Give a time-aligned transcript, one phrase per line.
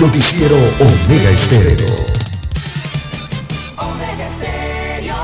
[0.00, 2.06] Noticiero Omega Estéreo.
[3.76, 5.14] Omega Estéreo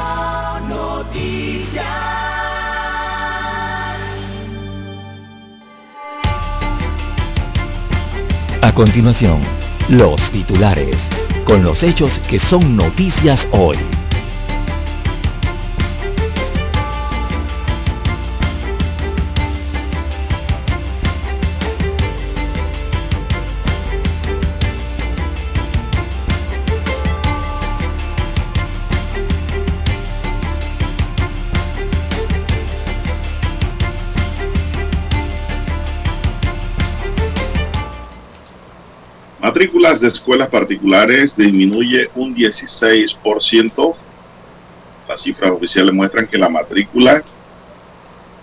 [0.68, 1.87] Noticias.
[8.61, 9.41] A continuación,
[9.89, 10.96] los titulares,
[11.46, 13.79] con los hechos que son noticias hoy.
[39.56, 43.95] Matrículas de escuelas particulares disminuye un 16%.
[45.09, 47.24] Las cifras oficiales muestran que la matrícula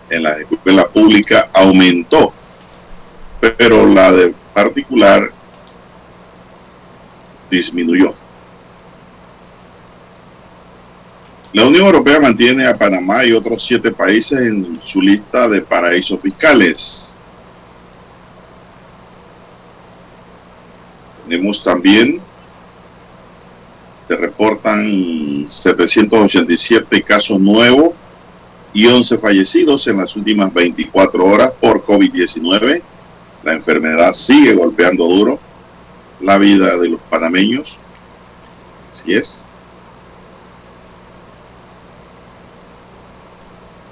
[0.10, 2.34] en la escuela pública aumentó,
[3.40, 5.30] pero la de particular
[7.52, 8.16] disminuyó.
[11.54, 16.20] La Unión Europea mantiene a Panamá y otros siete países en su lista de paraísos
[16.20, 17.13] fiscales.
[21.28, 22.20] Tenemos también,
[24.08, 27.92] se reportan 787 casos nuevos
[28.74, 32.82] y 11 fallecidos en las últimas 24 horas por COVID-19.
[33.44, 35.40] La enfermedad sigue golpeando duro
[36.20, 37.78] la vida de los panameños.
[38.92, 39.44] Así es.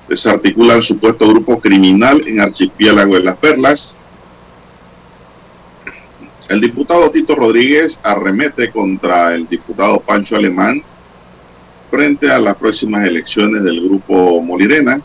[0.09, 3.97] Desarticulan supuesto grupo criminal en Archipiélago de las Perlas.
[6.49, 10.83] El diputado Tito Rodríguez arremete contra el diputado Pancho Alemán
[11.89, 15.01] frente a las próximas elecciones del grupo Molirena.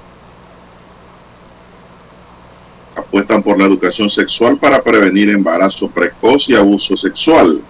[2.94, 7.60] Apuestan por la educación sexual para prevenir embarazo precoz y abuso sexual.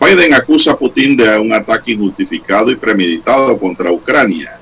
[0.00, 4.58] Biden acusa a Putin de un ataque injustificado y premeditado contra Ucrania.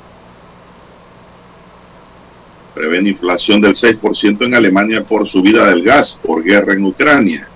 [2.74, 7.48] Prevén inflación del 6% en Alemania por subida del gas por guerra en Ucrania.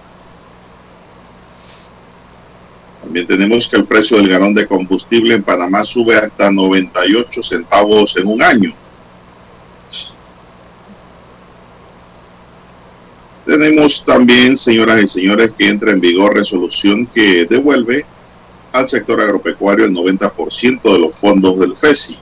[3.02, 8.16] También tenemos que el precio del galón de combustible en Panamá sube hasta 98 centavos
[8.16, 8.74] en un año.
[13.46, 18.04] Tenemos también, señoras y señores, que entra en vigor resolución que devuelve
[18.72, 22.18] al sector agropecuario el 90% de los fondos del FESI.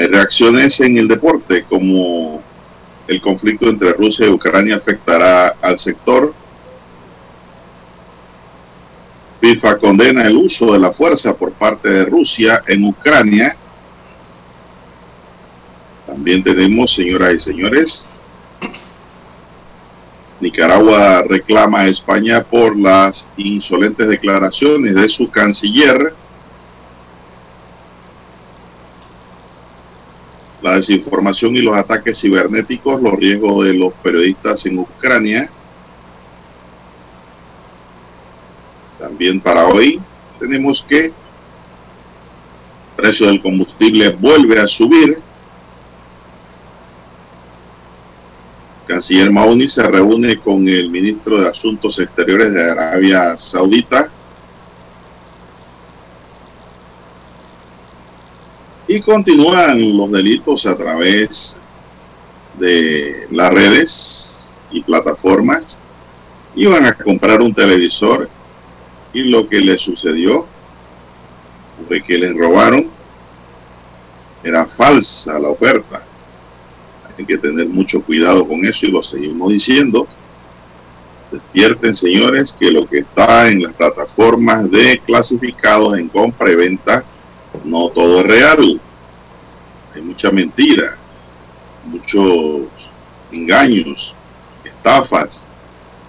[0.00, 2.42] Hay reacciones en el deporte como
[3.06, 6.32] el conflicto entre Rusia y Ucrania afectará al sector.
[9.42, 13.54] FIFA condena el uso de la fuerza por parte de Rusia en Ucrania.
[16.06, 18.08] También tenemos, señoras y señores,
[20.40, 26.14] Nicaragua reclama a España por las insolentes declaraciones de su canciller
[30.62, 35.50] la desinformación y los ataques cibernéticos, los riesgos de los periodistas en Ucrania.
[38.98, 40.00] También para hoy
[40.38, 41.12] tenemos que el
[42.96, 45.18] precio del combustible vuelve a subir.
[48.86, 54.10] Canciller Mauni se reúne con el ministro de Asuntos Exteriores de Arabia Saudita
[58.90, 61.60] Y continúan los delitos a través
[62.58, 65.80] de las redes y plataformas.
[66.56, 68.28] Iban a comprar un televisor
[69.12, 70.44] y lo que les sucedió
[71.86, 72.88] fue que les robaron.
[74.42, 76.02] Era falsa la oferta.
[77.16, 80.08] Hay que tener mucho cuidado con eso y lo seguimos diciendo.
[81.30, 87.04] Despierten, señores, que lo que está en las plataformas de clasificados en compra y venta
[87.64, 88.80] no todo es real.
[89.94, 90.96] Hay mucha mentira,
[91.84, 92.68] muchos
[93.32, 94.14] engaños,
[94.64, 95.46] estafas,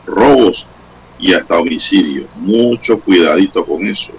[0.06, 0.66] robos
[1.20, 2.28] y hasta homicidios.
[2.36, 4.12] Mucho cuidadito con eso.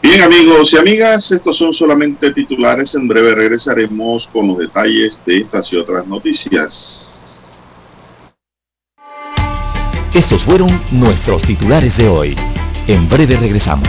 [0.00, 2.94] Bien amigos y amigas, estos son solamente titulares.
[2.94, 7.14] En breve regresaremos con los detalles de estas y otras noticias.
[10.14, 12.36] Estos fueron nuestros titulares de hoy.
[12.86, 13.88] En breve regresamos.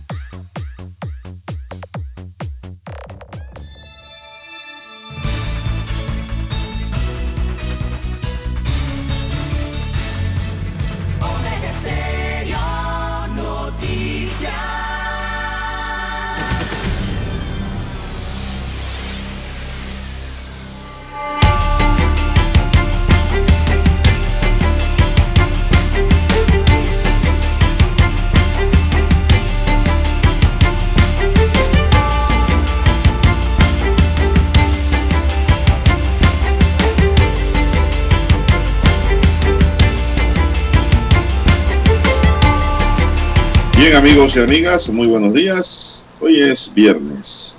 [43.91, 46.05] Bien amigos y amigas, muy buenos días.
[46.21, 47.57] Hoy es viernes,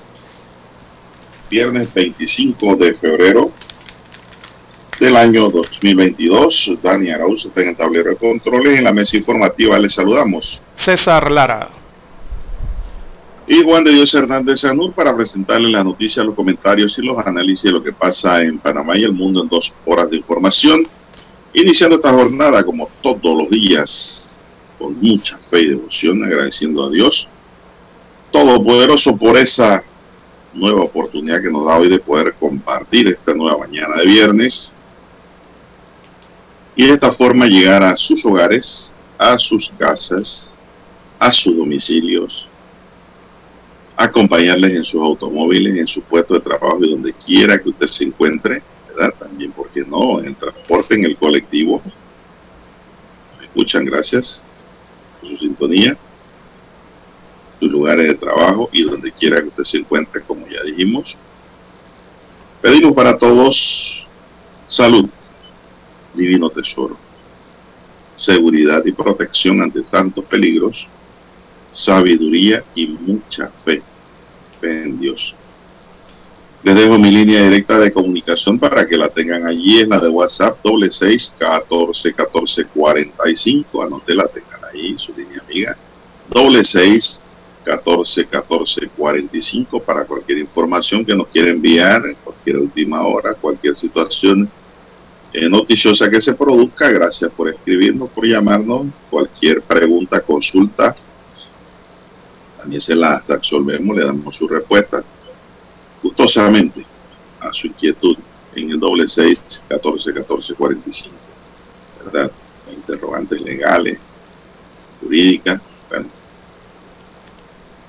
[1.50, 3.50] viernes 25 de febrero
[4.98, 6.78] del año 2022.
[6.82, 8.78] Dani Arauz está en el tablero de controles.
[8.78, 10.58] En la mesa informativa les saludamos.
[10.74, 11.68] César Lara.
[13.46, 17.64] Y Juan de Dios Hernández Sanur para presentarle las noticias, los comentarios y los análisis
[17.64, 20.88] de lo que pasa en Panamá y el mundo en dos horas de información.
[21.52, 24.31] Iniciando esta jornada como todos los días
[24.82, 27.28] con mucha fe y devoción, agradeciendo a Dios
[28.32, 29.84] Todopoderoso por esa
[30.54, 34.72] nueva oportunidad que nos da hoy de poder compartir esta nueva mañana de viernes
[36.74, 40.50] y de esta forma llegar a sus hogares, a sus casas,
[41.18, 42.46] a sus domicilios,
[43.94, 48.04] acompañarles en sus automóviles, en su puesto de trabajo y donde quiera que usted se
[48.04, 49.14] encuentre, ¿verdad?
[49.18, 50.20] También, porque no?
[50.20, 51.82] En el transporte, en el colectivo.
[53.38, 53.84] ¿Me escuchan?
[53.84, 54.42] Gracias
[55.28, 55.96] su sintonía,
[57.60, 61.16] sus lugares de trabajo y donde quiera que usted se encuentre, como ya dijimos.
[62.60, 64.06] Pedimos para todos
[64.66, 65.08] salud,
[66.14, 66.96] divino tesoro,
[68.14, 70.86] seguridad y protección ante tantos peligros,
[71.72, 73.82] sabiduría y mucha fe,
[74.62, 75.34] en Dios.
[76.64, 80.08] Les dejo mi línea directa de comunicación para que la tengan allí en la de
[80.08, 83.82] WhatsApp, doble seis catorce catorce cuarenta y cinco.
[83.82, 85.76] Anótela, tengan ahí su línea amiga.
[86.30, 87.20] Doble seis
[87.64, 93.04] catorce catorce cuarenta y cinco para cualquier información que nos quiera enviar en cualquier última
[93.08, 94.48] hora, cualquier situación
[95.32, 96.88] eh, noticiosa que se produzca.
[96.90, 98.86] Gracias por escribirnos, por llamarnos.
[99.10, 100.94] Cualquier pregunta, consulta,
[102.56, 105.02] también se las resolvemos, le damos su respuesta
[106.02, 106.84] gustosamente
[107.40, 108.16] a su inquietud
[108.54, 111.16] en el doble seis catorce catorce cuarenta y cinco,
[112.04, 112.30] ¿verdad?
[112.70, 113.98] Interrogantes legales,
[115.00, 116.06] jurídicas, bueno,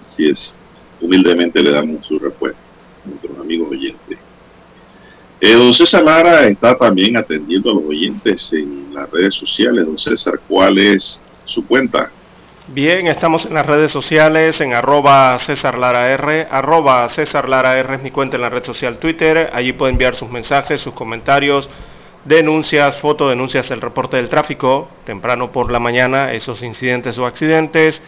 [0.06, 0.58] así es.
[1.02, 2.60] Humildemente le damos su respuesta
[3.04, 4.18] a nuestros amigos oyentes.
[5.42, 9.86] Eh, don César Lara está también atendiendo a los oyentes en las redes sociales.
[9.86, 12.10] Don César, ¿cuál es su cuenta?
[12.68, 16.16] Bien, estamos en las redes sociales, en arroba César Lara
[16.50, 20.30] arroba César Lara es mi cuenta en la red social Twitter, allí puede enviar sus
[20.30, 21.70] mensajes, sus comentarios,
[22.24, 28.02] denuncias, fotodenuncias, el reporte del tráfico, temprano por la mañana, esos incidentes o accidentes,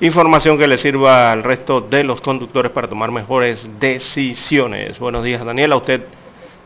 [0.00, 4.98] información que le sirva al resto de los conductores para tomar mejores decisiones.
[4.98, 6.00] Buenos días Daniel, a usted,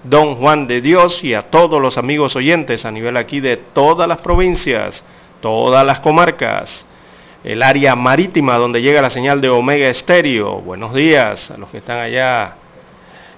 [0.02, 4.08] don Juan de Dios y a todos los amigos oyentes a nivel aquí de todas
[4.08, 5.04] las provincias,
[5.42, 6.86] todas las comarcas
[7.44, 10.62] el área marítima donde llega la señal de Omega Estéreo.
[10.62, 12.54] Buenos días a los que están allá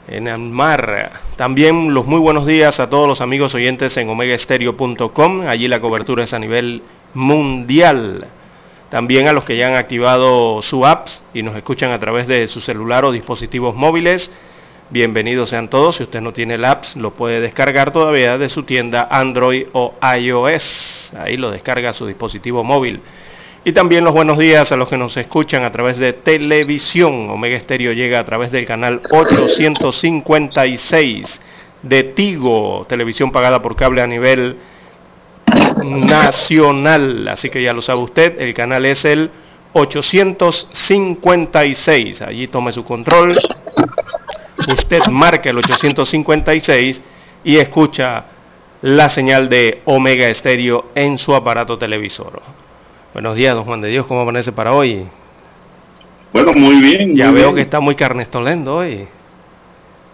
[0.07, 1.11] en el mar.
[1.35, 5.49] También los muy buenos días a todos los amigos oyentes en omegaestereo.com.
[5.49, 6.83] Allí la cobertura es a nivel
[7.15, 8.29] mundial.
[8.91, 12.47] También a los que ya han activado su apps y nos escuchan a través de
[12.47, 14.31] su celular o dispositivos móviles.
[14.89, 15.97] Bienvenidos sean todos.
[15.97, 19.95] Si usted no tiene el apps, lo puede descargar todavía de su tienda Android o
[20.17, 21.11] iOS.
[21.19, 23.01] Ahí lo descarga su dispositivo móvil.
[23.67, 27.29] Y también los buenos días a los que nos escuchan a través de televisión.
[27.31, 31.41] Omega Estéreo llega a través del canal 856
[31.83, 34.57] de Tigo, televisión pagada por cable a nivel
[35.85, 37.27] nacional.
[37.27, 39.33] Así que ya lo sabe usted, el canal es el
[39.73, 42.23] 856.
[42.23, 43.37] Allí tome su control.
[44.59, 47.03] Usted marca el 856
[47.43, 48.27] y escucha
[48.83, 52.41] la señal de Omega Estéreo en su aparato televisor.
[53.13, 55.07] Buenos días, don Juan de Dios, ¿cómo amanece para hoy?
[56.33, 57.17] Bueno, muy bien.
[57.17, 59.07] Ya veo que está muy carnestolendo hoy.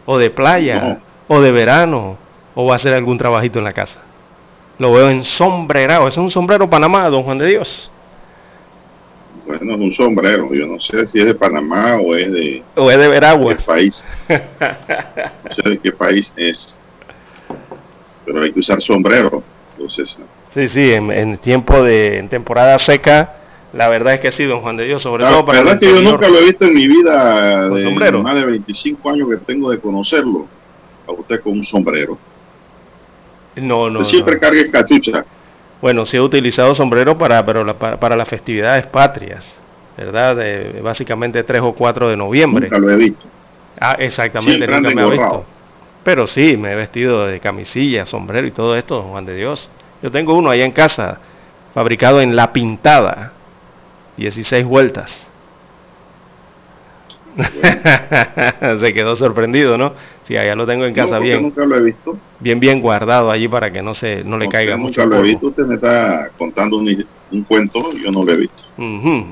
[0.07, 2.17] O de playa, o de verano,
[2.55, 4.01] o va a hacer algún trabajito en la casa.
[4.79, 6.09] Lo veo ensombrerado.
[6.09, 7.91] Es un sombrero Panamá, don Juan de Dios.
[9.47, 10.55] Bueno, es un sombrero.
[10.55, 12.63] Yo no sé si es de Panamá o es de...
[12.77, 13.57] O es de Veragua.
[13.57, 14.05] ¿Qué país?
[14.29, 16.77] No sé de qué país es.
[18.25, 19.43] Pero hay que usar sombrero.
[19.77, 20.19] Entonces,
[20.53, 23.37] Sí, sí, en, en tiempo de en temporada seca,
[23.73, 25.75] la verdad es que sí, don Juan de Dios, sobre la todo para el verdad
[25.75, 28.19] es que yo nunca lo he visto en mi vida, ¿Con de sombrero?
[28.21, 30.51] más de 25 años que tengo de conocerlo,
[31.07, 32.23] a usted con un sombrero.
[33.57, 34.41] No, no, Usted siempre no.
[34.41, 35.25] cargue cachucha.
[35.81, 39.63] Bueno, sí he utilizado sombrero para, pero la- para, para las festividades patrias,
[39.97, 40.37] ¿verdad?
[40.37, 42.67] De, básicamente 3 o 4 de noviembre.
[42.67, 43.33] Nunca lo he visto.
[43.81, 45.33] Ah, exactamente, Siempre nunca me ha engorrado.
[45.33, 45.47] visto.
[46.03, 49.71] Pero sí, me he vestido de camisilla, sombrero y todo esto, don Juan de Dios.
[50.03, 51.19] Yo tengo uno allá en casa,
[51.75, 53.33] fabricado en La Pintada,
[54.17, 55.29] 16 vueltas.
[58.81, 59.95] Se quedó sorprendido, ¿no?
[60.25, 62.17] Sí, allá lo tengo en casa bien, nunca lo he visto.
[62.41, 65.29] bien, bien guardado allí para que no se, no le caiga mucho Nunca lo he
[65.29, 65.47] visto.
[65.49, 68.63] Usted me está contando un, un cuento, yo no lo he visto.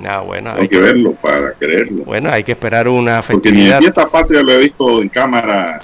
[0.08, 2.04] Ah, bueno, Hay hay que que, verlo para creerlo.
[2.04, 3.78] bueno, hay que esperar una Porque ni en festividad.
[3.78, 5.82] fiesta patria lo he visto en cámara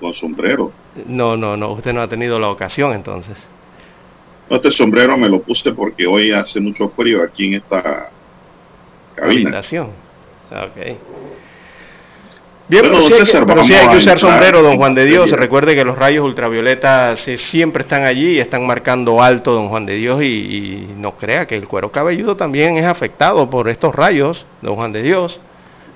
[0.00, 0.72] con sombrero.
[1.06, 3.38] No, no, no, usted no ha tenido la ocasión entonces.
[4.52, 8.10] No, Este sombrero me lo puse porque hoy hace mucho frío aquí en esta
[9.14, 9.48] cabina.
[9.48, 9.86] Habitación.
[10.50, 10.96] Ok.
[12.68, 14.62] Bien, Bueno, pero, sí hay que, César, pero sí vamos hay que a usar sombrero,
[14.62, 15.30] don Juan de Dios.
[15.32, 19.86] Recuerde que los rayos ultravioletas eh, siempre están allí y están marcando alto, don Juan
[19.86, 23.94] de Dios, y, y no crea que el cuero cabelludo también es afectado por estos
[23.94, 25.40] rayos, don Juan de Dios.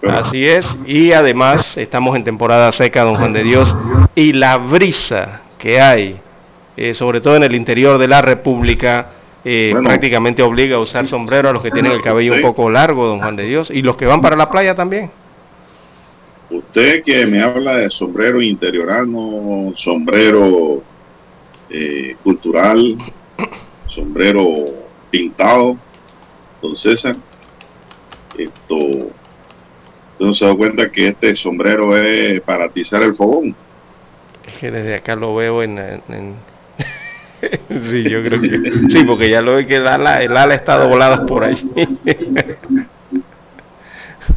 [0.01, 3.75] Pero- Así es, y además estamos en temporada seca, don Juan de Dios,
[4.15, 6.21] y la brisa que hay,
[6.77, 9.11] eh, sobre todo en el interior de la República,
[9.45, 9.89] eh, Bueno.
[9.89, 13.21] prácticamente obliga a usar sombrero a los que tienen el cabello un poco largo, don
[13.21, 15.11] Juan de Dios, y los que van para la playa también.
[16.51, 20.83] Usted que me habla de sombrero interiorano, sombrero
[21.71, 22.97] eh, cultural,
[23.89, 24.45] sombrero
[25.11, 25.77] pintado,
[26.63, 27.17] don César,
[28.39, 29.15] esto, usted
[30.21, 33.57] no se da cuenta que este sombrero es para atizar el fogón.
[34.47, 35.81] Es que desde acá lo veo en-
[37.91, 38.73] sí, yo creo que...
[38.91, 41.69] Sí, porque ya lo ve que el ala, el ala está doblada por allí.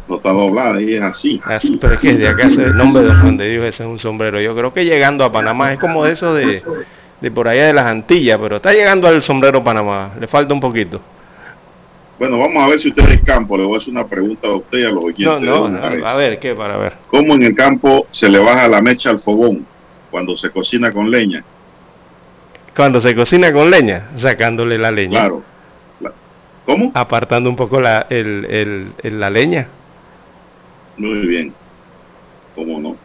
[0.07, 1.41] No está doblada y es así.
[1.43, 3.83] Así, pero es que desde acá se ve el nombre de Juan de Dios, ese
[3.83, 4.39] es un sombrero.
[4.41, 6.63] Yo creo que llegando a Panamá es como de eso de,
[7.21, 10.59] de por allá de las Antillas, pero está llegando al sombrero Panamá, le falta un
[10.59, 11.01] poquito.
[12.19, 13.57] Bueno, vamos a ver si usted es campo.
[13.57, 15.25] Le voy a hacer una pregunta a usted y a los oyentes.
[15.25, 16.53] No, de no, no, a ver, ¿qué?
[16.53, 16.93] Para ver.
[17.07, 19.65] ¿Cómo en el campo se le baja la mecha al fogón
[20.11, 21.45] cuando se cocina con leña?
[22.79, 25.43] Cuando se cocina con leña, sacándole la leña, Claro.
[25.99, 26.13] La-
[26.65, 26.93] ¿Cómo?
[26.95, 29.67] apartando un poco la, el, el- el- la leña.
[30.95, 31.53] Muy bien.
[32.55, 32.95] ¿Cómo no?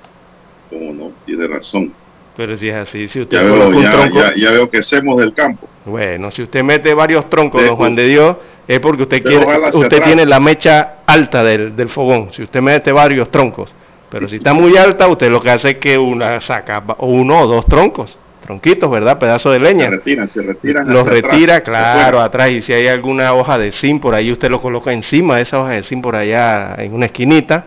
[0.71, 1.11] ¿Cómo no?
[1.27, 1.93] Tiene razón.
[2.37, 4.79] Pero si es así, si usted Ya veo, un ya, tronco, ya, ya veo que
[4.79, 5.67] hacemos del campo.
[5.87, 8.37] bueno, si usted mete varios troncos, don Juan de Dios,
[8.69, 10.03] es porque usted quiere, usted atrás.
[10.05, 12.33] tiene la mecha alta del, del fogón.
[12.33, 13.73] Si usted mete varios troncos,
[14.09, 17.47] pero si está muy alta, usted lo que hace es que una saca uno o
[17.49, 19.19] dos troncos, tronquitos, ¿verdad?
[19.19, 19.91] Pedazos de Se leña.
[19.91, 20.89] retiran, se retiran.
[20.89, 22.51] Los atrás, retira, claro, atrás.
[22.51, 25.61] Y si hay alguna hoja de zinc por ahí, usted lo coloca encima de esa
[25.61, 27.67] hoja de zinc por allá en una esquinita.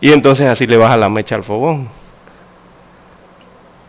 [0.00, 1.88] Y entonces así le baja la mecha al fogón.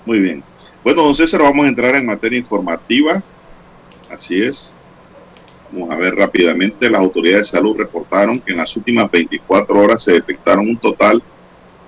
[0.06, 0.44] Muy bien.
[0.84, 3.22] Bueno, don César, vamos a entrar en materia informativa.
[4.10, 4.76] Así es.
[5.72, 6.90] Vamos a ver rápidamente.
[6.90, 11.22] Las autoridades de salud reportaron que en las últimas 24 horas se detectaron un total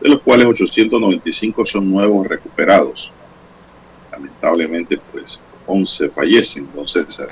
[0.00, 3.12] de los cuales 895 son nuevos recuperados.
[4.10, 7.06] Lamentablemente, pues 11 fallecen, entonces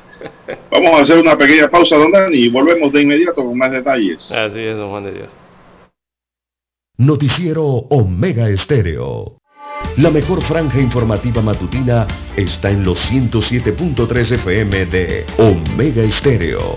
[0.71, 4.31] Vamos a hacer una pequeña pausa, don Dani, y volvemos de inmediato con más detalles.
[4.31, 5.29] Así es, don Juan de Dios.
[6.99, 9.39] Noticiero Omega Estéreo.
[9.97, 12.07] La mejor franja informativa matutina
[12.37, 16.77] está en los 107.3 FM de Omega Estéreo.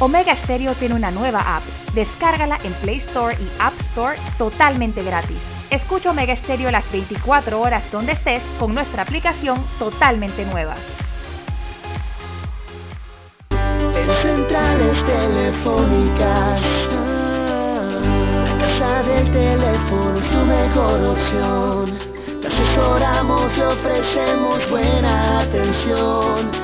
[0.00, 1.62] Omega Stereo tiene una nueva app.
[1.94, 5.38] Descárgala en Play Store y App Store totalmente gratis.
[5.70, 10.74] Escucha Omega Stereo las 24 horas donde estés con nuestra aplicación totalmente nueva.
[13.50, 16.60] En centrales telefónicas,
[18.44, 21.98] la casa del teléfono es tu mejor opción.
[22.42, 26.63] Te asesoramos y ofrecemos buena atención.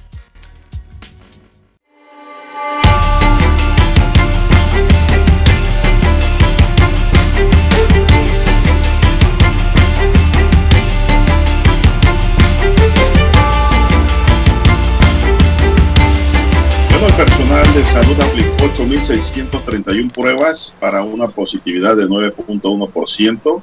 [17.25, 23.61] Personal de salud aplicó 8.631 pruebas para una positividad de 9.1%.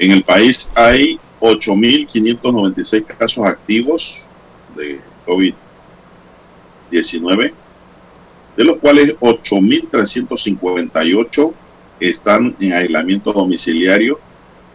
[0.00, 4.26] En el país hay 8.596 casos activos
[4.74, 7.52] de COVID-19,
[8.56, 11.52] de los cuales 8.358
[12.00, 14.18] están en aislamiento domiciliario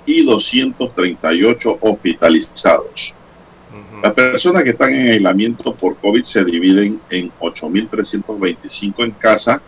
[0.06, 3.14] y 238 hospitalizados.
[4.02, 9.62] Las personas que están en aislamiento por COVID se dividen en 8.325 en casa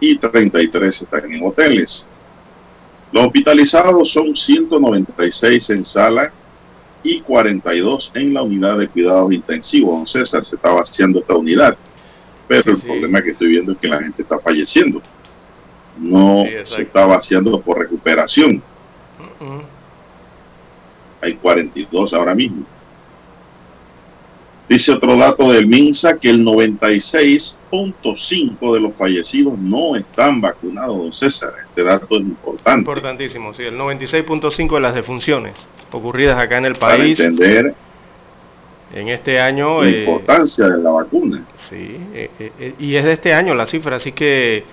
[0.00, 2.08] y 33 están en hoteles.
[3.12, 6.32] Los hospitalizados son 196 en sala
[7.02, 9.96] y 42 en la unidad de cuidados intensivos.
[9.96, 11.76] Don César, se está vaciando esta unidad.
[12.48, 12.82] Pero el Sí.
[12.86, 15.02] problema que estoy viendo es que la gente está falleciendo.
[15.98, 18.62] No Sí, se está vaciando por recuperación.
[19.40, 19.60] Mm,
[21.22, 22.66] Hay 42 ahora mismo.
[24.68, 31.12] Dice otro dato del MINSA que el 96.5 de los fallecidos no están vacunados, don
[31.12, 31.52] César.
[31.68, 32.80] Este dato es importante.
[32.80, 35.54] Importantísimo, sí, el 96.5 de las defunciones
[35.92, 37.74] ocurridas acá en el para país entender
[38.92, 39.82] en este año.
[39.82, 41.46] la eh, importancia de la vacuna.
[41.68, 44.64] Sí, eh, eh, y es de este año la cifra, así que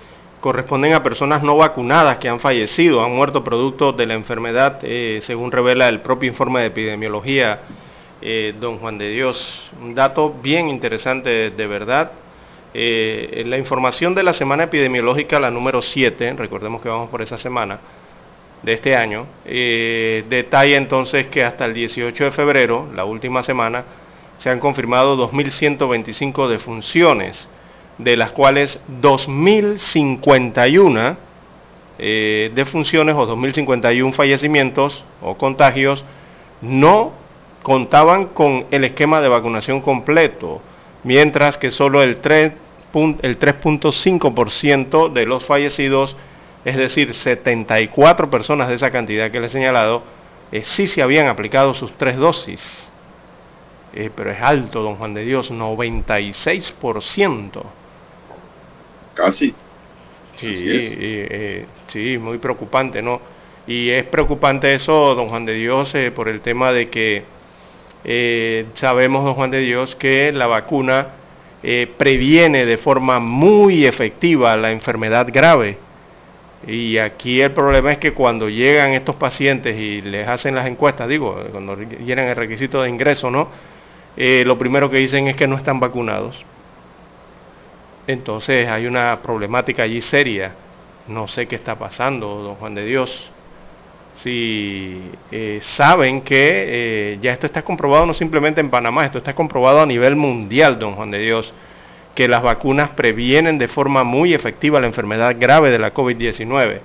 [0.44, 5.20] corresponden a personas no vacunadas que han fallecido, han muerto producto de la enfermedad, eh,
[5.22, 7.60] según revela el propio informe de epidemiología,
[8.24, 9.70] eh, don Juan de Dios.
[9.80, 12.12] Un dato bien interesante de verdad.
[12.72, 17.22] Eh, en la información de la semana epidemiológica, la número 7, recordemos que vamos por
[17.22, 17.78] esa semana
[18.64, 23.84] de este año, eh, detalla entonces que hasta el 18 de febrero, la última semana,
[24.38, 27.46] se han confirmado 2.125 defunciones,
[27.98, 31.16] de las cuales 2.051
[31.98, 36.04] eh, defunciones o 2.051 fallecimientos o contagios
[36.60, 37.12] no
[37.64, 40.62] contaban con el esquema de vacunación completo,
[41.04, 42.54] mientras que solo el 3
[42.92, 46.18] pun- el 3.5% de los fallecidos,
[46.64, 50.06] es decir, 74 personas de esa cantidad que les he señalado,
[50.52, 52.92] eh, sí se habían aplicado sus tres dosis.
[53.92, 57.74] Eh, pero es alto, don Juan de Dios, 96%.
[59.14, 59.56] Casi.
[60.36, 60.48] Sí,
[60.98, 63.22] eh, eh, sí, muy preocupante, ¿no?
[63.66, 67.33] Y es preocupante eso, don Juan de Dios, por el tema de que
[68.04, 71.08] eh, sabemos, don Juan de Dios, que la vacuna
[71.62, 75.78] eh, previene de forma muy efectiva la enfermedad grave.
[76.66, 81.08] Y aquí el problema es que cuando llegan estos pacientes y les hacen las encuestas,
[81.08, 83.48] digo, cuando llenan el requisito de ingreso, ¿no?
[84.16, 86.44] Eh, lo primero que dicen es que no están vacunados.
[88.06, 90.52] Entonces hay una problemática allí seria.
[91.08, 93.30] No sé qué está pasando, don Juan de Dios.
[94.16, 96.34] Si eh, saben que
[97.14, 100.78] eh, ya esto está comprobado no simplemente en Panamá, esto está comprobado a nivel mundial,
[100.78, 101.52] don Juan de Dios,
[102.14, 106.78] que las vacunas previenen de forma muy efectiva la enfermedad grave de la COVID-19.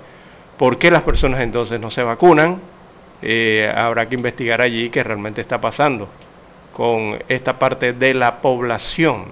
[0.58, 2.58] ¿Por qué las personas entonces no se vacunan?
[3.22, 6.08] Eh, habrá que investigar allí qué realmente está pasando
[6.72, 9.26] con esta parte de la población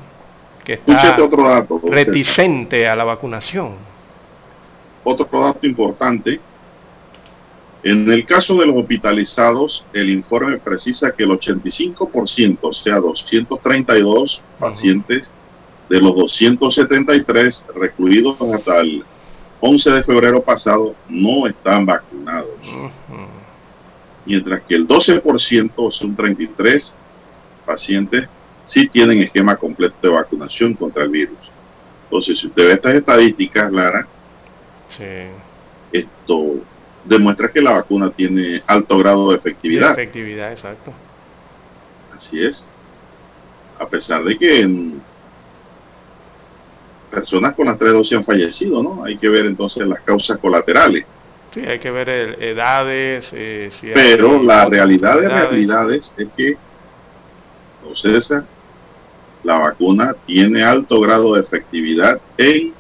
[0.65, 1.81] que está otro dato.
[1.85, 3.73] reticente a la vacunación.
[5.05, 6.39] Otro dato importante.
[7.83, 14.43] En el caso de los hospitalizados, el informe precisa que el 85%, o sea, 232
[14.59, 15.33] pacientes
[15.89, 19.05] de los 273 recluidos hasta el
[19.61, 22.51] 11 de febrero pasado no están vacunados.
[24.27, 26.95] Mientras que el 12%, o sea, un 33
[27.65, 28.29] pacientes,
[28.65, 31.39] sí tienen esquema completo de vacunación contra el virus.
[32.05, 34.07] Entonces, si usted ve estas estadísticas, Lara,
[34.89, 35.05] Sí.
[35.93, 36.55] esto
[37.09, 39.93] demuestra que la vacuna tiene alto grado de efectividad.
[39.93, 40.93] Efectividad, exacto.
[42.17, 42.69] Así es.
[43.79, 45.01] A pesar de que en
[47.11, 49.05] personas con las tres dosis han fallecido, ¿no?
[49.05, 51.05] Hay que ver entonces las causas colaterales.
[51.55, 53.31] Sí, hay que ver edades.
[53.33, 56.57] eh, si Pero la realidad de realidades es que,
[57.95, 58.45] César,
[59.43, 62.75] la vacuna tiene alto grado de efectividad en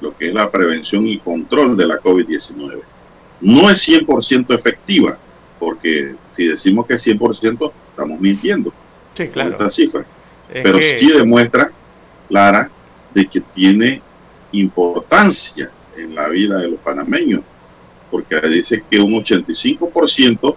[0.00, 2.80] lo que es la prevención y control de la COVID-19.
[3.40, 5.16] No es 100% efectiva,
[5.58, 8.72] porque si decimos que es 100%, estamos mintiendo
[9.14, 9.52] Sí, claro.
[9.52, 10.00] esta cifra.
[10.52, 11.70] Es pero que- sí demuestra,
[12.28, 12.70] Lara,
[13.14, 14.00] de que tiene
[14.52, 17.42] importancia en la vida de los panameños,
[18.10, 20.56] porque dice que un 85%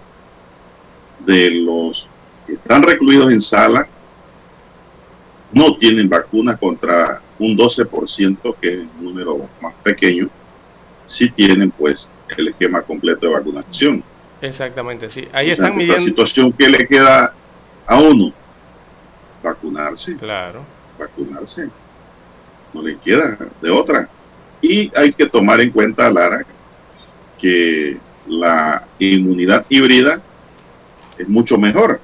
[1.24, 2.08] de los
[2.46, 3.86] que están recluidos en sala
[5.52, 10.28] no tienen vacunas contra un 12%, que es el número más pequeño,
[11.06, 14.02] sí tienen pues el esquema completo de vacunación.
[14.40, 15.26] Exactamente, sí.
[15.32, 16.00] Ahí O sea, están esta midiendo.
[16.04, 17.32] situación que le queda
[17.86, 18.32] a uno,
[19.42, 20.60] vacunarse Claro.
[20.98, 21.68] vacunarse.
[22.72, 24.08] No le queda de otra.
[24.60, 26.44] Y hay que tomar en cuenta, Lara,
[27.38, 30.20] que la inmunidad híbrida
[31.18, 32.00] es mucho mejor.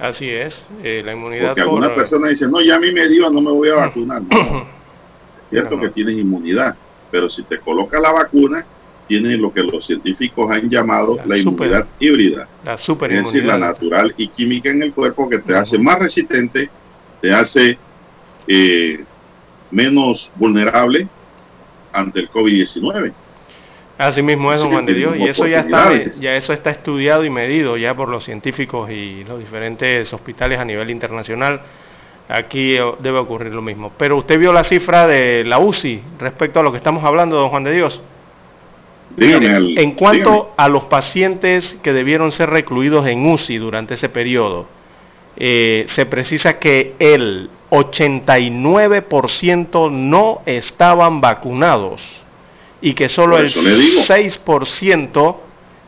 [0.00, 0.60] Así es.
[0.82, 1.70] eh, la inmunidad Porque por...
[1.70, 4.22] algunas personas dicen, no, ya a mí me dio, no me voy a vacunar.
[4.22, 5.82] No, es cierto No, no.
[5.82, 6.74] que tienes inmunidad,
[7.10, 8.64] pero si te coloca la vacuna,
[9.08, 12.48] tienes lo que los científicos han llamado La la, super- inmunidad híbrida.
[12.64, 15.98] La super Es decir, la natural y química en el cuerpo que te hace más
[15.98, 16.68] resistente,
[17.20, 17.78] te hace
[18.46, 19.04] eh,
[19.70, 21.08] menos vulnerable
[21.92, 23.12] ante el COVID-19.
[23.96, 26.70] Así mismo es, Así don Juan de Dios, y eso ya está, ya eso está
[26.70, 31.62] estudiado y medido ya por los científicos y los diferentes hospitales a nivel internacional.
[32.28, 33.90] Aquí eh, debe ocurrir lo mismo.
[33.98, 37.48] Pero usted vio la cifra de la UCI respecto a lo que estamos hablando, don
[37.48, 38.00] Juan de Dios.
[39.16, 40.48] Dígame, Mire, al- en cuanto dígame.
[40.56, 44.66] a los pacientes que debieron ser recluidos en UCI durante ese periodo,
[45.36, 52.22] eh, se precisa que el 89% no estaban vacunados
[52.80, 54.02] y que solo el eso le digo.
[54.02, 55.36] 6%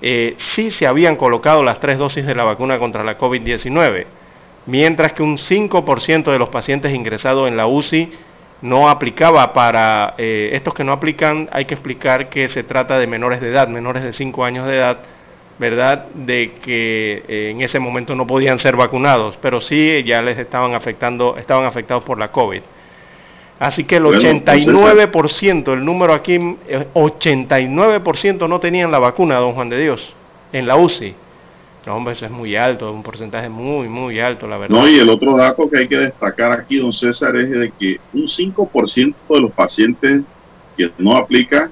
[0.02, 4.06] eh, sí se habían colocado las tres dosis de la vacuna contra la COVID-19,
[4.66, 8.11] mientras que un 5% de los pacientes ingresados en la UCI
[8.62, 13.06] no aplicaba para eh, estos que no aplican, hay que explicar que se trata de
[13.06, 14.98] menores de edad, menores de 5 años de edad,
[15.58, 16.06] ¿verdad?
[16.14, 20.74] De que eh, en ese momento no podían ser vacunados, pero sí ya les estaban
[20.74, 22.62] afectando, estaban afectados por la COVID.
[23.58, 29.52] Así que el Bueno, 89%, el número aquí, eh, 89% no tenían la vacuna, don
[29.52, 30.14] Juan de Dios,
[30.52, 31.14] en la UCI.
[31.86, 34.76] No, hombre, eso es muy alto, un porcentaje muy, muy alto, la verdad.
[34.76, 37.98] No, y el otro dato que hay que destacar aquí, don César, es de que
[38.12, 40.20] un 5% de los pacientes
[40.76, 41.70] que no aplica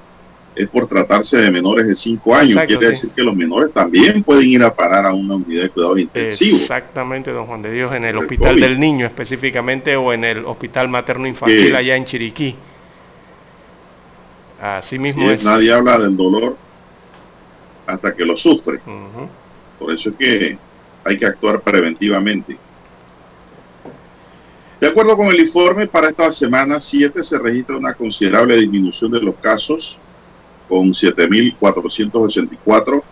[0.55, 2.53] es por tratarse de menores de 5 años.
[2.53, 2.89] Exacto, Quiere sí.
[3.03, 6.61] decir que los menores también pueden ir a parar a una unidad de cuidados intensivos.
[6.61, 8.61] Exactamente, don Juan de Dios, en el Hospital COVID.
[8.63, 12.55] del Niño específicamente o en el Hospital Materno Infantil Que- allá en Chiriquí.
[14.61, 15.43] Así mismo es, es.
[15.45, 16.57] nadie habla del dolor
[17.87, 18.79] hasta que lo sufre.
[18.85, 19.29] Ujú.
[19.79, 20.57] Por eso es que
[21.05, 22.57] hay que actuar preventivamente.
[24.79, 29.19] De acuerdo con el informe, para esta semana 7 se registra una considerable disminución de
[29.19, 29.97] los casos,
[30.67, 33.03] con 7.484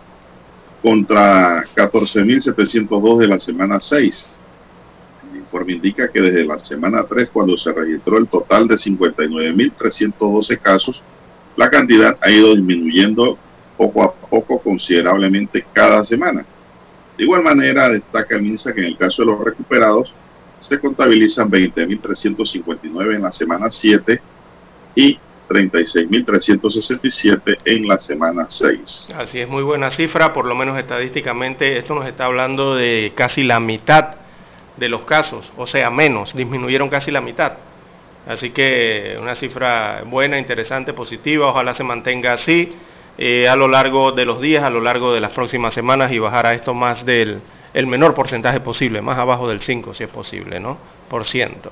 [0.80, 4.32] contra 14.702 de la semana 6.
[5.30, 10.58] El informe indica que desde la semana 3, cuando se registró el total de 59.312
[10.60, 11.02] casos,
[11.56, 13.36] la cantidad ha ido disminuyendo
[13.76, 16.46] poco a poco considerablemente cada semana.
[17.18, 20.14] De igual manera, destaca el MINSA que en el caso de los recuperados
[20.60, 24.20] se contabilizan 20.359 en la semana 7
[24.94, 29.14] y 36.367 en la semana 6.
[29.16, 33.42] Así es, muy buena cifra, por lo menos estadísticamente, esto nos está hablando de casi
[33.42, 34.14] la mitad
[34.76, 37.54] de los casos, o sea, menos, disminuyeron casi la mitad.
[38.28, 42.72] Así que una cifra buena, interesante, positiva, ojalá se mantenga así
[43.18, 46.18] eh, a lo largo de los días, a lo largo de las próximas semanas y
[46.18, 47.40] bajar a esto más del
[47.74, 50.78] el menor porcentaje posible, más abajo del 5 si es posible, ¿no?
[51.08, 51.70] Por ciento.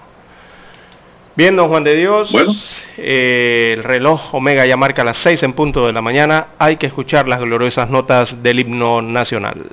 [1.36, 2.32] Bien, don Juan de Dios.
[2.32, 2.52] Bueno.
[2.96, 6.48] Eh, el reloj Omega ya marca las 6 en punto de la mañana.
[6.58, 9.66] Hay que escuchar las gloriosas notas del himno nacional.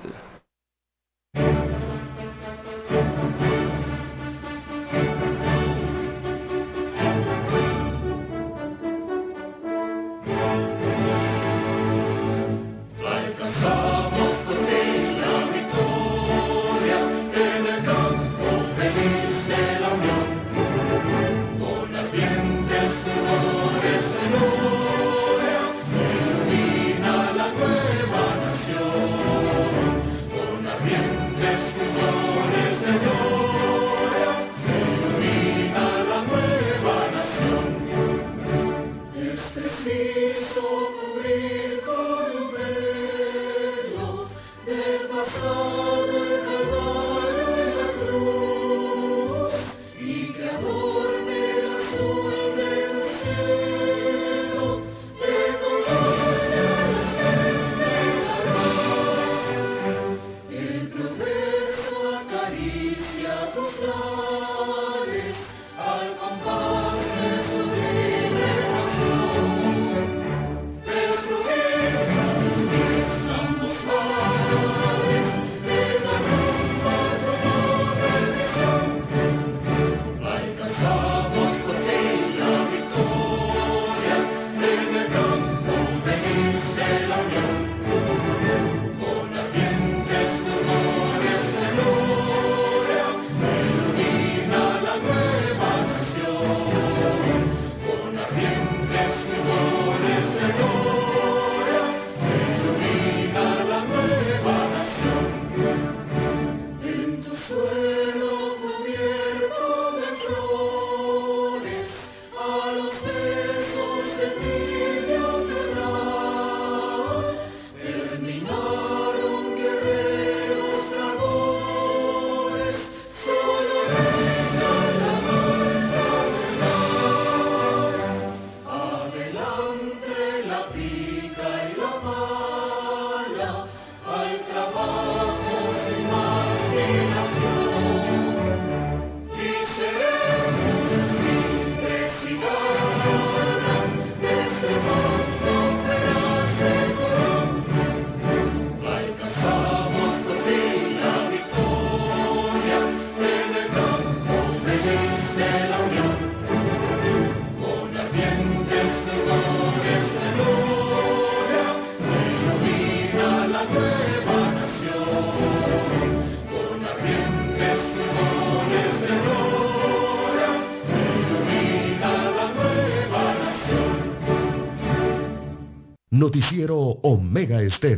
[177.84, 177.98] Bien,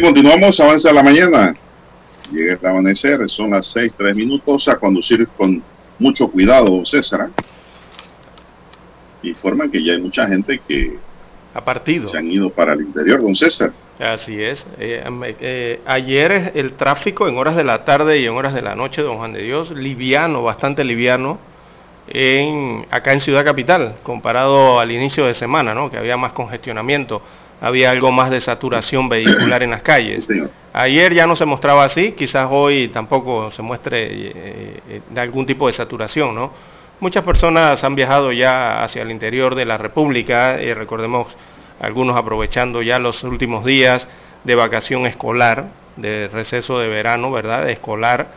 [0.00, 1.56] continuamos, avanza la mañana.
[2.30, 5.60] Llega el amanecer, son las seis, tres minutos, a conducir con
[5.98, 7.28] mucho cuidado, César
[9.22, 10.98] informan que ya hay mucha gente que
[11.60, 12.08] partido.
[12.08, 13.72] Se han ido para el interior, don César.
[13.98, 14.66] Así es.
[14.78, 15.04] Eh,
[15.40, 19.02] eh, ayer el tráfico en horas de la tarde y en horas de la noche,
[19.02, 21.38] don Juan de Dios, liviano, bastante liviano,
[22.08, 25.90] en, acá en Ciudad Capital, comparado al inicio de semana, ¿no?
[25.90, 27.22] que había más congestionamiento,
[27.60, 30.26] había algo más de saturación vehicular en las calles.
[30.72, 35.74] Ayer ya no se mostraba así, quizás hoy tampoco se muestre eh, algún tipo de
[35.74, 36.50] saturación, ¿no?
[37.02, 41.26] Muchas personas han viajado ya hacia el interior de la República, y recordemos
[41.80, 44.06] algunos aprovechando ya los últimos días
[44.44, 45.64] de vacación escolar,
[45.96, 47.68] de receso de verano, ¿verdad?
[47.68, 48.28] Escolar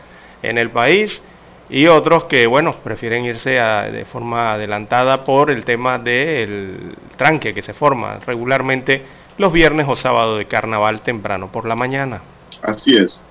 [0.42, 1.22] en el país
[1.70, 7.62] y otros que, bueno, prefieren irse de forma adelantada por el tema del tranque que
[7.62, 9.04] se forma regularmente
[9.38, 12.20] los viernes o sábados de carnaval temprano por la mañana.
[12.62, 13.22] Así es.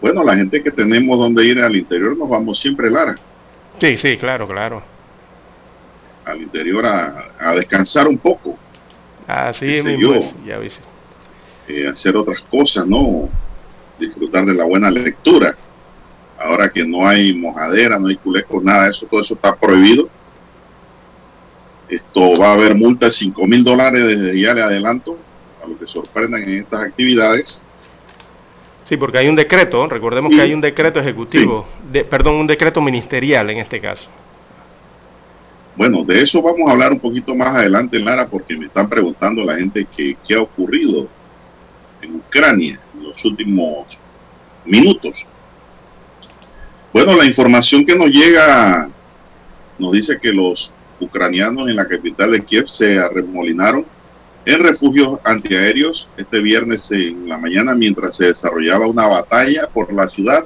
[0.00, 3.16] Bueno, la gente que tenemos donde ir al interior nos vamos siempre, Lara.
[3.80, 4.82] Sí, sí, claro, claro.
[6.24, 8.58] Al interior a, descansar un poco.
[9.26, 10.58] Así es, pues, ya
[11.68, 13.28] eh, hacer otras cosas, ¿no?
[13.98, 15.54] Disfrutar de la buena lectura.
[16.38, 20.08] Ahora que no hay mojadera, no hay culecos, nada de eso, todo eso está prohibido.
[21.88, 25.18] Esto va a haber multa de 5 mil dólares desde ya le adelanto
[25.62, 27.62] a los que sorprendan en estas actividades.
[28.88, 32.80] Sí, porque hay un decreto, recordemos que hay un decreto ejecutivo, de, perdón, un decreto
[32.80, 34.08] ministerial en este caso.
[35.76, 39.44] Bueno, de eso vamos a hablar un poquito más adelante, Lara, porque me están preguntando
[39.44, 41.06] la gente que, qué ha ocurrido
[42.00, 43.98] en Ucrania en los últimos
[44.64, 45.26] minutos.
[46.90, 48.88] Bueno, la información que nos llega
[49.78, 53.84] nos dice que los ucranianos en la capital de Kiev se arremolinaron
[54.44, 60.08] en refugios antiaéreos este viernes en la mañana mientras se desarrollaba una batalla por la
[60.08, 60.44] ciudad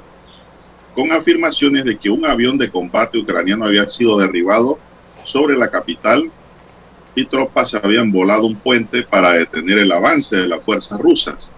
[0.93, 4.77] con afirmaciones de que un avión de combate ucraniano había sido derribado
[5.23, 6.29] sobre la capital
[7.15, 11.51] y tropas habían volado un puente para detener el avance de las fuerzas rusas.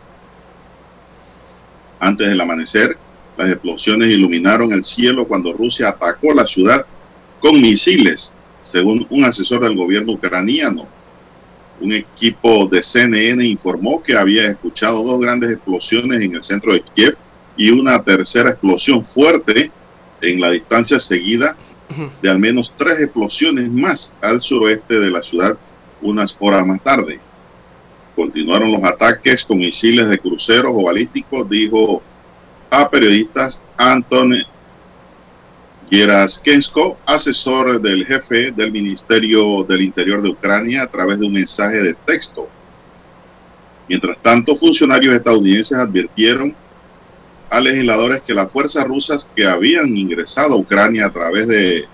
[1.99, 2.97] Antes del amanecer,
[3.37, 6.85] las explosiones iluminaron el cielo cuando Rusia atacó la ciudad
[7.39, 10.87] con misiles, según un asesor del gobierno ucraniano.
[11.79, 16.83] Un equipo de CNN informó que había escuchado dos grandes explosiones en el centro de
[16.93, 17.17] Kiev
[17.57, 19.71] y una tercera explosión fuerte
[20.21, 21.55] en la distancia seguida
[22.21, 25.57] de al menos tres explosiones más al suroeste de la ciudad
[26.01, 27.19] unas horas más tarde.
[28.15, 32.01] Continuaron los ataques con misiles de cruceros o balísticos, dijo
[32.69, 34.35] a periodistas Anton
[35.89, 41.77] Geraskensko, asesor del jefe del Ministerio del Interior de Ucrania, a través de un mensaje
[41.77, 42.47] de texto.
[43.87, 46.55] Mientras tanto, funcionarios estadounidenses advirtieron
[47.49, 51.85] a legisladores que las fuerzas rusas que habían ingresado a Ucrania a través de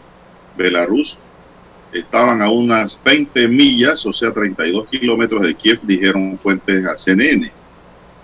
[0.58, 1.18] Belarus
[1.92, 7.52] estaban a unas 20 millas, o sea, 32 kilómetros de Kiev, dijeron fuentes a CNN.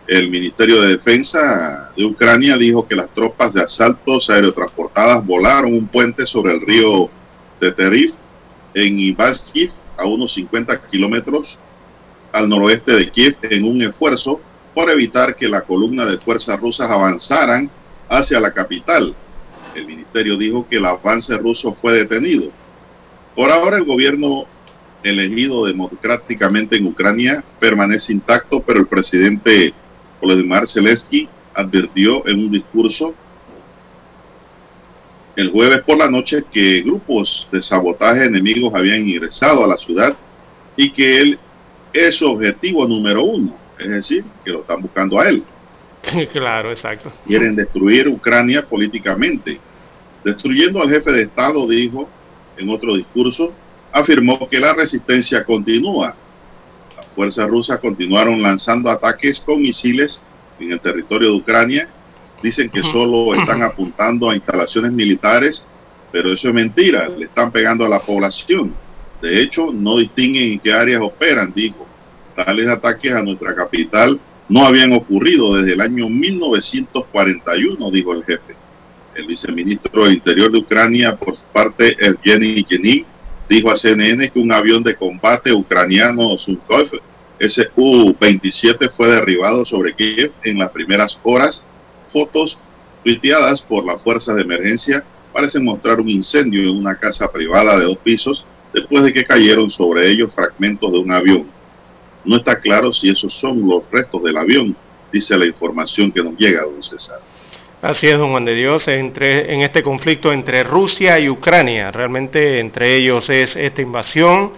[0.07, 5.85] El Ministerio de Defensa de Ucrania dijo que las tropas de asaltos aerotransportadas volaron un
[5.85, 7.09] puente sobre el río
[7.59, 8.13] Teteriv
[8.73, 11.59] en Ivaskiv, a unos 50 kilómetros
[12.31, 14.39] al noroeste de Kiev, en un esfuerzo
[14.73, 17.69] por evitar que la columna de fuerzas rusas avanzaran
[18.07, 19.13] hacia la capital.
[19.75, 22.49] El ministerio dijo que el avance ruso fue detenido.
[23.35, 24.45] Por ahora el gobierno
[25.03, 29.73] elegido democráticamente en Ucrania permanece intacto, pero el presidente
[30.21, 33.13] Volodymyr Zelensky advirtió en un discurso
[35.36, 40.15] el jueves por la noche que grupos de sabotaje enemigos habían ingresado a la ciudad
[40.75, 41.39] y que él
[41.93, 45.43] es su objetivo número uno es decir, que lo están buscando a él.
[46.32, 47.12] claro, exacto.
[47.25, 49.60] Quieren destruir Ucrania políticamente.
[50.23, 52.10] Destruyendo al jefe de Estado, dijo
[52.58, 53.53] en otro discurso,
[53.91, 56.15] afirmó que la resistencia continúa.
[57.17, 60.21] Fuerzas rusas continuaron lanzando ataques con misiles
[60.58, 61.89] en el territorio de Ucrania.
[62.41, 65.65] Dicen que solo están apuntando a instalaciones militares,
[66.13, 67.10] pero eso es mentira.
[67.10, 68.73] Le están pegando a la población.
[69.21, 71.86] De hecho, no distinguen en qué áreas operan, dijo
[72.36, 78.56] tales ataques a nuestra capital no habían ocurrido desde el año 1941, dijo el jefe.
[79.15, 83.06] El viceministro del Interior de Ucrania, por su parte, Evgeny Yenin,
[83.49, 86.88] dijo a CNN que un avión de combate ucraniano Sukhoi
[87.39, 91.63] Su-27 fue derribado sobre Kiev en las primeras horas.
[92.12, 92.60] Fotos
[93.03, 97.86] tuiteadas por las fuerzas de emergencia parecen mostrar un incendio en una casa privada de
[97.86, 101.47] dos pisos después de que cayeron sobre ellos fragmentos de un avión.
[102.25, 104.75] No está claro si esos son los restos del avión,
[105.12, 107.19] dice la información que nos llega, don César.
[107.79, 111.91] Así es, don Juan de Dios, entre, en este conflicto entre Rusia y Ucrania.
[111.91, 114.51] Realmente entre ellos es esta invasión,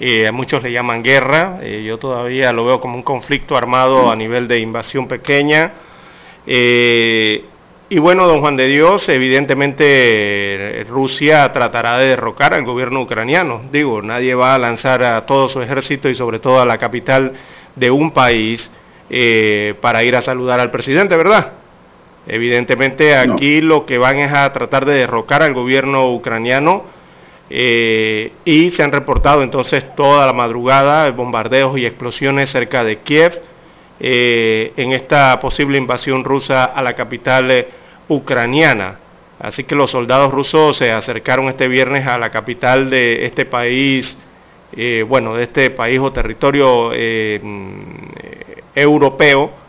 [0.00, 4.10] eh, a muchos le llaman guerra, eh, yo todavía lo veo como un conflicto armado
[4.10, 5.72] a nivel de invasión pequeña.
[6.48, 7.44] Eh,
[7.90, 13.62] y bueno, don Juan de Dios, evidentemente Rusia tratará de derrocar al gobierno ucraniano.
[13.70, 17.34] Digo, nadie va a lanzar a todo su ejército y sobre todo a la capital
[17.76, 18.68] de un país
[19.80, 21.63] para ir a saludar al presidente, ¿verdad?
[22.26, 26.84] Evidentemente aquí lo que van es a tratar de derrocar al gobierno ucraniano
[27.50, 33.42] eh, y se han reportado entonces toda la madrugada bombardeos y explosiones cerca de Kiev
[34.00, 37.66] eh, en esta posible invasión rusa a la capital
[38.08, 38.98] ucraniana.
[39.38, 44.16] Así que los soldados rusos se acercaron este viernes a la capital de este país,
[44.72, 47.40] eh, bueno, de este país o territorio eh,
[48.74, 49.63] europeo.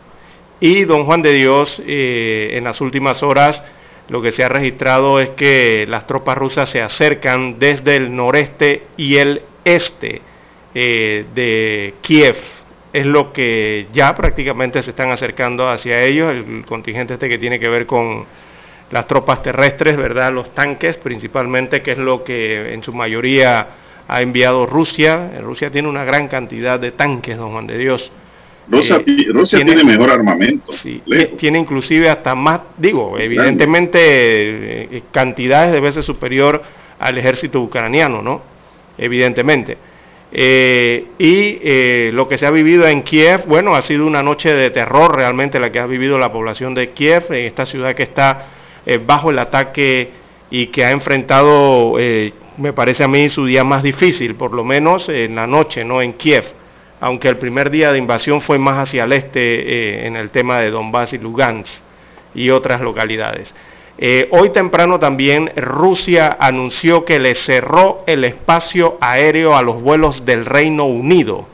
[0.60, 3.62] Y don Juan de Dios, eh, en las últimas horas,
[4.08, 8.84] lo que se ha registrado es que las tropas rusas se acercan desde el noreste
[8.96, 10.22] y el este
[10.72, 12.36] de Kiev.
[12.92, 17.58] Es lo que ya prácticamente se están acercando hacia ellos, el contingente este que tiene
[17.58, 18.26] que ver con
[18.90, 20.32] las tropas terrestres, ¿verdad?
[20.32, 23.66] Los tanques principalmente, que es lo que en su mayoría
[24.06, 25.32] ha enviado Rusia.
[25.40, 28.12] Rusia tiene una gran cantidad de tanques, don Juan de Dios.
[28.68, 30.72] Rusia, tiene, mejor armamento.
[30.72, 31.02] Sí,
[31.36, 36.62] tiene inclusive hasta más, digo, evidentemente cantidades de veces superior
[36.98, 38.42] al ejército ucraniano, ¿no?
[38.98, 39.76] Evidentemente.
[40.32, 44.52] Eh, y eh, lo que se ha vivido en Kiev, bueno, ha sido una noche
[44.52, 48.02] de terror realmente la que ha vivido la población de Kiev, en esta ciudad que
[48.02, 48.48] está
[48.84, 50.10] eh, bajo el ataque
[50.50, 51.96] y que ha enfrentado,
[52.58, 56.00] me parece a mí, su día más difícil, por lo menos en la noche, ¿no?
[56.00, 56.44] En Kiev,
[57.00, 60.70] aunque el primer día de invasión fue más hacia el este en el tema de
[60.70, 61.80] Donbass y Lugansk
[62.34, 63.54] y otras localidades.
[63.98, 70.26] Eh, hoy temprano también Rusia anunció que le cerró el espacio aéreo a los vuelos
[70.26, 71.46] del Reino Unido.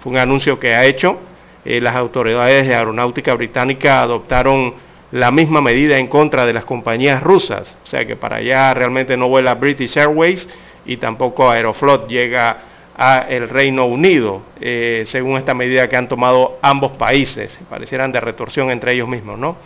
[0.00, 1.18] Fue un anuncio que ha hecho.
[1.64, 4.74] Eh, las autoridades de aeronáutica británica adoptaron
[5.10, 7.76] la misma medida en contra de las compañías rusas.
[7.82, 10.48] O sea que para allá realmente no vuela British Airways
[10.84, 12.58] y tampoco Aeroflot llega
[12.96, 17.58] a el Reino Unido, eh, según esta medida que han tomado ambos países.
[17.68, 19.56] Parecieran de retorsión entre ellos mismos, ¿no?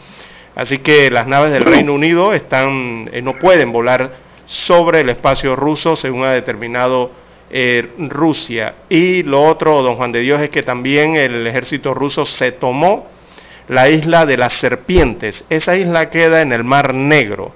[0.56, 4.10] Así que las naves del Reino Unido están, eh, no pueden volar
[4.46, 7.12] sobre el espacio ruso, según ha determinado
[7.50, 8.74] eh, Rusia.
[8.88, 13.06] Y lo otro, don Juan de Dios, es que también el ejército ruso se tomó
[13.68, 15.44] la isla de las serpientes.
[15.48, 17.52] Esa isla queda en el Mar Negro.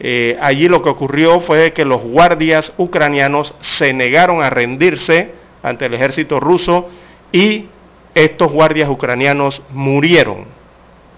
[0.00, 5.32] Eh, allí lo que ocurrió fue que los guardias ucranianos se negaron a rendirse
[5.62, 6.88] ante el ejército ruso
[7.30, 7.66] y
[8.14, 10.46] estos guardias ucranianos murieron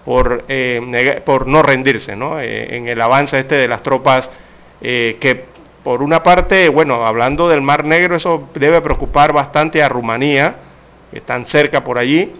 [0.05, 0.79] por, eh,
[1.45, 2.13] no rendirse.
[2.13, 4.29] Eh, en el avance este de las tropas
[4.79, 5.45] que
[5.83, 10.55] por una parte, bueno, hablando del Mar Negro, eso debe preocupar bastante a Rumanía,
[11.09, 12.31] que están cerca por allí,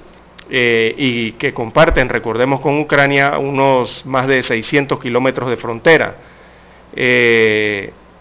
[0.50, 6.16] y que comparten, recordemos, con Ucrania unos más de 600 kilómetros de frontera.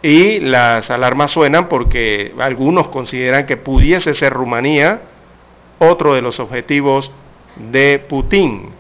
[0.03, 5.01] Y las alarmas suenan porque algunos consideran que pudiese ser Rumanía
[5.79, 7.11] otro de los objetivos
[7.57, 8.71] de Putin.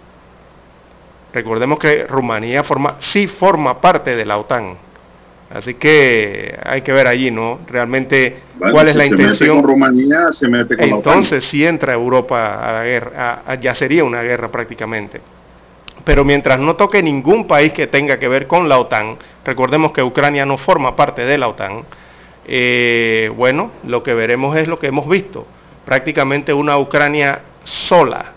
[1.32, 4.76] Recordemos que Rumanía forma, sí forma parte de la OTAN.
[5.50, 7.60] Así que hay que ver allí, ¿no?
[7.68, 9.60] Realmente cuál es la intención.
[9.60, 14.22] con Rumanía, se mete con Entonces, si entra Europa a la guerra, ya sería una
[14.22, 15.20] guerra prácticamente.
[16.04, 19.16] Pero mientras no toque ningún país que tenga que ver con la OTAN,
[19.46, 21.84] recordemos que Ucrania no forma parte de la OTAN,
[22.46, 25.46] eh, bueno, lo que veremos es lo que hemos visto,
[25.84, 28.32] prácticamente una Ucrania sola,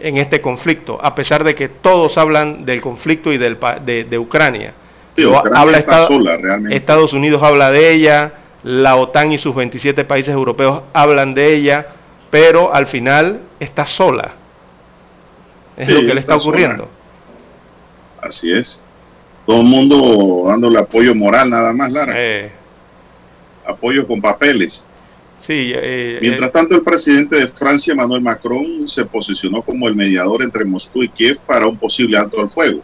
[0.00, 4.74] en este conflicto, a pesar de que todos hablan del conflicto y del, de, Ucrania.
[5.54, 5.78] habla
[6.70, 8.32] Estados Unidos habla de ella,
[8.64, 11.86] la OTAN y sus 27 países europeos hablan de ella,
[12.30, 14.32] pero al final está sola.
[15.76, 16.88] Es lo que le está ocurriendo.
[18.20, 18.83] Así es.
[19.46, 22.14] Todo el mundo dándole apoyo moral nada más, Lara.
[22.16, 22.50] Eh.
[23.66, 24.86] Apoyo con papeles.
[25.48, 30.64] Eh, Mientras tanto, el presidente de Francia, Emmanuel Macron, se posicionó como el mediador entre
[30.64, 32.82] Moscú y Kiev para un posible alto al fuego.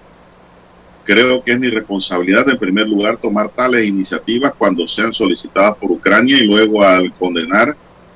[1.05, 5.91] Creo que es mi responsabilidad, en primer lugar, tomar tales iniciativas cuando sean solicitadas por
[5.91, 7.75] Ucrania y luego al condenar,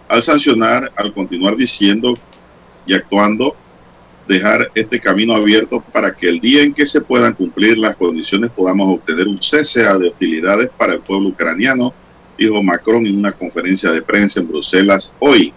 [0.08, 2.14] al sancionar, al continuar diciendo
[2.86, 3.56] y actuando,
[4.26, 8.50] dejar este camino abierto para que el día en que se puedan cumplir las condiciones
[8.50, 11.92] podamos obtener un cese de hostilidades para el pueblo ucraniano
[12.36, 15.52] dijo Macron en una conferencia de prensa en Bruselas hoy.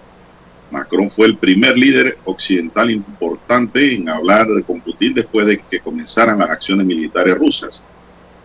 [0.72, 6.40] Macron fue el primer líder occidental importante en hablar con Putin después de que comenzaran
[6.40, 7.84] las acciones militares rusas.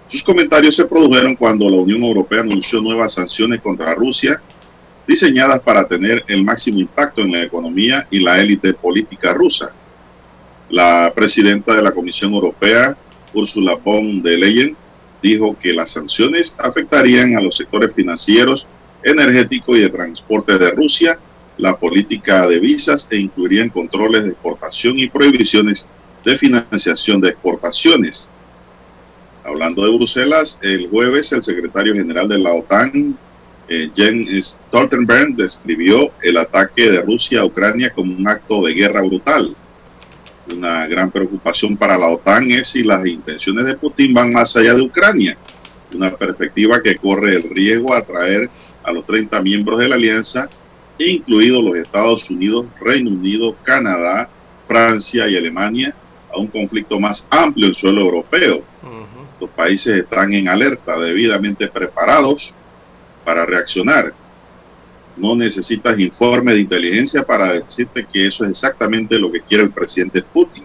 [0.08, 4.40] Sus comentarios se produjeron cuando la Unión Europea anunció nuevas sanciones contra Rusia,
[5.06, 9.72] diseñadas para tener el máximo impacto en la economía y la élite política rusa.
[10.72, 12.96] La presidenta de la Comisión Europea,
[13.34, 14.74] Ursula von der Leyen,
[15.22, 18.66] dijo que las sanciones afectarían a los sectores financieros,
[19.04, 21.18] energético y de transporte de Rusia,
[21.58, 25.86] la política de visas e incluirían controles de exportación y prohibiciones
[26.24, 28.30] de financiación de exportaciones.
[29.44, 33.18] Hablando de Bruselas, el jueves el secretario general de la OTAN,
[33.68, 39.02] eh, Jens Stoltenberg, describió el ataque de Rusia a Ucrania como un acto de guerra
[39.02, 39.54] brutal.
[40.50, 44.74] Una gran preocupación para la OTAN es si las intenciones de Putin van más allá
[44.74, 45.36] de Ucrania,
[45.94, 48.50] una perspectiva que corre el riesgo a atraer
[48.82, 50.48] a los 30 miembros de la alianza,
[50.98, 54.28] incluidos los Estados Unidos, Reino Unido, Canadá,
[54.66, 55.94] Francia y Alemania,
[56.32, 58.62] a un conflicto más amplio en suelo europeo.
[59.40, 62.54] Los países están en alerta, debidamente preparados
[63.24, 64.12] para reaccionar.
[65.16, 69.70] No necesitas informe de inteligencia para decirte que eso es exactamente lo que quiere el
[69.70, 70.64] presidente Putin.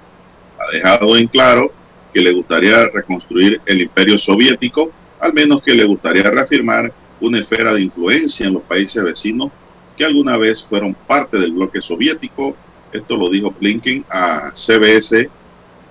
[0.59, 1.71] Ha dejado en claro
[2.13, 7.73] que le gustaría reconstruir el imperio soviético, al menos que le gustaría reafirmar una esfera
[7.73, 9.51] de influencia en los países vecinos
[9.97, 12.55] que alguna vez fueron parte del bloque soviético
[12.91, 15.29] Esto lo dijo Blinken a CBS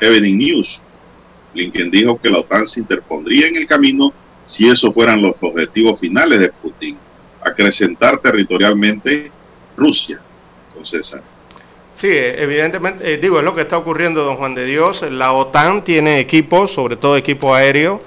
[0.00, 0.80] Evening News.
[1.52, 4.12] Blinken dijo que la OTAN se interpondría en el camino
[4.46, 6.96] si esos fueran los objetivos finales de Putin,
[7.46, 9.30] acrecentar territorialmente
[9.76, 10.20] Rusia,
[10.74, 11.22] con César.
[11.96, 15.02] Sí, evidentemente, eh, digo, es lo que está ocurriendo, don Juan de Dios.
[15.10, 18.02] La OTAN tiene equipos, sobre todo equipo aéreo,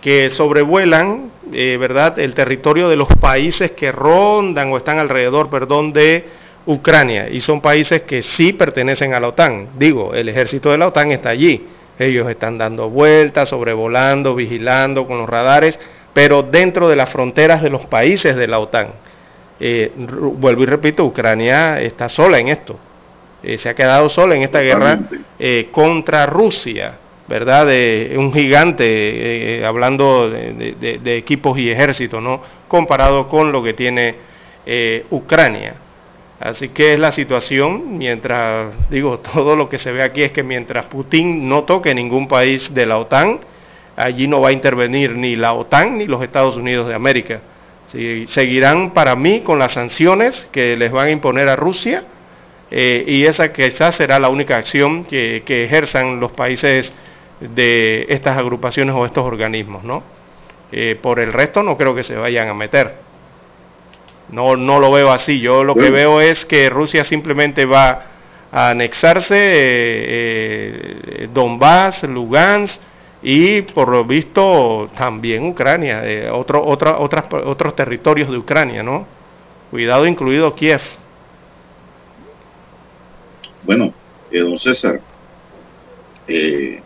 [0.00, 5.92] que sobrevuelan, eh, ¿verdad?, el territorio de los países que rondan o están alrededor, perdón,
[5.92, 6.24] de
[6.66, 7.28] Ucrania.
[7.30, 9.68] Y son países que sí pertenecen a la OTAN.
[9.78, 11.64] Digo, el ejército de la OTAN está allí.
[11.98, 15.78] Ellos están dando vueltas, sobrevolando, vigilando con los radares,
[16.12, 18.88] pero dentro de las fronteras de los países de la OTAN.
[19.60, 22.78] Eh, vuelvo y repito, Ucrania está sola en esto.
[23.42, 25.00] Eh, se ha quedado sola en esta guerra
[25.38, 26.94] eh, contra Rusia,
[27.28, 27.66] ¿verdad?
[27.66, 32.42] De un gigante, hablando de, de, equipos y ejércitos, ¿no?
[32.66, 34.14] Comparado con lo que tiene
[35.10, 35.74] Ucrania.
[36.40, 40.42] Así que es la situación, mientras, digo, todo lo que se ve aquí es que
[40.42, 43.40] mientras Putin no toque ningún país de la OTAN,
[43.98, 47.40] allí no va a intervenir ni la OTAN ni los Estados Unidos de América.
[48.26, 52.04] seguirán para mí con las sanciones que les van a imponer a Rusia
[52.70, 56.92] eh, y esa quizás será la única acción que, ejerzan los países
[57.40, 60.02] de estas agrupaciones o estos organismos, ¿no?
[60.70, 63.08] Eh, por el resto no creo que se vayan a meter.
[64.30, 65.40] No, no lo veo así.
[65.40, 68.02] Yo lo que veo es que Rusia simplemente va
[68.52, 72.80] a anexarse eh, eh, Donbass, Lugansk
[73.22, 79.06] y por lo visto también Ucrania, eh, otro, otra, otras, otros territorios de Ucrania, ¿no?
[79.70, 80.80] Cuidado incluido Kiev.
[83.64, 83.92] Bueno,
[84.30, 85.00] don César,
[86.26, 86.80] eh,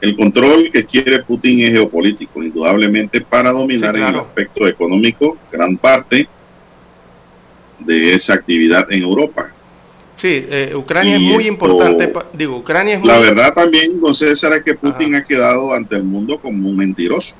[0.00, 5.76] el control que quiere Putin es geopolítico, indudablemente para dominar en el aspecto económico gran
[5.76, 6.28] parte
[7.78, 9.52] de esa actividad en Europa.
[10.22, 12.12] Sí, eh, Ucrania es muy importante.
[12.32, 16.04] Digo, Ucrania es La verdad también, don César, es que Putin ha quedado ante el
[16.04, 17.34] mundo como un mentiroso.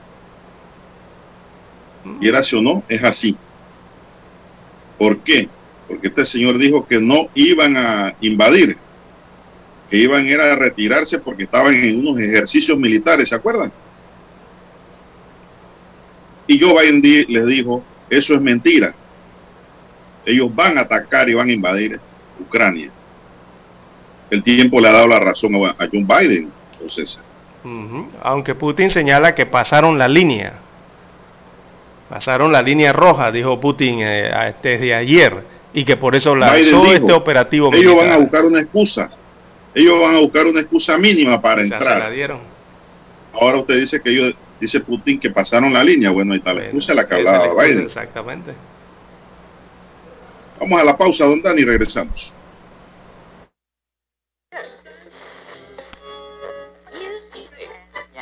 [2.20, 3.36] Y era o no, es así.
[4.98, 5.48] ¿Por qué?
[5.86, 8.76] Porque este señor dijo que no iban a invadir
[9.88, 13.70] que iban a retirarse porque estaban en unos ejercicios militares, ¿se acuerdan?
[16.48, 18.92] Y Joe Biden les dijo, eso es mentira.
[20.26, 22.00] Ellos van a atacar y van a invadir
[22.40, 22.90] Ucrania.
[24.30, 26.50] El tiempo le ha dado la razón a Joe Biden.
[28.22, 30.54] Aunque Putin señala que pasaron la línea.
[32.08, 37.12] Pasaron la línea roja, dijo Putin eh, desde ayer, y que por eso lanzó este
[37.12, 39.10] operativo Ellos van a buscar una excusa
[39.74, 42.12] ellos van a buscar una excusa mínima para entrar.
[43.32, 46.10] Ahora usted dice que ellos, dice Putin que pasaron la línea.
[46.10, 47.82] Bueno, ahí está la excusa la que hablaba Biden.
[47.82, 48.52] Exactamente.
[50.62, 52.32] Vamos a la pausa, don Dani, y regresamos.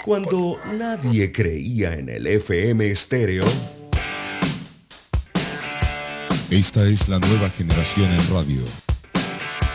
[0.05, 3.45] Cuando nadie creía en el FM estéreo.
[6.51, 8.65] Esta es la nueva generación en radio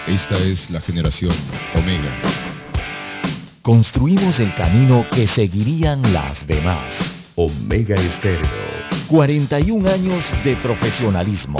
[0.07, 1.33] esta es la generación
[1.73, 2.21] Omega.
[3.63, 6.93] Construimos el camino que seguirían las demás.
[7.33, 8.45] Omega Estéreo.
[9.07, 11.59] 41 años de profesionalismo,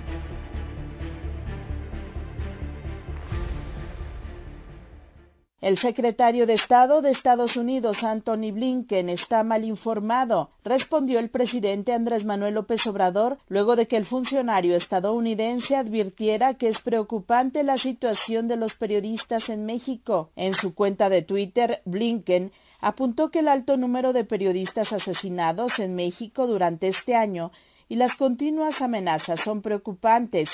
[5.61, 11.93] El secretario de Estado de Estados Unidos, Anthony Blinken, está mal informado, respondió el presidente
[11.93, 17.77] Andrés Manuel López Obrador luego de que el funcionario estadounidense advirtiera que es preocupante la
[17.77, 20.31] situación de los periodistas en México.
[20.35, 25.93] En su cuenta de Twitter, Blinken apuntó que el alto número de periodistas asesinados en
[25.93, 27.51] México durante este año
[27.87, 30.49] y las continuas amenazas son preocupantes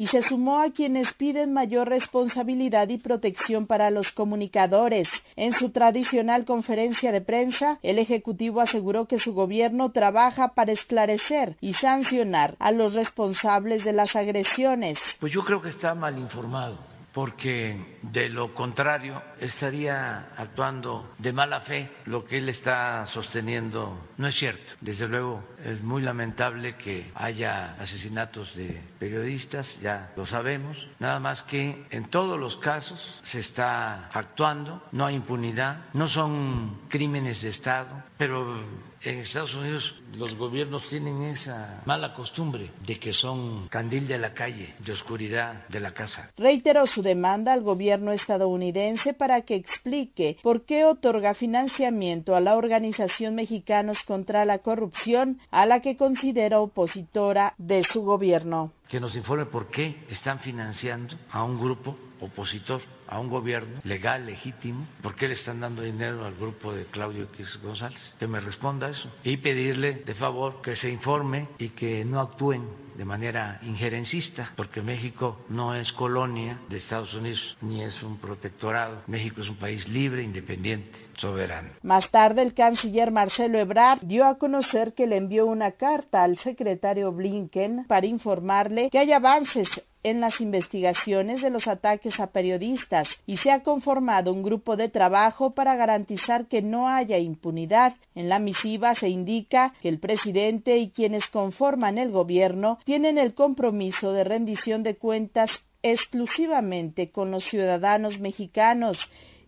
[0.00, 5.10] y se sumó a quienes piden mayor responsabilidad y protección para los comunicadores.
[5.36, 11.58] En su tradicional conferencia de prensa, el Ejecutivo aseguró que su gobierno trabaja para esclarecer
[11.60, 14.98] y sancionar a los responsables de las agresiones.
[15.18, 16.78] Pues yo creo que está mal informado
[17.12, 21.90] porque de lo contrario estaría actuando de mala fe.
[22.06, 24.74] Lo que él está sosteniendo no es cierto.
[24.80, 31.42] Desde luego es muy lamentable que haya asesinatos de periodistas, ya lo sabemos, nada más
[31.42, 37.48] que en todos los casos se está actuando, no hay impunidad, no son crímenes de
[37.48, 38.62] Estado, pero
[39.02, 44.34] en Estados Unidos los gobiernos tienen esa mala costumbre de que son candil de la
[44.34, 46.30] calle, de oscuridad de la casa.
[46.36, 52.56] Reiteró su demanda al gobierno estadounidense para que explique por qué otorga financiamiento a la
[52.56, 58.72] organización Mexicanos contra la Corrupción, a la que considera opositora de su gobierno.
[58.90, 64.24] Que nos informe por qué están financiando a un grupo opositor a un gobierno legal,
[64.24, 68.14] legítimo, ¿por qué le están dando dinero al grupo de Claudio X González?
[68.18, 69.10] Que me responda eso.
[69.24, 74.82] Y pedirle de favor que se informe y que no actúen de manera injerencista, porque
[74.82, 79.02] México no es colonia de Estados Unidos ni es un protectorado.
[79.06, 81.70] México es un país libre, independiente, soberano.
[81.82, 86.36] Más tarde, el canciller Marcelo Ebrard dio a conocer que le envió una carta al
[86.38, 89.68] secretario Blinken para informarle que hay avances
[90.02, 94.88] en las investigaciones de los ataques a periodistas y se ha conformado un grupo de
[94.88, 97.94] trabajo para garantizar que no haya impunidad.
[98.14, 103.34] En la misiva se indica que el presidente y quienes conforman el gobierno tienen el
[103.34, 105.50] compromiso de rendición de cuentas
[105.82, 108.98] exclusivamente con los ciudadanos mexicanos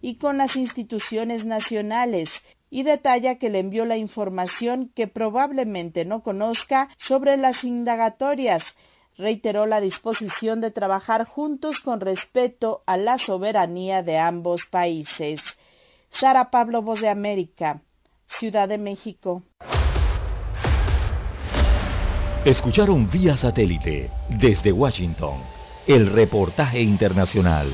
[0.02, 2.28] y con las instituciones nacionales
[2.70, 8.64] y detalla que le envió la información que probablemente no conozca sobre las indagatorias
[9.16, 15.40] reiteró la disposición de trabajar juntos con respeto a la soberanía de ambos países.
[16.10, 17.82] Sara Pablo, Voz de América,
[18.38, 19.42] Ciudad de México.
[22.44, 25.40] Escucharon vía satélite desde Washington
[25.86, 27.68] el reportaje internacional.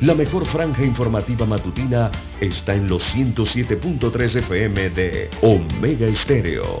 [0.00, 6.80] La mejor franja informativa matutina está en los 107.3 FM de Omega Estéreo,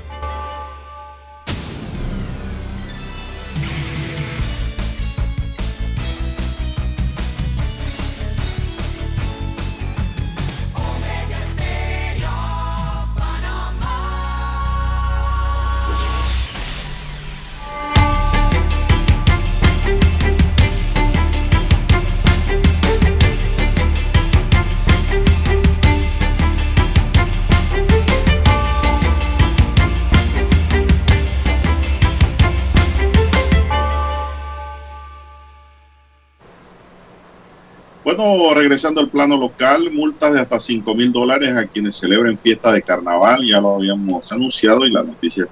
[38.53, 42.81] Regresando al plano local, multas de hasta 5 mil dólares a quienes celebren fiesta de
[42.81, 45.47] carnaval, ya lo habíamos anunciado y la noticia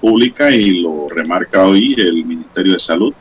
[0.00, 3.14] pública y lo remarca hoy el Ministerio de Salud.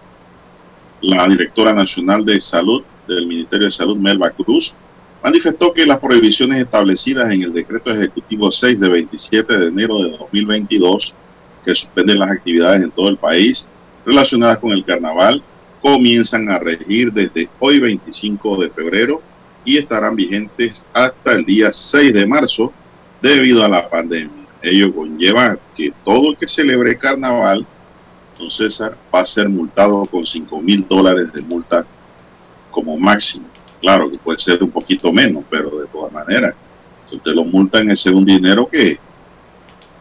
[1.02, 4.74] La directora nacional de salud del Ministerio de Salud, Melba Cruz,
[5.24, 10.12] manifestó que las prohibiciones establecidas en el decreto ejecutivo 6 de 27 de enero de
[10.12, 11.14] 2022,
[11.66, 13.68] que suspenden las actividades en todo el país
[14.06, 15.44] relacionadas con el carnaval,
[15.82, 19.22] comienzan a regir desde hoy 25 de febrero
[19.66, 22.72] y estarán vigentes hasta el día 6 de marzo
[23.22, 24.46] debido a la pandemia.
[24.62, 27.66] Ello conlleva que todo el que celebre carnaval,
[28.38, 31.86] don César, va a ser multado con 5 mil dólares de multa
[32.70, 33.48] como máximo.
[33.80, 36.54] Claro que puede ser un poquito menos, pero de todas maneras,
[37.10, 39.00] si usted lo multa en ese un dinero que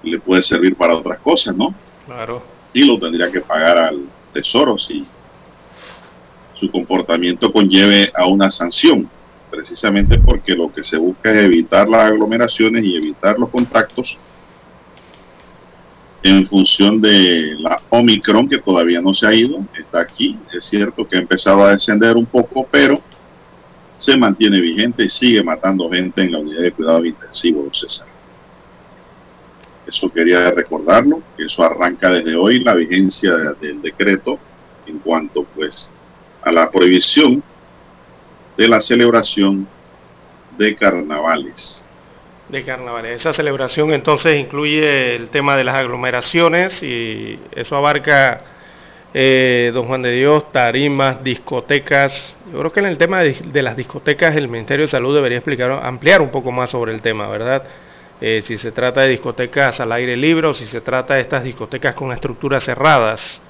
[0.02, 1.74] le puede servir para otras cosas, ¿no?
[2.06, 2.42] Claro.
[2.72, 4.02] Y lo tendría que pagar al
[4.32, 5.06] tesoro si
[6.60, 9.08] su comportamiento conlleve a una sanción,
[9.50, 14.18] precisamente porque lo que se busca es evitar las aglomeraciones y evitar los contactos
[16.22, 21.08] en función de la Omicron que todavía no se ha ido, está aquí, es cierto
[21.08, 23.00] que ha empezado a descender un poco, pero
[23.96, 28.06] se mantiene vigente y sigue matando gente en la unidad de cuidados intensivos, César.
[29.86, 34.38] Eso quería recordarlo, que eso arranca desde hoy la vigencia del decreto
[34.86, 35.94] en cuanto pues
[36.42, 37.42] a la prohibición
[38.56, 39.66] de la celebración
[40.58, 41.84] de carnavales.
[42.48, 43.20] De carnavales.
[43.20, 48.42] Esa celebración entonces incluye el tema de las aglomeraciones y eso abarca
[49.12, 52.36] eh, don Juan de Dios, tarimas, discotecas.
[52.52, 55.70] Yo creo que en el tema de, las discotecas el Ministerio de Salud debería explicar,
[55.82, 57.64] ampliar un poco más sobre el tema, ¿verdad?
[58.20, 61.42] Eh, si se trata de discotecas al aire libre o si se trata de estas
[61.42, 63.40] discotecas con estructuras cerradas,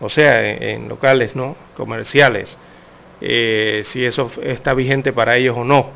[0.00, 2.58] o sea, en, locales no comerciales,
[3.20, 5.90] eh, si eso está vigente para ellos o no.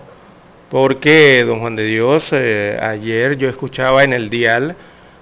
[0.71, 4.77] Porque, don Juan de Dios, ayer yo escuchaba en el dial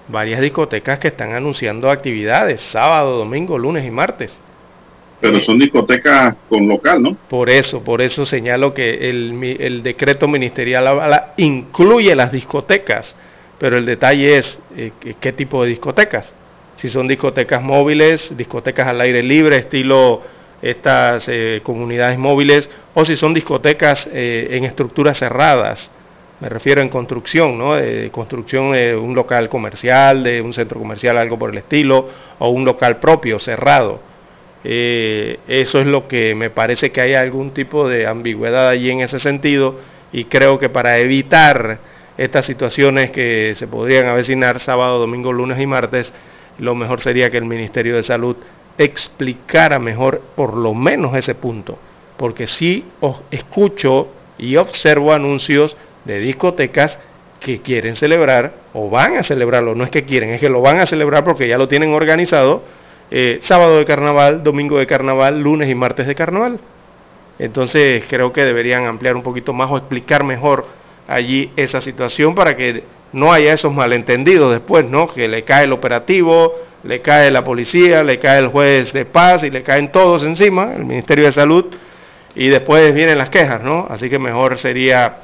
[0.07, 4.41] varias discotecas que están anunciando actividades sábado, domingo, lunes y martes.
[5.21, 7.15] Pero son discotecas con local, ¿no?
[7.29, 10.85] Por eso, por eso señalo que el, decreto ministerial
[11.37, 13.15] incluye las discotecas,
[13.57, 16.33] pero el detalle es eh, qué tipo de discotecas.
[16.83, 20.21] Si son discotecas móviles, discotecas al aire libre, estilo
[20.61, 25.89] estas eh, comunidades móviles, o si son discotecas eh, en estructuras cerradas,
[26.41, 27.75] me refiero en construcción, ¿no?
[27.75, 32.09] De construcción de un local comercial, de un centro comercial, algo por el estilo,
[32.39, 34.01] o un local propio, cerrado.
[34.65, 38.99] Eh, eso es lo que me parece que hay algún tipo de ambigüedad allí en
[38.99, 39.79] ese sentido
[40.11, 41.79] y creo que para evitar
[42.17, 46.13] estas situaciones que se podrían avecinar sábado, domingo, lunes y martes,
[46.59, 48.35] lo mejor sería que el Ministerio de Salud
[48.77, 51.77] explicara mejor por lo menos ese punto,
[52.17, 56.99] porque si os escucho y observo anuncios de discotecas
[57.39, 60.79] que quieren celebrar o van a celebrarlo, no es que quieren, es que lo van
[60.79, 62.63] a celebrar porque ya lo tienen organizado,
[63.11, 66.59] eh, sábado de carnaval, domingo de carnaval, lunes y martes de carnaval.
[67.37, 70.65] Entonces creo que deberían ampliar un poquito más o explicar mejor
[71.07, 72.83] allí esa situación para que
[73.13, 75.07] no haya esos malentendidos después, ¿no?
[75.07, 76.53] Que le cae el operativo,
[76.83, 80.73] le cae la policía, le cae el juez de paz y le caen todos encima,
[80.75, 81.65] el Ministerio de Salud,
[82.35, 83.87] y después vienen las quejas, ¿no?
[83.89, 85.17] Así que mejor sería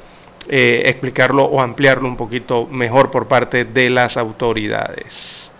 [0.48, 5.50] eh, explicarlo o ampliarlo un poquito mejor por parte de las autoridades.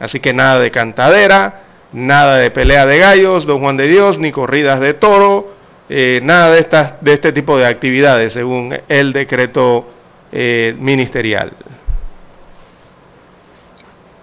[0.00, 1.62] Así que nada de cantadera,
[1.92, 5.54] nada de pelea de gallos, don Juan de Dios, ni corridas de toro,
[5.88, 9.86] eh, nada de, estas, de este tipo de actividades según el decreto
[10.32, 11.52] eh, ministerial.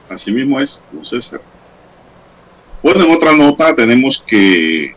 [0.10, 1.41] Así mismo es, César.
[2.84, 4.93] Bueno, en otra nota tenemos que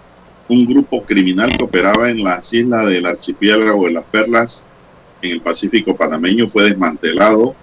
[0.48, 4.66] un grupo criminal que operaba en las islas del archipiélago de las Perlas
[5.22, 7.54] en el Pacífico panameño fue desmantelado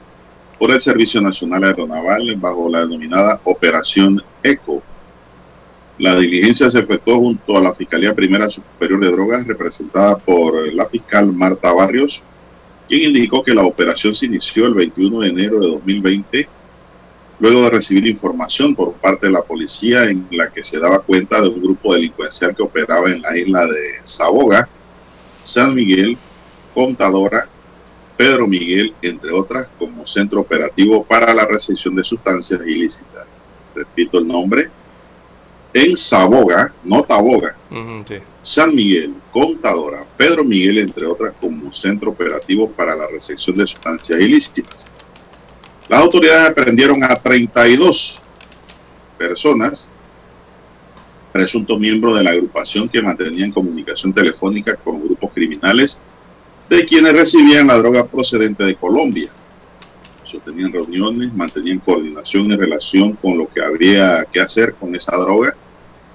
[0.60, 4.82] por el Servicio Nacional Aeronaval bajo la denominada Operación ECO.
[5.98, 10.86] La diligencia se efectuó junto a la Fiscalía Primera Superior de Drogas, representada por la
[10.88, 12.22] fiscal Marta Barrios,
[12.88, 16.48] quien indicó que la operación se inició el 21 de enero de 2020,
[17.40, 21.42] luego de recibir información por parte de la policía en la que se daba cuenta
[21.42, 24.68] de un grupo delincuencial que operaba en la isla de Saboga,
[25.44, 26.18] San Miguel,
[26.74, 27.48] Contadora,
[28.18, 33.28] Pedro Miguel, entre otras, como centro operativo para la recepción de sustancias ilícitas.
[33.74, 34.70] Repito el nombre.
[35.78, 37.54] En Saboga, no Taboga,
[38.42, 44.18] San Miguel, Contadora, Pedro Miguel, entre otras, como centro operativo para la recepción de sustancias
[44.22, 44.88] ilícitas.
[45.90, 48.22] Las autoridades aprendieron a 32
[49.18, 49.90] personas,
[51.34, 56.00] presuntos miembros de la agrupación que mantenían comunicación telefónica con grupos criminales
[56.70, 59.30] de quienes recibían la droga procedente de Colombia.
[60.24, 65.54] Sostenían reuniones, mantenían coordinación en relación con lo que habría que hacer con esa droga.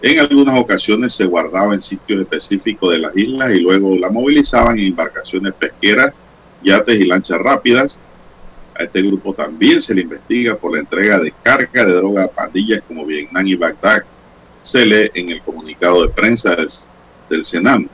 [0.02, 4.78] En algunas ocasiones se guardaba en sitios específicos de las islas y luego la movilizaban
[4.78, 6.14] en embarcaciones pesqueras,
[6.62, 8.00] yates y lanchas rápidas.
[8.78, 12.28] A este grupo también se le investiga por la entrega de carga de droga a
[12.28, 14.04] pandillas como Vietnam y Bagdad.
[14.62, 17.86] Se lee en el comunicado de prensa del, Senam.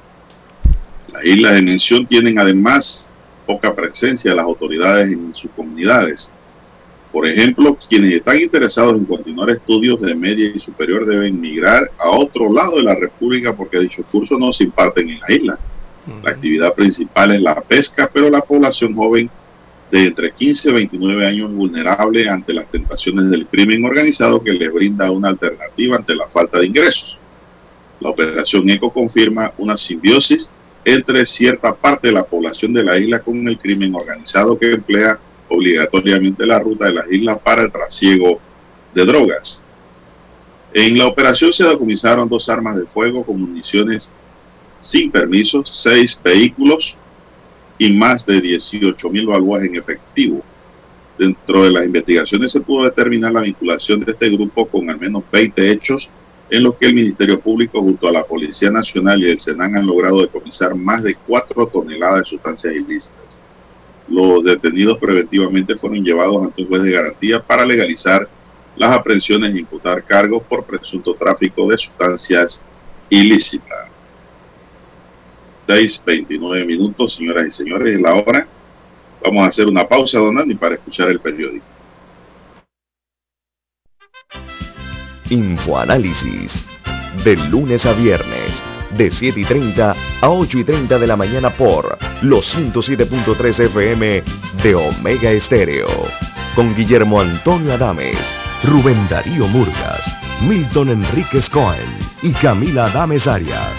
[1.13, 3.11] Las islas de mención tienen además
[3.47, 6.33] poca presencia de las autoridades en sus comunidades.
[7.17, 12.11] Por ejemplo, quienes están interesados en continuar estudios de media y superior deben migrar a
[12.11, 15.59] otro lado de la República porque dichos cursos no se imparten en la isla.
[16.23, 19.31] La actividad principal es la pesca, pero la población joven
[19.91, 24.53] de entre 15 y 29 años es vulnerable ante las tentaciones del crimen organizado que
[24.53, 27.17] les brinda una alternativa ante la falta de ingresos.
[27.99, 30.51] La operación ECO confirma una simbiosis
[30.85, 35.19] entre cierta parte de la población de la isla con el crimen organizado que emplea
[35.49, 38.41] obligatoriamente la ruta de las islas para el trasiego
[38.95, 39.65] de drogas.
[40.73, 44.13] En la operación se decomisaron dos armas de fuego con municiones
[44.81, 46.97] sin permiso, seis vehículos
[47.79, 50.43] y más de 18 mil balboas en efectivo.
[51.19, 55.25] Dentro de las investigaciones se pudo determinar la vinculación de este grupo con al menos
[55.33, 56.11] 20 hechos
[56.51, 59.87] en lo que el Ministerio Público junto a la Policía Nacional y el Senan han
[59.87, 63.41] logrado decomisar más de 4 toneladas de sustancias ilícitas.
[64.09, 68.29] Los detenidos preventivamente fueron llevados ante un juez de garantía para legalizar
[68.77, 72.63] las aprehensiones e imputar cargos por presunto tráfico de sustancias
[73.11, 73.89] ilícitas.
[75.67, 78.47] 6.29 minutos, señoras y señores, es la hora.
[79.25, 81.65] Vamos a hacer una pausa, don Andy, para escuchar el periódico.
[85.31, 86.65] Infoanálisis.
[87.25, 91.51] De lunes a viernes, de 7 y 30 a 8 y 30 de la mañana
[91.51, 94.23] por los 107.3 FM
[94.63, 95.89] de Omega Estéreo.
[96.55, 98.19] Con Guillermo Antonio Adames,
[98.65, 100.01] Rubén Darío Murgas,
[100.43, 103.73] Milton Enríquez Cohen y Camila Adames Arias.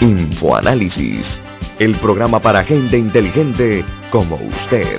[0.00, 1.40] Infoanálisis.
[1.78, 4.98] El programa para gente inteligente como usted.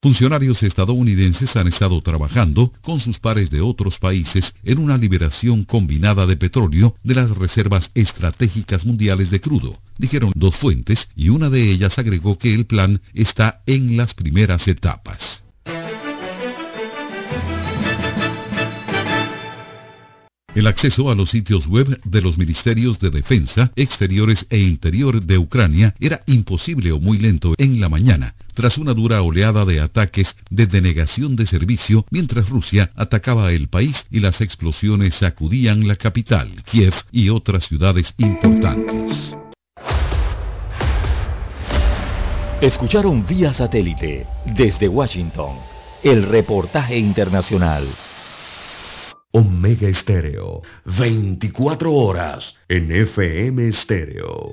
[0.00, 6.24] Funcionarios estadounidenses han estado trabajando con sus pares de otros países en una liberación combinada
[6.24, 11.68] de petróleo de las reservas estratégicas mundiales de crudo, dijeron dos fuentes y una de
[11.72, 15.47] ellas agregó que el plan está en las primeras etapas.
[20.54, 25.36] El acceso a los sitios web de los ministerios de Defensa, Exteriores e Interior de
[25.36, 30.36] Ucrania era imposible o muy lento en la mañana, tras una dura oleada de ataques
[30.48, 36.62] de denegación de servicio mientras Rusia atacaba el país y las explosiones sacudían la capital,
[36.64, 39.36] Kiev y otras ciudades importantes.
[42.62, 44.26] Escucharon vía satélite
[44.56, 45.56] desde Washington
[46.02, 47.86] el reportaje internacional.
[49.32, 54.52] Omega Estéreo, 24 horas en FM Estéreo.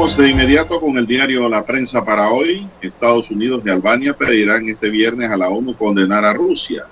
[0.00, 2.66] Vamos de inmediato con el diario La Prensa para hoy.
[2.80, 6.84] Estados Unidos y Albania pedirán este viernes a la ONU condenar a Rusia.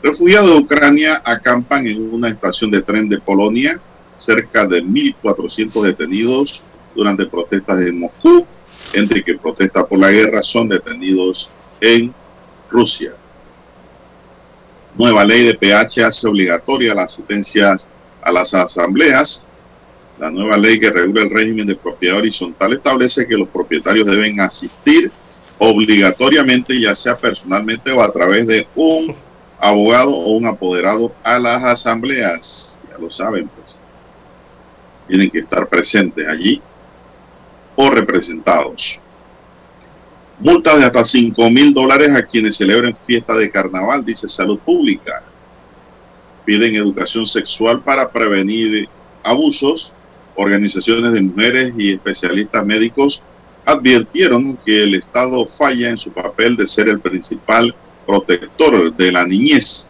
[0.00, 3.80] Refugiados de Ucrania acampan en una estación de tren de Polonia,
[4.16, 6.62] cerca de 1.400 detenidos
[6.94, 8.46] durante protestas en Moscú,
[8.92, 11.50] entre que protesta por la guerra son detenidos
[11.80, 12.14] en
[12.70, 13.14] Rusia.
[14.96, 17.88] Nueva ley de PH hace obligatoria las asistencias
[18.22, 19.44] a las asambleas
[20.18, 24.40] la nueva ley que regula el régimen de propiedad horizontal establece que los propietarios deben
[24.40, 25.10] asistir
[25.58, 29.14] obligatoriamente, ya sea personalmente o a través de un
[29.58, 32.78] abogado o un apoderado a las asambleas.
[32.90, 33.78] Ya lo saben, pues.
[35.08, 36.62] Tienen que estar presentes allí
[37.76, 38.98] o representados.
[40.38, 45.22] Multas de hasta 5 mil dólares a quienes celebren fiesta de carnaval, dice Salud Pública.
[46.44, 48.88] Piden educación sexual para prevenir
[49.22, 49.92] abusos
[50.36, 53.22] Organizaciones de mujeres y especialistas médicos
[53.64, 57.74] advirtieron que el Estado falla en su papel de ser el principal
[58.06, 59.88] protector de la niñez.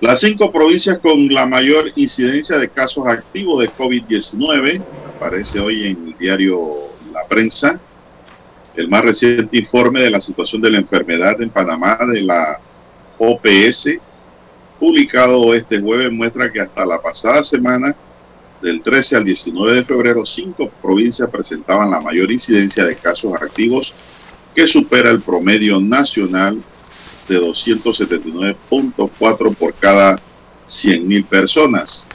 [0.00, 4.82] Las cinco provincias con la mayor incidencia de casos activos de COVID-19,
[5.16, 6.60] aparece hoy en el diario
[7.12, 7.80] La Prensa,
[8.76, 12.58] el más reciente informe de la situación de la enfermedad en Panamá de la
[13.18, 13.90] OPS,
[14.78, 17.96] publicado este jueves, muestra que hasta la pasada semana
[18.66, 23.94] del 13 al 19 de febrero, cinco provincias presentaban la mayor incidencia de casos activos
[24.56, 26.60] que supera el promedio nacional
[27.28, 30.16] de 279.4 por cada
[30.66, 32.08] 100.000 personas.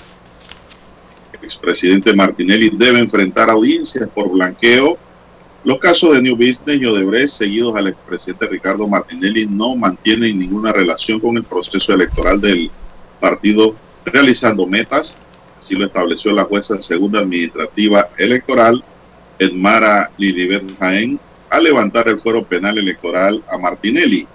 [1.32, 4.98] El expresidente Martinelli debe enfrentar audiencias por blanqueo.
[5.64, 10.74] Los casos de New Business y Odebrecht seguidos al expresidente Ricardo Martinelli no mantienen ninguna
[10.74, 12.70] relación con el proceso electoral del
[13.22, 13.74] partido
[14.04, 15.18] realizando metas
[15.62, 18.84] Así lo estableció la jueza segunda administrativa electoral,
[19.38, 21.20] Edmara Lilibet Jaén,
[21.52, 24.28] al levantar el fuero penal electoral a Martinelli.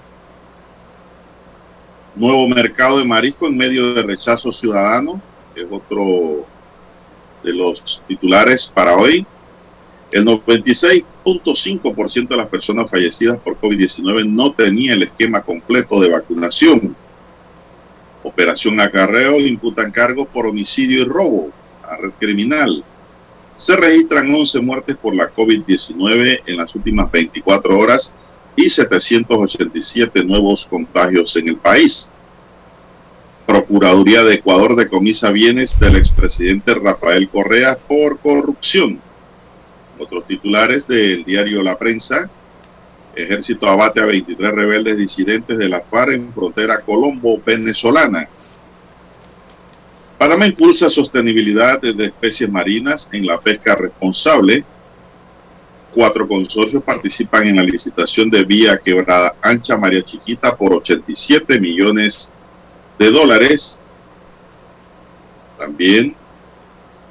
[2.15, 5.21] Nuevo mercado de marisco en medio de rechazo ciudadano,
[5.57, 6.47] es otro
[7.43, 9.27] de los titulares para hoy.
[10.13, 16.95] El 96.5% de las personas fallecidas por COVID-19 no tenía el esquema completo de vacunación.
[18.27, 21.53] Operación Acarreo imputan cargos por homicidio y robo
[21.89, 22.83] a red criminal.
[23.55, 28.13] Se registran 11 muertes por la COVID-19 en las últimas 24 horas
[28.57, 32.11] y 787 nuevos contagios en el país.
[33.47, 38.99] Procuraduría de Ecuador decomisa bienes del expresidente Rafael Correa por corrupción.
[40.01, 42.29] Otros titulares del diario La Prensa.
[43.17, 48.29] Ejército abate a 23 rebeldes disidentes de la FARC en frontera colombo-venezolana.
[50.19, 54.65] Panamá impulsa sostenibilidad de especies marinas en la pesca responsable
[55.97, 62.31] cuatro consorcios participan en la licitación de vía quebrada ancha María Chiquita por 87 millones
[62.99, 63.81] de dólares.
[65.59, 66.15] También,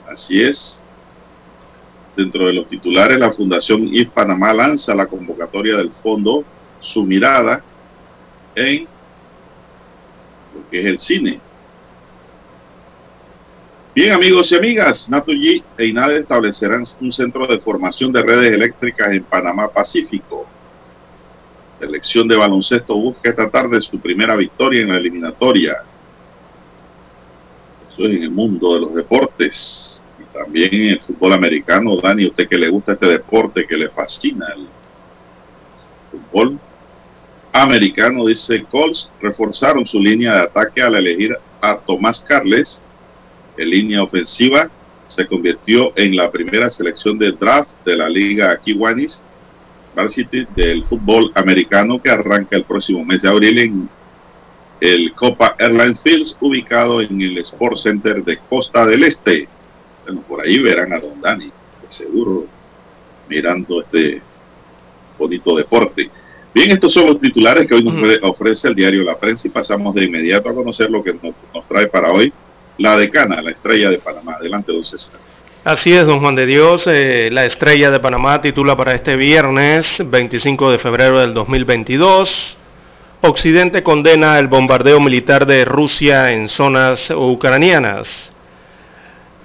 [0.08, 0.85] así es,
[2.16, 6.44] dentro de los titulares, la Fundación IF Panamá lanza la convocatoria del fondo
[6.80, 7.62] Su Mirada
[8.56, 8.84] en
[10.54, 11.40] lo que es el cine.
[13.96, 19.10] Bien, amigos y amigas, Naturgy e INADE establecerán un centro de formación de redes eléctricas
[19.12, 20.46] en Panamá Pacífico.
[21.80, 25.78] Selección de baloncesto busca esta tarde su primera victoria en la eliminatoria.
[27.90, 29.95] Eso es en el mundo de los deportes.
[30.36, 34.48] También en el fútbol americano, Dani, usted que le gusta este deporte, que le fascina
[34.56, 34.68] el
[36.12, 36.60] fútbol
[37.54, 42.82] americano, dice Colts, reforzaron su línea de ataque al elegir a Tomás Carles.
[43.58, 44.70] En línea ofensiva,
[45.08, 49.22] se convirtió en la primera selección de draft de la Liga Kiwanis
[49.96, 53.90] Varsity del fútbol americano que arranca el próximo mes de abril en
[54.82, 59.48] el Copa Airlines Fields, ubicado en el Sport Center de Costa del Este.
[60.06, 61.52] Bueno, por ahí verán a Don Dani,
[61.90, 62.46] seguro,
[63.28, 64.22] mirando este
[65.18, 66.10] bonito deporte.
[66.54, 69.94] Bien, estos son los titulares que hoy nos ofrece el diario La Prensa y pasamos
[69.96, 72.32] de inmediato a conocer lo que nos trae para hoy
[72.78, 74.36] la decana, la estrella de Panamá.
[74.40, 75.20] Adelante, don César.
[75.64, 76.86] Así es, don Juan de Dios.
[76.88, 82.58] Eh, la estrella de Panamá titula para este viernes 25 de febrero del 2022.
[83.22, 88.32] Occidente condena el bombardeo militar de Rusia en zonas ucranianas.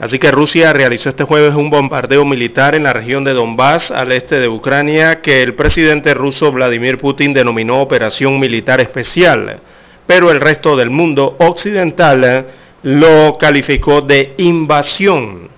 [0.00, 4.12] Así que Rusia realizó este jueves un bombardeo militar en la región de Donbass, al
[4.12, 9.60] este de Ucrania, que el presidente ruso Vladimir Putin denominó Operación Militar Especial.
[10.06, 12.46] Pero el resto del mundo occidental
[12.82, 15.50] lo calificó de invasión.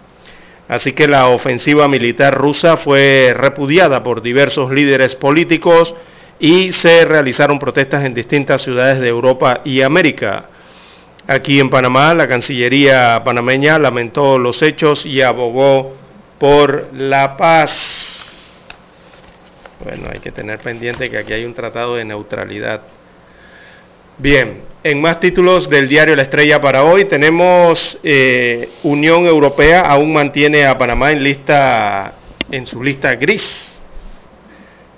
[0.66, 5.94] Así que la ofensiva militar rusa fue repudiada por diversos líderes políticos
[6.40, 10.46] y se realizaron protestas en distintas ciudades de Europa y América.
[11.26, 15.94] Aquí en Panamá, la Cancillería panameña lamentó los hechos y abogó
[16.38, 18.24] por la paz.
[19.84, 22.82] Bueno, hay que tener pendiente que aquí hay un tratado de neutralidad.
[24.18, 30.12] Bien, en más títulos del diario La Estrella para hoy tenemos eh, Unión Europea aún
[30.12, 32.14] mantiene a Panamá en lista
[32.50, 33.80] en su lista gris.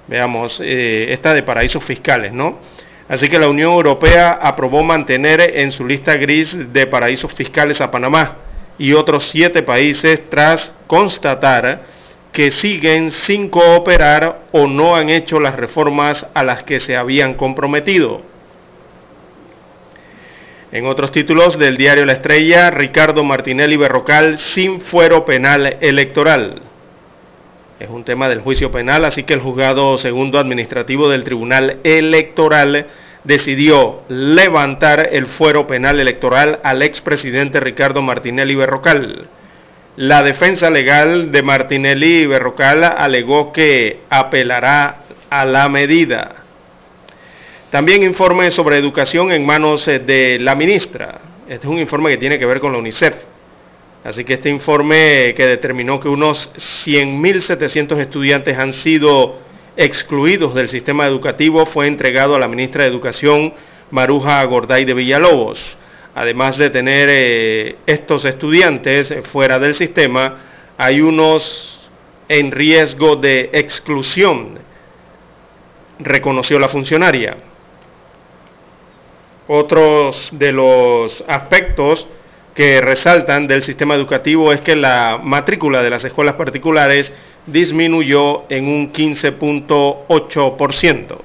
[0.09, 2.59] Veamos, eh, esta de paraísos fiscales, ¿no?
[3.09, 7.91] Así que la Unión Europea aprobó mantener en su lista gris de paraísos fiscales a
[7.91, 8.37] Panamá
[8.79, 11.83] y otros siete países tras constatar
[12.33, 17.35] que siguen sin cooperar o no han hecho las reformas a las que se habían
[17.35, 18.23] comprometido.
[20.73, 26.63] En otros títulos del diario La Estrella, Ricardo Martinelli Berrocal sin fuero penal electoral.
[27.85, 32.87] Es un tema del juicio penal, así que el juzgado segundo administrativo del Tribunal Electoral
[33.25, 39.29] decidió levantar el fuero penal electoral al expresidente Ricardo Martinelli Berrocal.
[39.97, 46.37] La defensa legal de Martinelli Berrocal alegó que apelará a la medida.
[47.71, 51.21] También informe sobre educación en manos eh, de la ministra.
[51.47, 53.34] Este es un informe que tiene que ver con la UNICEF.
[54.05, 59.39] Así que este informe que determinó que unos 100.700 estudiantes han sido
[59.79, 63.55] excluidos del sistema educativo fue entregado a la ministra de Educación,
[63.91, 65.79] Maruja Gorday de Villalobos.
[66.15, 70.37] Además de tener eh, estos estudiantes fuera del sistema,
[70.77, 71.81] hay unos
[72.29, 74.59] en riesgo de exclusión,
[75.99, 77.39] reconoció la funcionaria.
[79.49, 82.07] Otros de los aspectos
[82.55, 87.13] que resaltan del sistema educativo es que la matrícula de las escuelas particulares
[87.47, 91.19] disminuyó en un 15.8%.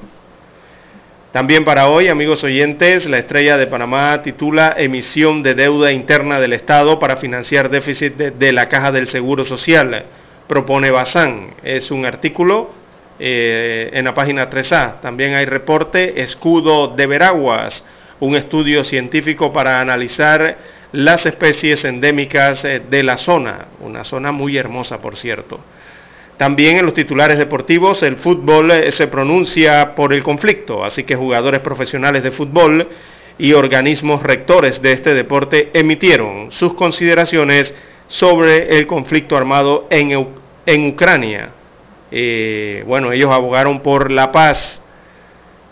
[1.32, 6.53] También para hoy, amigos oyentes, la estrella de Panamá titula Emisión de deuda interna del
[6.53, 10.05] Estado para financiar déficit de, la Caja del Seguro Social.
[10.47, 11.51] Propone Bazán.
[11.63, 12.71] Es un artículo
[13.19, 15.01] eh, en la página 3A.
[15.01, 17.86] También hay reporte Escudo de Veraguas,
[18.19, 23.68] un estudio científico para analizar las especies endémicas eh, de la zona.
[23.82, 25.60] Una zona muy hermosa, por cierto.
[26.38, 31.16] También en los titulares deportivos el fútbol eh, se pronuncia por el conflicto, así que
[31.16, 32.88] jugadores profesionales de fútbol
[33.38, 37.74] y organismos rectores de este deporte emitieron sus consideraciones
[38.08, 41.50] sobre el conflicto armado en, Ucrania.
[42.12, 44.78] Eh, bueno, ellos abogaron por la paz.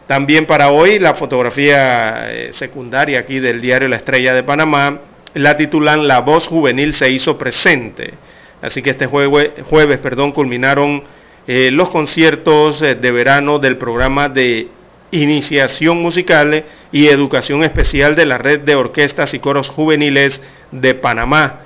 [0.07, 5.01] También para hoy la fotografía eh, secundaria aquí del diario La Estrella de Panamá
[5.33, 8.13] la titulan La voz juvenil se hizo presente.
[8.61, 11.03] Así que este jueves, perdón, culminaron
[11.45, 14.67] eh, los conciertos eh, de verano del programa de
[15.11, 20.41] iniciación musical y educación especial de la red de orquestas y coros juveniles
[20.71, 21.61] de Panamá.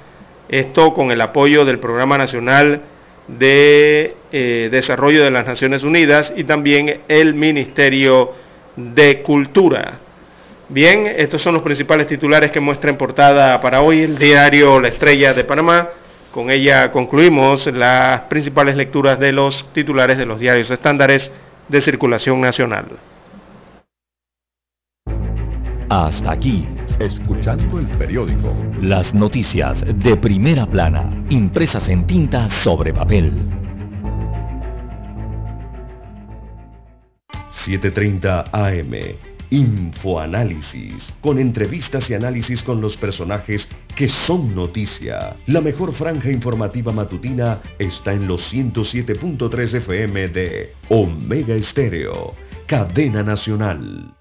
[0.49, 2.81] Esto con el apoyo del Programa Nacional
[3.27, 8.33] de eh, Desarrollo de las Naciones Unidas y también el Ministerio
[8.75, 9.99] de Cultura.
[10.69, 14.87] Bien, estos son los principales titulares que muestra en portada para hoy el diario La
[14.87, 15.89] Estrella de Panamá.
[16.31, 21.29] Con ella concluimos las principales lecturas de los titulares de los diarios estándares
[21.67, 22.85] de circulación nacional.
[25.89, 26.65] Hasta aquí,
[26.99, 28.55] escuchando el periódico.
[28.81, 33.31] Las noticias de primera plana, impresas en tinta sobre papel.
[37.65, 43.67] 7.30 AM Infoanálisis, con entrevistas y análisis con los personajes
[43.97, 45.35] que son noticia.
[45.45, 52.33] La mejor franja informativa matutina está en los 107.3 FM de Omega Estéreo,
[52.65, 54.20] cadena nacional.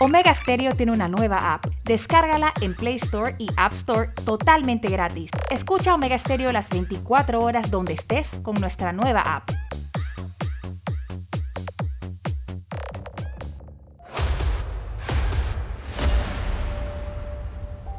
[0.00, 1.66] Omega Stereo tiene una nueva app.
[1.84, 5.28] Descárgala en Play Store y App Store totalmente gratis.
[5.50, 9.50] Escucha Omega Stereo las 24 horas donde estés con nuestra nueva app.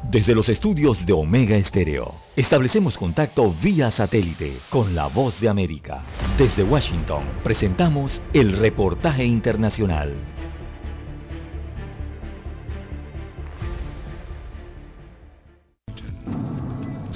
[0.09, 6.01] Desde los estudios de Omega Estéreo, establecemos contacto vía satélite con la voz de América.
[6.37, 10.15] Desde Washington, presentamos el reportaje internacional.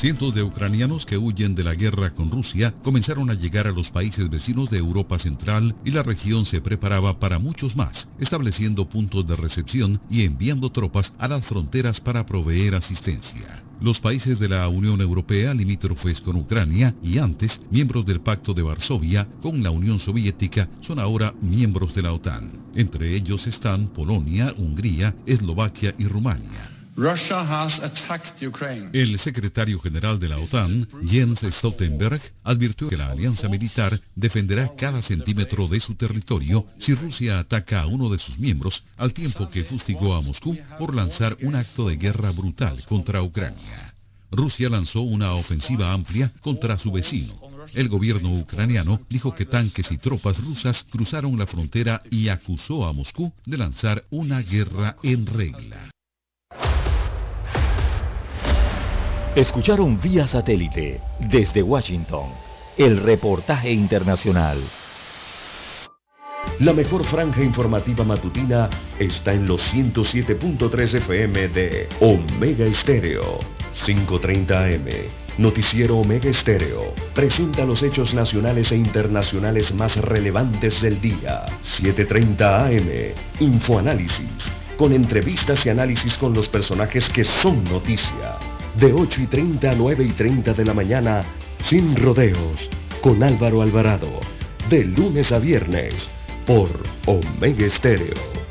[0.03, 3.89] Cientos de ucranianos que huyen de la guerra con Rusia comenzaron a llegar a los
[3.89, 9.25] países vecinos de Europa Central y la región se preparaba para muchos más, estableciendo puntos
[9.25, 13.63] de recepción y enviando tropas a las fronteras para proveer asistencia.
[13.79, 18.61] Los países de la Unión Europea limítrofes con Ucrania y antes miembros del Pacto de
[18.61, 22.51] Varsovia con la Unión Soviética son ahora miembros de la OTAN.
[22.75, 26.72] Entre ellos están Polonia, Hungría, Eslovaquia y Rumania.
[28.93, 35.01] El secretario general de la OTAN, Jens Stoltenberg, advirtió que la alianza militar defenderá cada
[35.01, 39.63] centímetro de su territorio si Rusia ataca a uno de sus miembros, al tiempo que
[39.63, 43.95] fustigó a Moscú por lanzar un acto de guerra brutal contra Ucrania.
[44.29, 47.39] Rusia lanzó una ofensiva amplia contra su vecino.
[47.73, 52.93] El gobierno ucraniano dijo que tanques y tropas rusas cruzaron la frontera y acusó a
[52.93, 55.89] Moscú de lanzar una guerra en regla.
[59.35, 62.27] Escucharon vía satélite desde Washington
[62.77, 64.61] el reportaje internacional.
[66.59, 68.69] La mejor franja informativa matutina
[68.99, 73.39] está en los 107.3 FM de Omega Estéreo,
[73.83, 74.87] 5.30 AM.
[75.39, 81.47] Noticiero Omega Estéreo presenta los hechos nacionales e internacionales más relevantes del día.
[81.63, 83.15] 7.30 AM.
[83.39, 84.43] Infoanálisis,
[84.77, 88.37] con entrevistas y análisis con los personajes que son noticia
[88.75, 91.23] de 8 y 30 a 9 y 30 de la mañana,
[91.63, 92.69] sin rodeos,
[93.01, 94.19] con Álvaro Alvarado,
[94.69, 96.09] de lunes a viernes,
[96.45, 96.69] por
[97.05, 98.42] Omega Estéreo.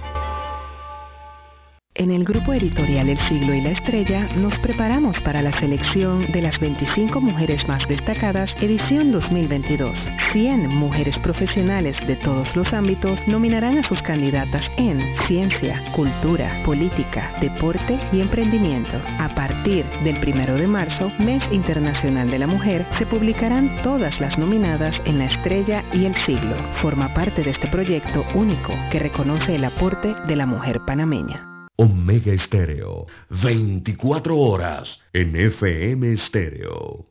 [2.03, 6.43] En el grupo editorial El Siglo y la Estrella nos preparamos para la selección de
[6.43, 10.05] las 25 mujeres más destacadas edición 2022.
[10.33, 17.37] 100 mujeres profesionales de todos los ámbitos nominarán a sus candidatas en ciencia, cultura, política,
[17.41, 19.01] deporte y emprendimiento.
[19.21, 24.39] A partir del 1 de marzo, Mes Internacional de la Mujer, se publicarán todas las
[24.39, 26.57] nominadas en La Estrella y El Siglo.
[26.81, 31.52] Forma parte de este proyecto único que reconoce el aporte de la mujer panameña.
[31.77, 37.07] Omega Estéreo, 24 horas en FM Estéreo.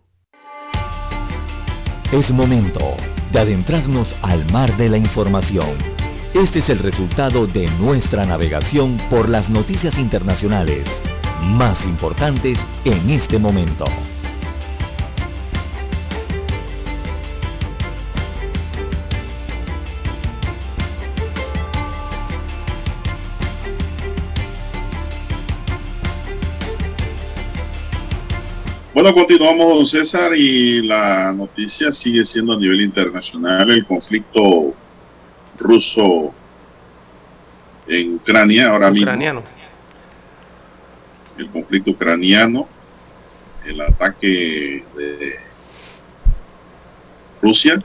[2.11, 2.95] Es momento
[3.31, 5.77] de adentrarnos al mar de la información.
[6.35, 10.87] Este es el resultado de nuestra navegación por las noticias internacionales
[11.41, 13.85] más importantes en este momento.
[28.93, 34.73] Bueno, continuamos, don César, y la noticia sigue siendo a nivel internacional el conflicto
[35.57, 36.33] ruso
[37.87, 39.39] en Ucrania ahora Ucraniano.
[39.39, 39.55] mismo.
[41.37, 42.67] El conflicto ucraniano,
[43.65, 45.39] el ataque de
[47.41, 47.81] Rusia.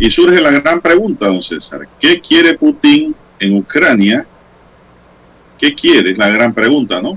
[0.00, 4.26] Y surge la gran pregunta, don César, ¿qué quiere Putin en Ucrania?
[5.56, 6.10] ¿Qué quiere?
[6.10, 7.16] Es la gran pregunta, ¿no?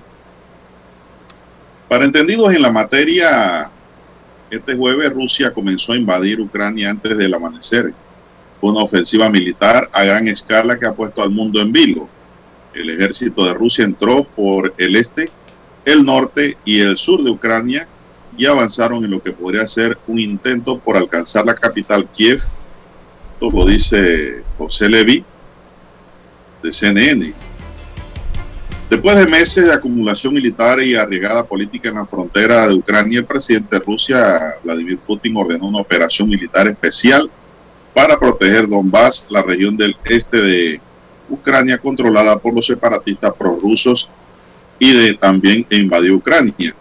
[1.88, 3.70] Para entendidos en la materia,
[4.52, 7.94] este jueves Rusia comenzó a invadir Ucrania antes del amanecer.
[8.60, 12.10] Una ofensiva militar a gran escala que ha puesto al mundo en vilo.
[12.74, 15.32] El ejército de Rusia entró por el este,
[15.86, 17.88] el norte y el sur de Ucrania
[18.38, 22.42] y avanzaron en lo que podría ser un intento por alcanzar la capital Kiev.
[23.34, 25.24] Esto lo dice José Levy
[26.62, 27.47] de CNN.
[28.90, 33.26] Después de meses de acumulación militar y arriesgada política en la frontera de Ucrania, el
[33.26, 37.30] presidente de Rusia, Vladimir Putin, ordenó una operación militar especial
[37.94, 40.82] para proteger Donbass, la región del este de
[41.30, 44.10] Ucrania controlada por los separatistas prorrusos
[44.80, 46.74] y de también invadió Ucrania.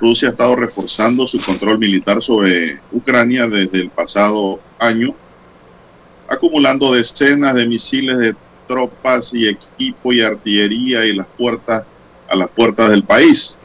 [0.00, 5.14] Rusia ha estado reforzando su control militar sobre Ucrania desde el pasado año,
[6.26, 8.34] acumulando decenas de misiles de
[8.70, 11.82] tropas y equipo y artillería y las puertas
[12.28, 13.58] a las puertas del país.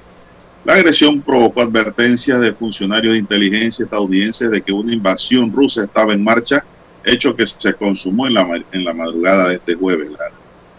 [0.63, 6.13] La agresión provocó advertencias de funcionarios de inteligencia estadounidenses de que una invasión rusa estaba
[6.13, 6.65] en marcha,
[7.03, 10.09] hecho que se consumó en la, en la madrugada de este jueves.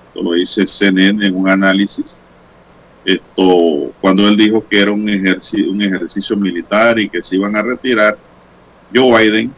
[0.09, 2.21] Esto lo dice CNN en un análisis.
[3.05, 7.55] Esto, cuando él dijo que era un ejercicio, un ejercicio militar y que se iban
[7.55, 8.19] a retirar,
[8.93, 9.53] Joe Biden,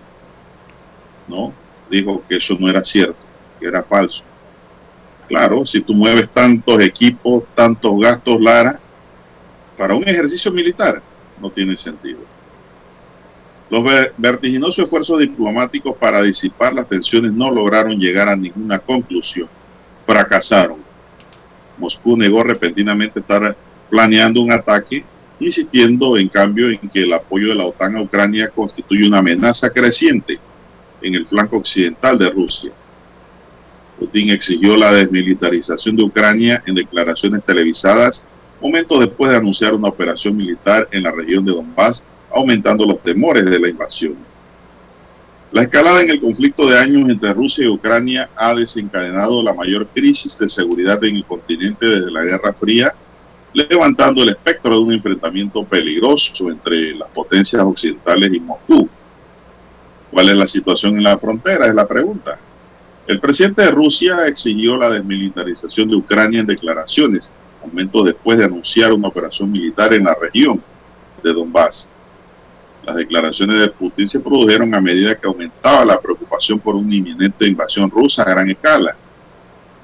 [1.26, 1.54] ¿no?
[1.88, 3.16] Dijo que eso no era cierto,
[3.58, 4.22] que era falso.
[5.28, 8.80] Claro, si tú mueves tantos equipos, tantos gastos, Lara,
[9.76, 11.02] para un ejercicio militar,
[11.40, 12.20] no tiene sentido.
[13.70, 13.84] Los
[14.16, 19.48] vertiginosos esfuerzos diplomáticos para disipar las tensiones no lograron llegar a ninguna conclusión.
[20.06, 20.78] Fracasaron.
[21.76, 23.54] Moscú negó repentinamente estar
[23.90, 25.04] planeando un ataque,
[25.38, 29.68] insistiendo en cambio en que el apoyo de la OTAN a Ucrania constituye una amenaza
[29.70, 30.38] creciente
[31.02, 32.72] en el flanco occidental de Rusia.
[33.98, 38.24] Putin exigió la desmilitarización de Ucrania en declaraciones televisadas
[38.60, 43.44] momentos después de anunciar una operación militar en la región de Donbass, aumentando los temores
[43.44, 44.16] de la invasión.
[45.50, 49.86] La escalada en el conflicto de años entre Rusia y Ucrania ha desencadenado la mayor
[49.86, 52.92] crisis de seguridad en el continente desde la Guerra Fría,
[53.54, 58.88] levantando el espectro de un enfrentamiento peligroso entre las potencias occidentales y Moscú.
[60.10, 61.66] ¿Cuál es la situación en la frontera?
[61.66, 62.38] Es la pregunta.
[63.08, 67.32] El presidente de Rusia exigió la desmilitarización de Ucrania en declaraciones,
[67.64, 70.62] momentos después de anunciar una operación militar en la región
[71.22, 71.88] de Donbass.
[72.84, 77.46] Las declaraciones de Putin se produjeron a medida que aumentaba la preocupación por una inminente
[77.46, 78.94] invasión rusa a gran escala.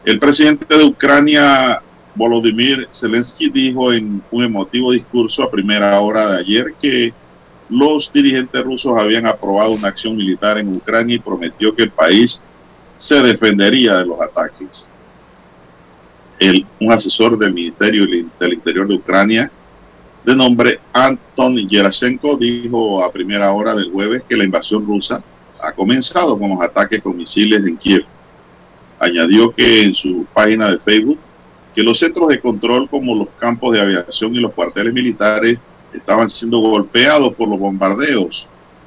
[0.05, 1.81] El presidente de Ucrania,
[2.15, 7.15] Volodymyr Zelensky, dijo en un emotivo discurso a primera hora de ayer que
[7.71, 12.43] los dirigentes rusos habían aprobado una acción militar en Ucrania y prometió que el país
[13.05, 14.91] se defendería de los ataques.
[16.39, 19.51] El, un asesor del Ministerio del Interior de Ucrania,
[20.25, 25.23] de nombre Anton Yerashenko, dijo a primera hora del jueves que la invasión rusa
[25.61, 28.07] ha comenzado con los ataques con misiles en Kiev.
[28.99, 31.19] Añadió que en su página de Facebook
[31.75, 35.59] que los centros de control como los campos de aviación y los cuarteles militares
[35.93, 38.47] estaban siendo golpeados por los bombardeos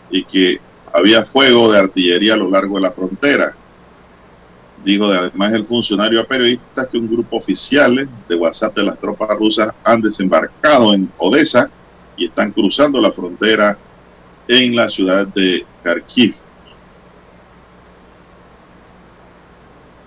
[0.10, 0.60] y que
[0.92, 3.56] había fuego de artillería a lo largo de la frontera.
[4.84, 9.30] Dijo además el funcionario a periodistas que un grupo oficial de WhatsApp de las tropas
[9.38, 11.70] rusas han desembarcado en Odessa
[12.16, 13.78] y están cruzando la frontera
[14.48, 16.36] en la ciudad de Kharkiv.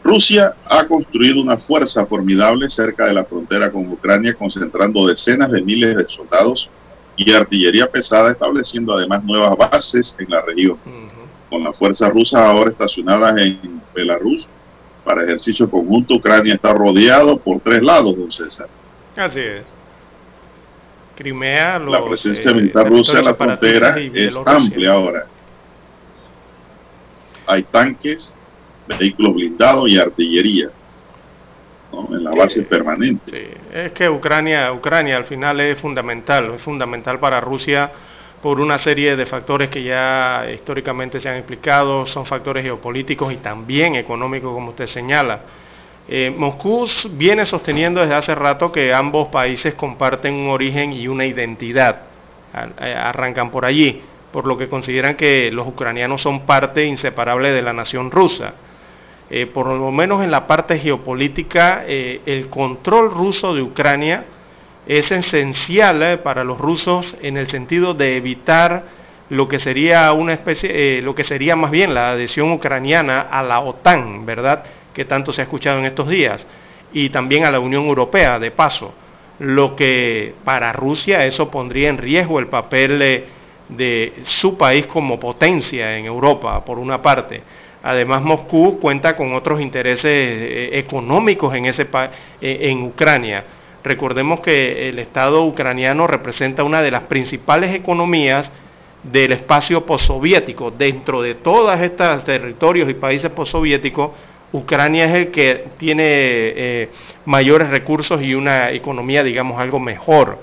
[0.02, 5.60] Rusia ha construido una fuerza formidable cerca de la frontera con Ucrania, concentrando decenas de
[5.60, 6.70] miles de soldados
[7.16, 10.78] y artillería pesada, estableciendo además nuevas bases en la región.
[11.50, 14.48] Con las fuerzas rusas ahora estacionadas en Belarus
[15.04, 18.68] para ejercicio conjunto, Ucrania está rodeado por tres lados, don César.
[19.16, 19.62] Así es.
[21.16, 25.26] Crimea, la presencia militar eh, rusa en la frontera es amplia ahora.
[27.46, 28.32] Hay tanques,
[28.86, 30.70] vehículos blindados y artillería
[31.92, 33.50] en la base permanente.
[33.72, 37.90] Es que Ucrania, Ucrania al final es fundamental, es fundamental para Rusia
[38.42, 43.36] por una serie de factores que ya históricamente se han explicado, son factores geopolíticos y
[43.36, 45.40] también económicos, como usted señala.
[46.08, 51.26] Eh, Moscú viene sosteniendo desde hace rato que ambos países comparten un origen y una
[51.26, 52.02] identidad,
[52.80, 54.02] eh, arrancan por allí,
[54.32, 58.54] por lo que consideran que los ucranianos son parte inseparable de la nación rusa.
[59.28, 64.24] Eh, por lo menos en la parte geopolítica, el control ruso de Ucrania
[64.86, 68.84] es esencial eh, para los rusos en el sentido de evitar
[69.28, 73.60] lo que sería una especie, lo que sería más bien la adhesión ucraniana a la
[73.60, 74.64] OTAN, ¿verdad?
[74.92, 76.46] Que tanto se ha escuchado en estos días,
[76.92, 78.92] y también a la Unión Europea, de paso.
[79.38, 83.24] Lo que para Rusia eso pondría en riesgo el papel
[83.68, 87.42] de su país como potencia en Europa, por una parte
[87.82, 91.88] Además, Moscú cuenta con otros intereses eh, económicos en, ese
[92.40, 93.44] eh, en Ucrania.
[93.82, 98.52] Recordemos que el Estado ucraniano representa una de las principales economías
[99.02, 100.70] del espacio postsoviético.
[100.70, 104.10] Dentro de todos estos territorios y países postsoviéticos,
[104.52, 106.90] Ucrania es el que tiene eh,
[107.24, 110.38] mayores recursos y una economía, digamos, algo mejor.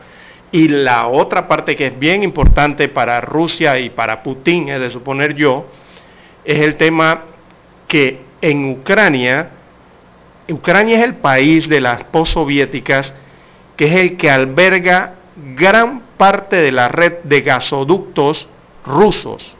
[0.51, 4.89] Y la otra parte que es bien importante para Rusia y para Putin, es de
[4.89, 5.67] suponer yo,
[6.45, 7.23] es el tema
[7.87, 9.49] que en Ucrania,
[10.49, 13.13] Ucrania es el país de las postsoviéticas
[13.77, 15.13] que es el que alberga
[15.55, 18.47] gran parte de la red de gasoductos
[18.85, 19.55] rusos.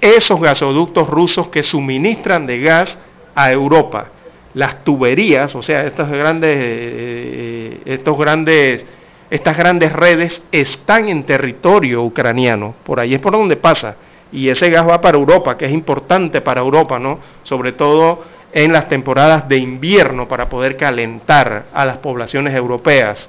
[0.00, 2.96] Esos gasoductos rusos que suministran de gas
[3.34, 4.06] a Europa.
[4.54, 8.86] Las tuberías, o sea, estas grandes, eh, estos grandes,
[9.28, 12.74] estas grandes redes están en territorio ucraniano.
[12.84, 13.96] Por ahí es por donde pasa
[14.34, 17.20] y ese gas va para Europa, que es importante para Europa, ¿no?
[17.44, 18.24] Sobre todo
[18.54, 23.28] en las temporadas de invierno para poder calentar a las poblaciones europeas.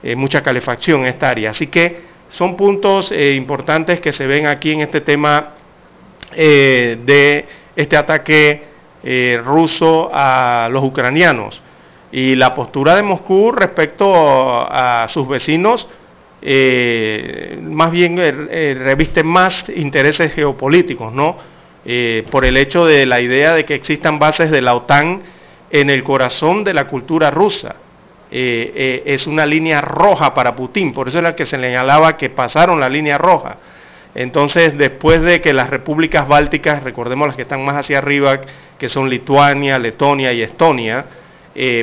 [0.00, 1.50] Eh, mucha calefacción en esta área.
[1.50, 5.54] Así que son puntos eh, importantes que se ven aquí en este tema
[6.32, 8.74] eh, de este ataque
[9.44, 11.60] ruso a los ucranianos.
[12.12, 14.06] Y la postura de Moscú respecto
[14.66, 15.86] a sus vecinos
[17.60, 21.36] más bien reviste más intereses geopolíticos, ¿no?
[22.30, 25.22] Por el hecho de la idea de que existan bases de la OTAN
[25.70, 27.76] en el corazón de la cultura rusa.
[28.30, 32.30] es una línea roja para Putin, por eso es la que se le señalaba que
[32.30, 33.58] pasaron la línea roja.
[34.14, 38.40] Entonces, después de que las repúblicas bálticas, recordemos las que están más hacia arriba,
[38.78, 41.04] que son Lituania, Letonia y Estonia,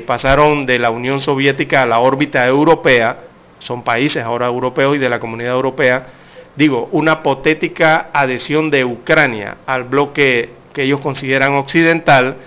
[0.05, 3.17] pasaron de la Unión Soviética a la órbita europea,
[3.59, 6.05] son países ahora europeos y de la comunidad europea,
[6.55, 12.37] digo, una hipotética adhesión de Ucrania al bloque que ellos consideran occidental,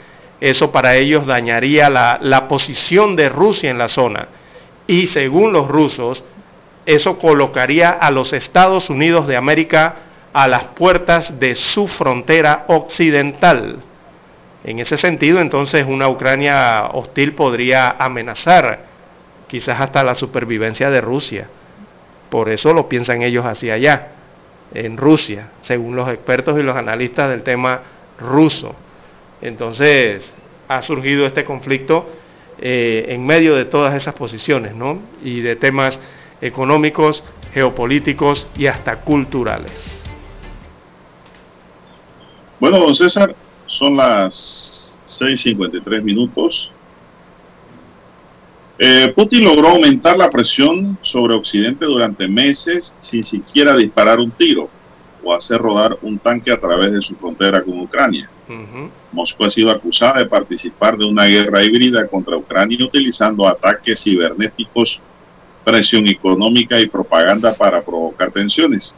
[0.41, 4.29] eso para ellos dañaría la posición de Rusia en la zona.
[4.87, 6.23] Y según los rusos,
[6.87, 9.97] eso colocaría a los Estados Unidos de América
[10.33, 13.83] a las puertas de su frontera occidental.
[14.65, 18.85] En ese sentido, entonces, una Ucrania hostil podría amenazar
[19.47, 21.49] quizás hasta la supervivencia de Rusia.
[22.31, 24.09] Por eso lo piensan ellos hacia allá,
[24.73, 27.83] en Rusia, según los expertos y los analistas del tema
[28.19, 28.75] ruso.
[29.41, 30.33] Entonces,
[30.69, 32.09] ha surgido este conflicto
[32.59, 35.01] eh, en medio de todas esas posiciones, ¿no?
[35.23, 36.01] Y de temas
[36.41, 37.23] económicos,
[37.53, 40.03] geopolíticos y hasta culturales.
[42.59, 43.35] Bueno, don César,
[43.67, 46.71] son las 6.53 minutos.
[48.79, 54.69] Eh, Putin logró aumentar la presión sobre Occidente durante meses sin siquiera disparar un tiro
[55.23, 58.29] o hacer rodar un tanque a través de su frontera con Ucrania.
[59.13, 65.01] Moscú ha sido acusada de participar de una guerra híbrida contra Ucrania utilizando ataques cibernéticos,
[65.65, 68.95] presión económica y propaganda para provocar tensiones.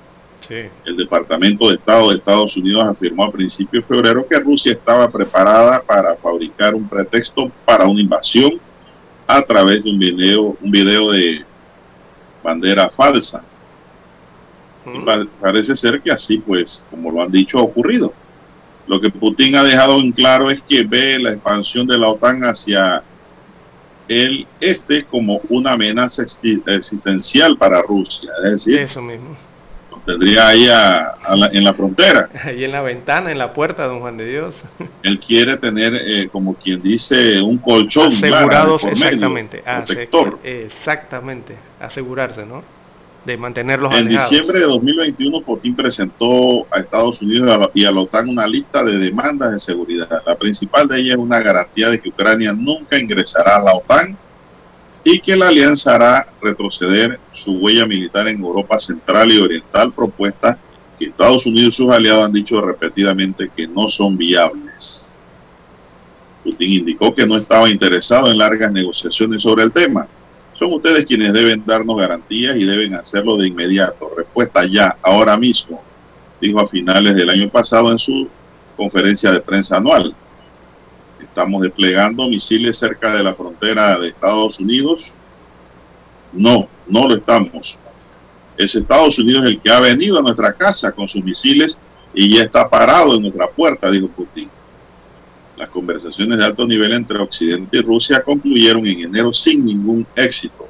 [0.85, 5.09] El Departamento de Estado de Estados Unidos afirmó a principios de febrero que Rusia estaba
[5.11, 8.61] preparada para fabricar un pretexto para una invasión
[9.27, 11.44] a través de un video, un video de
[12.43, 13.43] bandera falsa.
[15.40, 18.12] parece ser que así, pues, como lo han dicho, ha ocurrido.
[18.86, 22.44] Lo que Putin ha dejado en claro es que ve la expansión de la OTAN
[22.44, 23.03] hacia
[24.09, 28.31] el este como una amenaza existencial para Rusia.
[28.44, 29.36] Es decir, eso mismo.
[30.06, 30.68] Tendría ahí
[31.52, 32.28] en la frontera.
[32.44, 34.62] Ahí en la ventana, en la puerta, don Juan de Dios.
[35.02, 38.08] Él quiere tener, eh, como quien dice, un colchón.
[38.08, 39.62] Asegurados, exactamente.
[39.62, 40.38] protector.
[40.44, 42.62] exactamente, asegurarse, ¿no?
[43.26, 48.28] de mantenerlos En diciembre de 2021, Putin presentó a Estados Unidos y a la OTAN
[48.28, 50.22] una lista de demandas de seguridad.
[50.24, 54.16] La principal de ellas es una garantía de que Ucrania nunca ingresará a la OTAN
[55.08, 60.58] y que la alianza hará retroceder su huella militar en Europa Central y Oriental, propuesta
[60.98, 65.12] que Estados Unidos y sus aliados han dicho repetidamente que no son viables.
[66.42, 70.08] Putin indicó que no estaba interesado en largas negociaciones sobre el tema
[70.58, 74.10] son ustedes quienes deben darnos garantías y deben hacerlo de inmediato.
[74.16, 75.82] Respuesta ya, ahora mismo,
[76.40, 78.26] dijo a finales del año pasado en su
[78.76, 80.14] conferencia de prensa anual.
[81.28, 85.05] ¿Estamos desplegando misiles cerca de la frontera de Estados Unidos?
[86.32, 87.77] No, no lo estamos.
[88.57, 91.81] Es Estados Unidos el que ha venido a nuestra casa con sus misiles
[92.15, 94.48] y ya está parado en nuestra puerta, dijo Putin.
[95.57, 100.69] Las conversaciones de alto nivel entre Occidente y Rusia concluyeron en enero sin ningún éxito.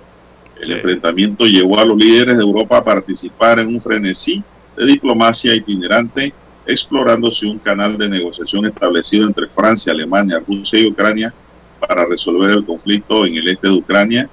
[0.60, 4.42] El enfrentamiento llevó a los líderes de Europa a participar en un frenesí
[4.76, 6.32] de diplomacia itinerante,
[6.66, 11.32] explorándose un canal de negociación establecido entre Francia, Alemania, Rusia y Ucrania
[11.80, 14.28] para resolver el conflicto en el este de Ucrania,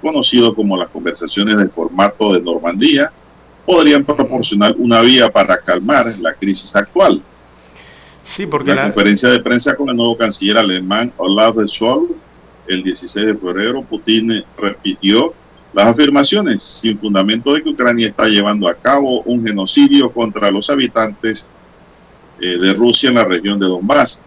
[0.00, 3.10] conocido como las conversaciones de formato de Normandía,
[3.64, 7.22] podrían proporcionar una vía para calmar la crisis actual.
[8.22, 12.10] Sí, porque la, conferencia de prensa con el nuevo canciller alemán Olaf Scholz
[12.68, 15.32] el 16 de febrero, Putin repitió
[15.72, 20.68] las afirmaciones sin fundamento de que Ucrania está llevando a cabo un genocidio contra los
[20.70, 21.46] habitantes
[22.40, 24.20] eh, de Rusia en la región de Donbass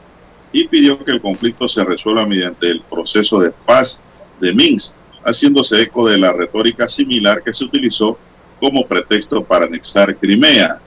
[0.53, 4.01] y pidió que el conflicto se resuelva mediante el proceso de paz
[4.39, 4.93] de Minsk,
[5.23, 8.17] haciéndose eco de la retórica similar que se utilizó
[8.59, 10.79] como pretexto para anexar Crimea.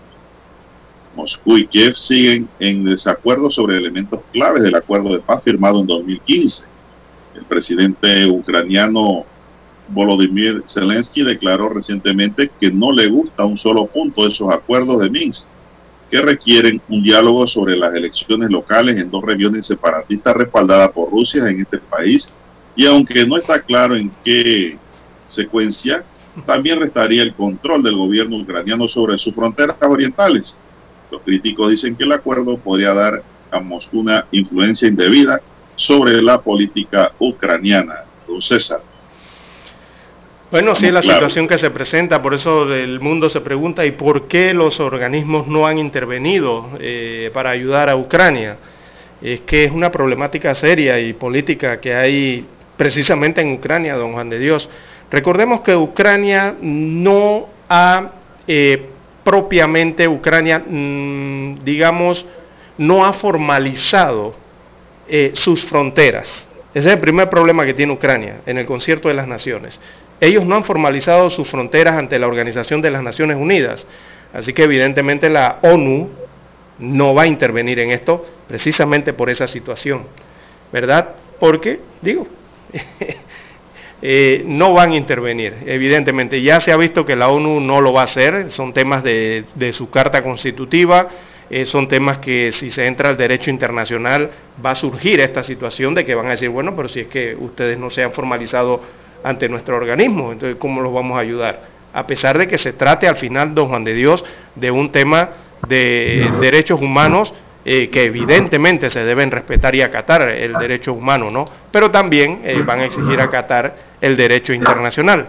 [1.16, 5.86] Moscú y Kiev siguen en desacuerdo sobre elementos claves del acuerdo de paz firmado en
[5.86, 6.66] 2015.
[7.36, 9.24] El presidente ucraniano
[9.88, 15.10] Volodymyr Zelensky declaró recientemente que no le gusta un solo punto de esos acuerdos de
[15.10, 15.46] Minsk,
[16.14, 21.48] que requieren un diálogo sobre las elecciones locales en dos regiones separatistas respaldadas por Rusia
[21.48, 22.30] en este país,
[22.76, 24.78] y aunque no está claro en qué
[25.26, 26.04] secuencia,
[26.46, 30.56] también restaría el control del gobierno ucraniano sobre sus fronteras orientales.
[31.10, 33.20] Los críticos dicen que el acuerdo podría dar
[33.50, 35.40] a Moscú una influencia indebida
[35.74, 38.04] sobre la política ucraniana.
[38.28, 38.80] Don César.
[40.54, 44.28] Bueno, sí la situación que se presenta, por eso el mundo se pregunta, ¿y por
[44.28, 48.56] qué los organismos no han intervenido eh, para ayudar a Ucrania?
[49.20, 54.30] Es que es una problemática seria y política que hay precisamente en Ucrania, don Juan
[54.30, 54.70] de Dios.
[55.10, 58.12] Recordemos que Ucrania no ha
[58.46, 58.80] eh,
[59.24, 62.24] propiamente Ucrania, mm, digamos,
[62.78, 64.36] no ha formalizado
[65.08, 66.46] eh, sus fronteras.
[66.72, 69.80] Ese es el primer problema que tiene Ucrania en el concierto de las naciones.
[70.20, 73.86] Ellos no han formalizado sus fronteras ante la Organización de las Naciones Unidas.
[74.32, 76.08] Así que evidentemente la ONU
[76.78, 80.06] no va a intervenir en esto precisamente por esa situación.
[80.72, 81.10] ¿Verdad?
[81.38, 82.26] Porque, digo,
[84.06, 86.42] Eh, no van a intervenir, evidentemente.
[86.42, 89.46] Ya se ha visto que la ONU no lo va a hacer, son temas de,
[89.72, 91.08] su carta constitutiva,
[91.48, 94.30] eh, son temas que si se entra al derecho internacional
[94.62, 97.34] va a surgir esta situación de que van a decir, bueno, pero si es que
[97.34, 98.82] ustedes no se han formalizado
[99.24, 101.62] ante nuestro organismo, entonces ¿cómo los vamos a ayudar?
[101.92, 104.24] A pesar de que se trate al final, don Juan de Dios,
[104.54, 105.30] de un tema
[105.66, 107.32] de derechos humanos
[107.66, 111.48] eh, que evidentemente se deben respetar y acatar el derecho humano, ¿no?
[111.70, 115.26] Pero también eh, van a exigir acatar el derecho internacional.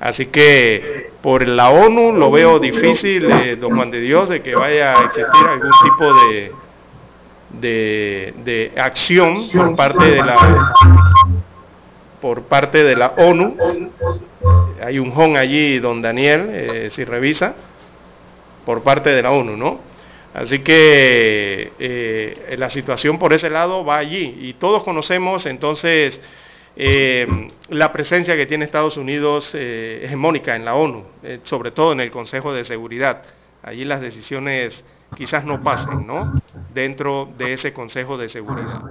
[0.00, 4.56] Así que por la ONU lo veo difícil, eh, don Juan de Dios, de que
[4.56, 6.12] vaya a existir algún tipo
[7.60, 10.72] de, de, acción por parte de la
[12.22, 13.56] por parte de la ONU.
[14.82, 17.54] Hay un JON allí, don Daniel, si revisa,
[18.64, 19.92] por parte de la ONU, ¿no?
[20.34, 26.22] Así que eh, la situación por ese lado va allí y todos conocemos entonces
[26.74, 27.26] eh,
[27.68, 31.04] la presencia que tiene Estados Unidos eh, hegemónica en la ONU,
[31.44, 33.24] sobre todo en el Consejo de Seguridad.
[33.62, 34.84] allí las decisiones
[35.16, 36.40] quizás no pasen, ¿no?
[36.72, 38.82] Dentro de ese Consejo de Seguridad.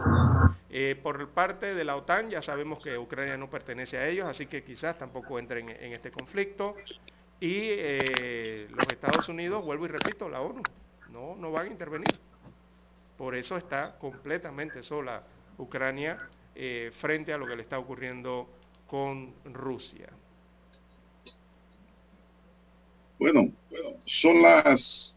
[0.69, 4.45] Eh, por parte de la OTAN ya sabemos que Ucrania no pertenece a ellos, así
[4.45, 6.75] que quizás tampoco entren en este conflicto.
[7.39, 10.61] Y eh, los Estados Unidos, vuelvo y repito, la ONU,
[11.11, 12.17] no, no van a intervenir.
[13.17, 15.23] Por eso está completamente sola
[15.57, 16.19] Ucrania
[16.55, 18.47] eh, frente a lo que le está ocurriendo
[18.87, 20.09] con Rusia.
[23.19, 25.15] Bueno, bueno son las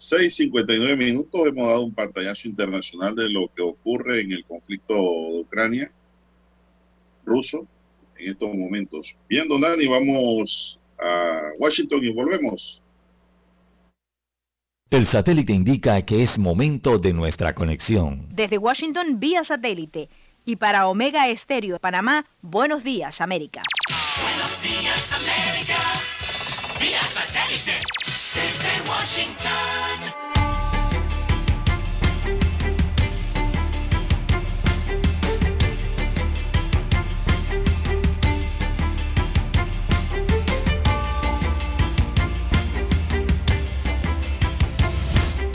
[0.00, 1.46] 6.59 minutos.
[1.46, 5.92] Hemos dado un pantallazo internacional de lo que ocurre en el conflicto de Ucrania
[7.24, 7.66] ruso
[8.16, 9.14] en estos momentos.
[9.28, 12.82] Bien, don Dani, vamos a Washington y volvemos.
[14.90, 18.26] El satélite indica que es momento de nuestra conexión.
[18.30, 20.08] Desde Washington vía satélite
[20.44, 23.62] y para Omega Estéreo de Panamá, buenos días América.
[24.20, 25.78] Buenos días América,
[26.80, 27.99] vía satélite
[28.34, 29.50] desde Washington.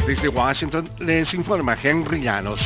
[0.07, 2.61] Desde Washington les informa Henry Llanos.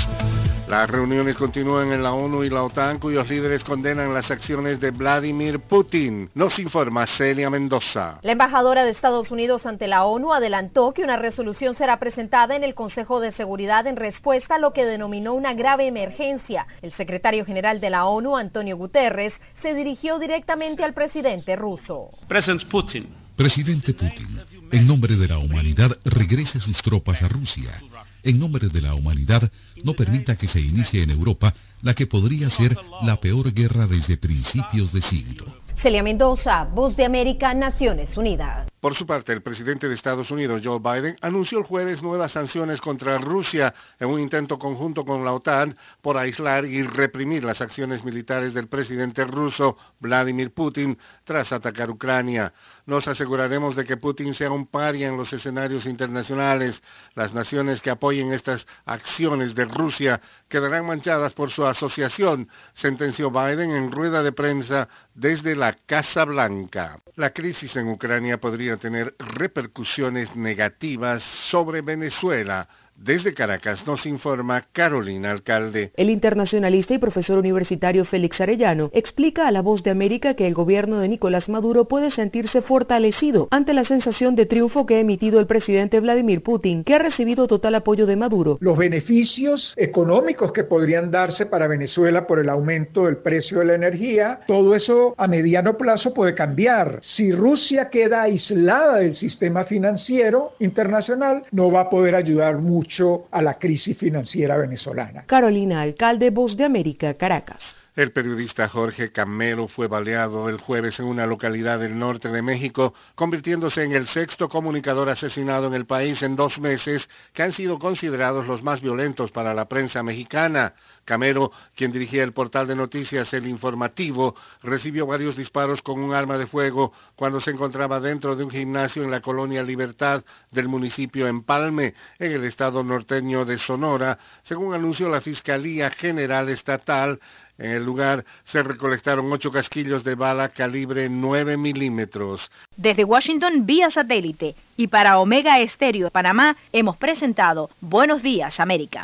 [0.70, 4.92] Las reuniones continúan en la ONU y la OTAN, cuyos líderes condenan las acciones de
[4.92, 6.30] Vladimir Putin.
[6.36, 8.20] Nos informa Celia Mendoza.
[8.22, 12.64] La embajadora de Estados Unidos ante la ONU adelantó que una resolución será presentada en
[12.64, 16.68] el Consejo de Seguridad en respuesta a lo que denominó una grave emergencia.
[16.84, 19.34] El secretario general de la ONU, Antonio Guterres,
[19.64, 22.12] se dirigió directamente al presidente ruso.
[22.28, 23.08] Presidente Putin.
[23.36, 24.40] Presidente Putin
[24.72, 27.82] en nombre de la humanidad, regrese sus tropas a Rusia.
[28.24, 29.52] En nombre de la humanidad,
[29.84, 34.18] no permita que se inicie en Europa la que podría ser la peor guerra desde
[34.18, 35.46] principios de siglo.
[35.82, 38.68] Celia Mendoza, Voz de América, Naciones Unidas.
[38.82, 42.82] Por su parte, el presidente de Estados Unidos, Joe Biden, anunció el jueves nuevas sanciones
[42.82, 48.04] contra Rusia en un intento conjunto con la OTAN por aislar y reprimir las acciones
[48.04, 52.52] militares del presidente ruso, Vladimir Putin, tras atacar Ucrania.
[52.90, 56.82] Nos aseguraremos de que Putin sea un paria en los escenarios internacionales.
[57.14, 63.70] Las naciones que apoyen estas acciones de Rusia quedarán manchadas por su asociación, sentenció Biden
[63.70, 67.00] en rueda de prensa desde la Casa Blanca.
[67.16, 72.68] La crisis en Ucrania podría tener repercusiones negativas sobre Venezuela,
[73.02, 75.92] desde Caracas nos informa Carolina Alcalde.
[75.96, 80.54] El internacionalista y profesor universitario Félix Arellano explica a La Voz de América que el
[80.54, 85.40] gobierno de Nicolás Maduro puede sentirse fortalecido ante la sensación de triunfo que ha emitido
[85.40, 88.58] el presidente Vladimir Putin, que ha recibido total apoyo de Maduro.
[88.60, 93.76] Los beneficios económicos que podrían darse para Venezuela por el aumento del precio de la
[93.76, 97.00] energía, todo eso a mediano plazo puede cambiar.
[97.02, 102.89] Si Rusia queda aislada del sistema financiero internacional, no va a poder ayudar mucho
[103.32, 105.24] a la crisis financiera venezolana.
[105.26, 107.79] Carolina Alcalde, Voz de América, Caracas.
[108.00, 112.94] El periodista Jorge Camero fue baleado el jueves en una localidad del norte de México,
[113.14, 117.78] convirtiéndose en el sexto comunicador asesinado en el país en dos meses, que han sido
[117.78, 120.76] considerados los más violentos para la prensa mexicana.
[121.04, 126.38] Camero, quien dirigía el portal de noticias El Informativo, recibió varios disparos con un arma
[126.38, 131.28] de fuego cuando se encontraba dentro de un gimnasio en la colonia Libertad del municipio
[131.28, 137.20] Empalme, en el estado norteño de Sonora, según anunció la Fiscalía General Estatal.
[137.60, 142.50] En el lugar se recolectaron ocho casquillos de bala calibre 9 milímetros.
[142.78, 149.02] Desde Washington, vía satélite, y para Omega Estéreo de Panamá, hemos presentado Buenos Días, América.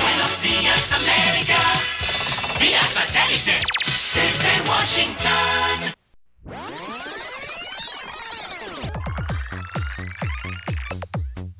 [0.00, 1.58] Buenos días América,
[2.58, 3.60] vía satélite
[4.14, 5.94] desde Washington.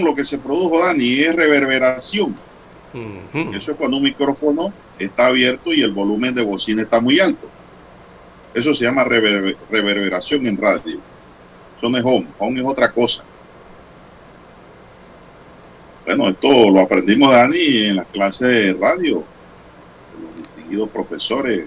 [0.00, 2.34] Lo que se produjo, Dani, es reverberación.
[3.54, 7.48] Eso es cuando un micrófono está abierto y el volumen de bocina está muy alto.
[8.54, 10.98] Eso se llama rever- reverberación en radio.
[11.78, 13.24] Eso no es home, home es otra cosa.
[16.04, 19.24] Bueno, esto lo aprendimos, Dani, en las clases de radio.
[20.20, 21.66] Los distinguidos profesores,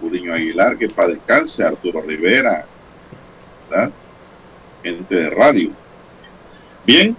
[0.00, 2.66] Udiño Aguilar, que para descanse, Arturo Rivera,
[3.68, 3.90] ¿verdad?
[4.82, 5.70] gente de radio.
[6.86, 7.16] Bien,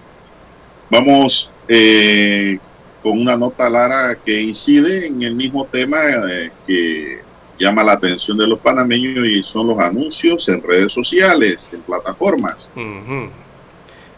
[0.90, 2.58] vamos eh,
[3.02, 7.20] con una nota, Lara, que incide en el mismo tema eh, que
[7.58, 12.70] llama la atención de los panameños y son los anuncios en redes sociales, en plataformas.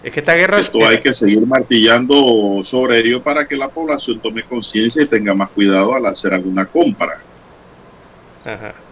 [0.03, 0.67] Es que esta guerra es...
[0.67, 5.35] Esto hay que seguir martillando sobre ello para que la población tome conciencia y tenga
[5.35, 7.21] más cuidado al hacer alguna compra.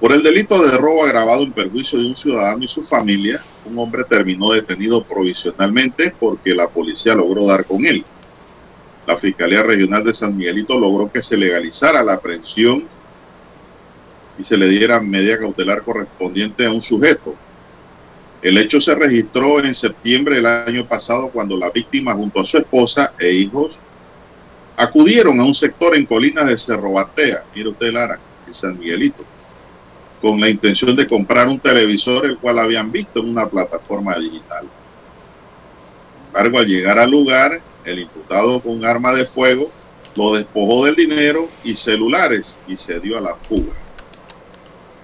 [0.00, 3.78] Por el delito de robo agravado en perjuicio de un ciudadano y su familia, un
[3.78, 8.04] hombre terminó detenido provisionalmente porque la policía logró dar con él.
[9.06, 12.84] La Fiscalía Regional de San Miguelito logró que se legalizara la aprehensión
[14.36, 17.36] y se le diera medida cautelar correspondiente a un sujeto.
[18.42, 22.58] El hecho se registró en septiembre del año pasado cuando la víctima junto a su
[22.58, 23.78] esposa e hijos
[24.76, 28.18] acudieron a un sector en Colinas de Cerro Batea, mire usted Lara,
[28.48, 29.24] en San Miguelito,
[30.24, 34.62] con la intención de comprar un televisor el cual habían visto en una plataforma digital.
[34.62, 39.70] Sin embargo, al llegar al lugar, el imputado con arma de fuego
[40.16, 43.74] lo despojó del dinero y celulares y se dio a la fuga.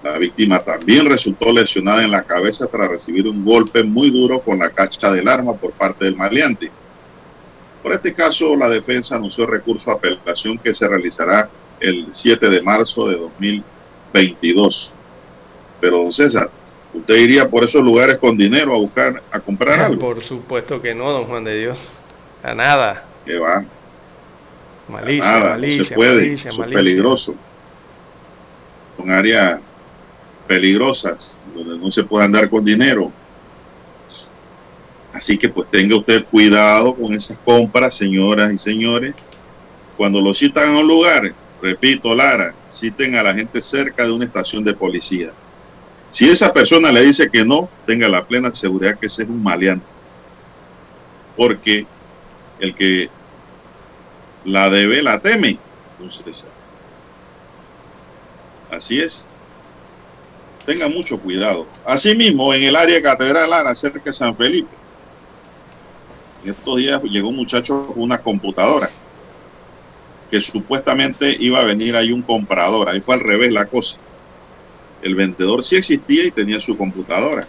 [0.01, 4.57] La víctima también resultó lesionada en la cabeza tras recibir un golpe muy duro con
[4.57, 6.71] la cacha del arma por parte del maleante.
[7.83, 11.47] Por este caso, la defensa anunció recurso a apelación que se realizará
[11.79, 14.93] el 7 de marzo de 2022.
[15.81, 16.49] Pero, don César,
[16.93, 19.99] ¿usted iría por esos lugares con dinero a buscar, a comprar algo?
[19.99, 21.91] Por supuesto que no, don Juan de Dios.
[22.43, 23.03] A nada.
[23.25, 23.65] Que va,
[24.87, 27.35] Malicia, nada, malicia, no se puede, malicia, eso es peligroso.
[28.97, 29.59] Son áreas
[30.47, 33.11] peligrosas donde no se puede andar con dinero.
[35.13, 39.15] Así que pues tenga usted cuidado con esas compras, señoras y señores.
[39.95, 44.25] Cuando lo citan a un lugar, repito, Lara, citen a la gente cerca de una
[44.25, 45.31] estación de policía.
[46.11, 49.41] Si esa persona le dice que no, tenga la plena seguridad que ese es un
[49.41, 49.85] maleante.
[51.37, 51.85] Porque
[52.59, 53.09] el que
[54.43, 55.57] la debe, la teme.
[55.97, 56.45] Entonces,
[58.69, 59.25] así es.
[60.65, 61.65] Tenga mucho cuidado.
[61.85, 64.69] Asimismo, en el área catedral cerca de San Felipe,
[66.43, 68.89] en estos días llegó un muchacho con una computadora
[70.29, 72.89] que supuestamente iba a venir ahí un comprador.
[72.89, 73.97] Ahí fue al revés la cosa.
[75.01, 77.47] El vendedor sí existía y tenía su computadora,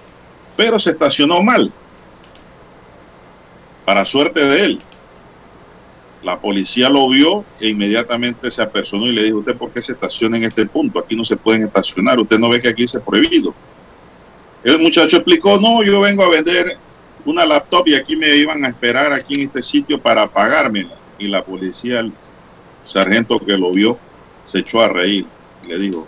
[0.56, 1.72] pero se estacionó mal.
[3.84, 4.80] Para suerte de él,
[6.22, 9.92] la policía lo vio e inmediatamente se apersonó y le dijo, ¿usted por qué se
[9.92, 11.00] estaciona en este punto?
[11.00, 13.54] Aquí no se pueden estacionar, usted no ve que aquí es prohibido.
[14.62, 16.76] El muchacho explicó, no, yo vengo a vender
[17.24, 20.96] una laptop y aquí me iban a esperar aquí en este sitio para pagármela.
[21.18, 22.12] Y la policía, el
[22.84, 23.98] sargento que lo vio,
[24.44, 25.26] se echó a reír.
[25.66, 26.06] Le dijo,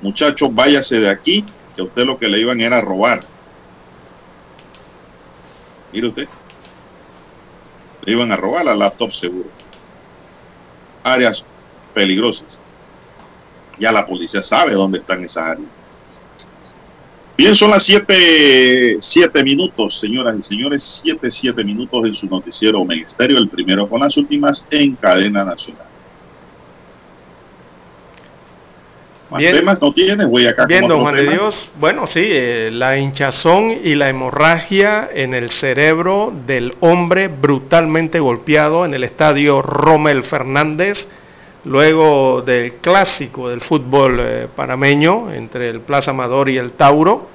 [0.00, 1.44] muchacho, váyase de aquí,
[1.74, 3.24] que a usted lo que le iban era robar.
[5.92, 6.28] Mire usted
[8.06, 9.50] le iban a robar la laptop seguro.
[11.02, 11.44] Áreas
[11.92, 12.60] peligrosas.
[13.78, 15.68] Ya la policía sabe dónde están esas áreas.
[17.36, 22.86] Bien, son las 7, siete minutos, señoras y señores, 7, 7 minutos en su noticiero
[22.90, 25.85] Estéreo, el primero con las últimas en cadena nacional.
[29.30, 31.28] Más no tienes, voy acá Bien, don Juan de.
[31.28, 31.68] Dios.
[31.80, 38.84] Bueno, sí, eh, la hinchazón y la hemorragia en el cerebro del hombre brutalmente golpeado
[38.84, 41.08] en el estadio Rommel Fernández,
[41.64, 47.28] luego del clásico del fútbol eh, panameño entre el Plaza Amador y el Tauro.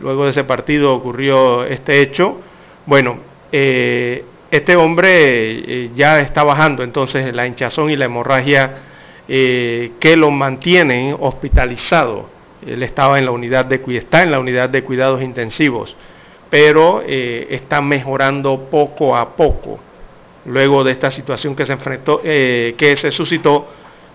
[0.00, 2.40] Luego de ese partido ocurrió este hecho.
[2.86, 3.18] Bueno,
[3.52, 8.91] eh, este hombre ya está bajando entonces la hinchazón y la hemorragia
[9.28, 12.28] eh, que lo mantienen hospitalizado.
[12.66, 15.96] Él estaba en la unidad de está en la unidad de cuidados intensivos,
[16.50, 19.78] pero eh, está mejorando poco a poco.
[20.44, 23.68] Luego de esta situación que se enfrentó, eh, que se suscitó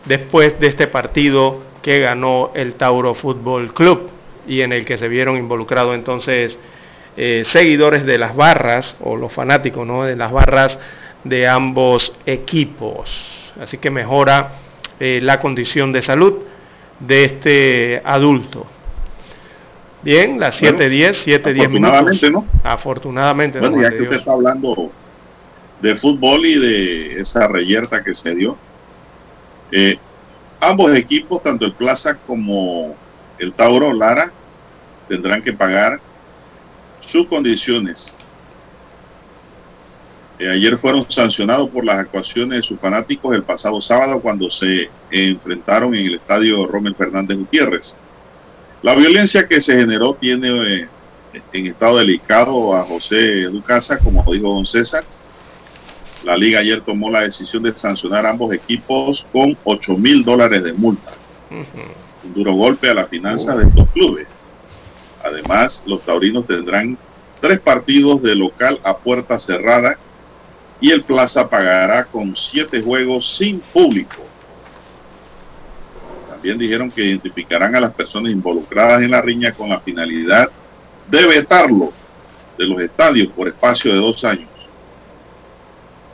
[0.04, 4.10] después de este partido que ganó el Tauro Fútbol Club
[4.46, 6.58] y en el que se vieron involucrados entonces
[7.46, 10.04] seguidores de las barras o los fanáticos ¿no?
[10.04, 10.78] de las barras
[11.24, 13.52] de ambos equipos.
[13.60, 14.52] Así que mejora
[15.00, 16.34] eh, la condición de salud
[17.00, 18.66] de este adulto.
[20.02, 21.96] Bien, las Bueno, 7.10, 7.10 minutos.
[21.96, 22.46] afortunadamente, ¿no?
[22.64, 24.92] Afortunadamente, Bueno, ya que usted está hablando
[25.82, 28.58] de fútbol y de esa reyerta que se dio,
[29.72, 29.98] eh,
[30.60, 32.96] ambos equipos, tanto el Plaza como
[33.38, 34.32] el Tauro Lara
[35.08, 36.00] tendrán que pagar
[37.02, 38.17] sus condiciones.
[40.40, 44.90] Eh, ayer fueron sancionados por las actuaciones de sus fanáticos el pasado sábado cuando se
[45.10, 47.98] enfrentaron en el estadio Rommel Fernández Gutiérrez.
[48.84, 50.88] La violencia que se generó tiene eh,
[51.54, 55.04] en estado delicado a José Ducasa, como dijo don César.
[56.24, 60.64] La liga ayer tomó la decisión de sancionar a ambos equipos con 8 mil dólares
[60.64, 61.14] de multa.
[62.24, 64.28] Un duro golpe a la finanza de estos clubes.
[65.24, 66.98] Además, los taurinos tendrán
[67.40, 69.98] tres partidos de local a puerta cerrada
[70.80, 74.18] y el Plaza pagará con siete juegos sin público.
[76.30, 80.50] También dijeron que identificarán a las personas involucradas en la riña con la finalidad
[81.10, 81.92] de vetarlo
[82.58, 84.50] de los estadios por espacio de dos años.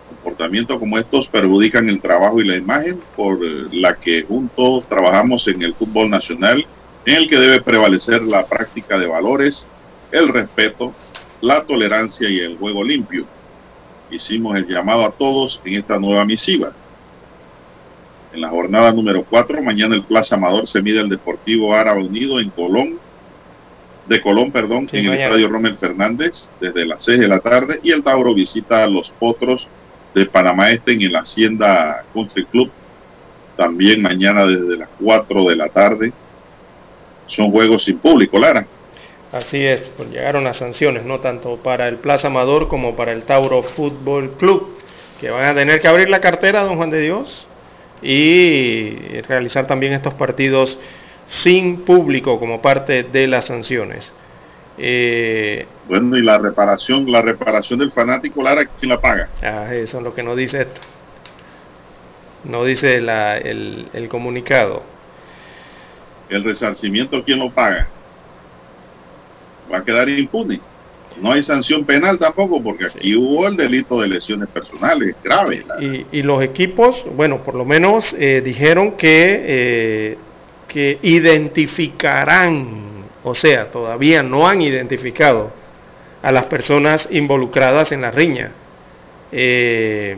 [0.10, 3.40] Comportamientos como estos perjudican el trabajo y la imagen por
[3.74, 6.66] la que juntos trabajamos en el fútbol nacional,
[7.06, 9.68] en el que debe prevalecer la práctica de valores,
[10.12, 10.94] el respeto,
[11.42, 13.26] la tolerancia y el juego limpio.
[14.10, 16.72] Hicimos el llamado a todos en esta nueva misiva.
[18.32, 22.40] En la jornada número 4, mañana el Plaza Amador se mide el Deportivo Árabe Unido
[22.40, 22.98] en Colón,
[24.08, 25.20] de Colón, perdón, Sí, en el.
[25.20, 29.12] Estadio Rommel Fernández desde las 6 de la tarde y el Tauro visita a los
[29.12, 29.68] Potros
[30.14, 32.70] de Panamá Este en el Hacienda Country Club
[33.56, 36.12] también mañana desde las 4 de la tarde.
[37.28, 38.66] Son juegos sin público, Lara.
[39.34, 43.24] Así es, pues llegaron las sanciones, no tanto para el Plaza Amador como para el
[43.24, 44.78] Tauro Fútbol Club,
[45.20, 47.48] que van a tener que abrir la cartera, don Juan de Dios,
[48.02, 50.78] y realizar también estos partidos
[51.26, 54.14] sin público como parte de las sanciones.
[54.78, 59.30] Eh, Bueno, y la reparación, la reparación del fanático, Lara, ¿quién la paga?
[59.42, 60.82] ah, eso es lo que no dice esto.
[62.44, 64.84] No dice la- el, el comunicado.
[66.28, 67.94] El resarcimiento, ¿quién lo paga?
[69.72, 70.60] Va a quedar impune.
[71.22, 75.64] No hay sanción penal tampoco, porque aquí hubo el delito de lesiones personales grave.
[75.68, 75.84] Lara.
[75.84, 80.18] Y, y los equipos, bueno, por lo menos eh, dijeron que, eh,
[80.68, 85.52] que identificarán, o sea, todavía no han identificado
[86.24, 88.52] a las personas involucradas en la riña.
[89.32, 90.18] Eh,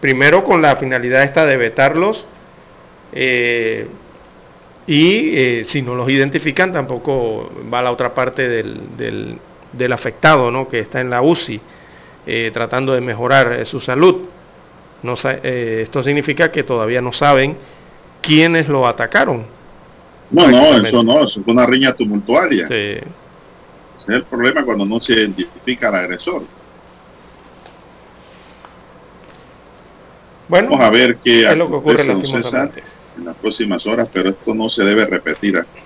[0.00, 2.26] primero con la finalidad esta de vetarlos
[3.12, 3.86] eh,
[4.86, 9.38] y eh, si no los identifican tampoco va a la otra parte del, del-
[9.72, 10.68] del afectado, ¿no?
[10.68, 11.60] que está en la UCI
[12.26, 14.22] eh, tratando de mejorar eh, su salud.
[15.02, 17.56] No eh, esto significa que todavía no saben
[18.22, 19.44] quiénes lo atacaron.
[20.30, 22.66] No, no, eso no, eso fue una riña tumultuaria.
[22.68, 22.74] Sí.
[22.74, 23.02] Ese
[23.96, 26.42] es el problema cuando no se identifica al agresor.
[30.48, 31.96] Bueno, Vamos a ver qué es lo que ocurre
[32.42, 32.70] César.
[33.16, 35.58] En las próximas horas, pero esto no se debe repetir.
[35.58, 35.80] aquí.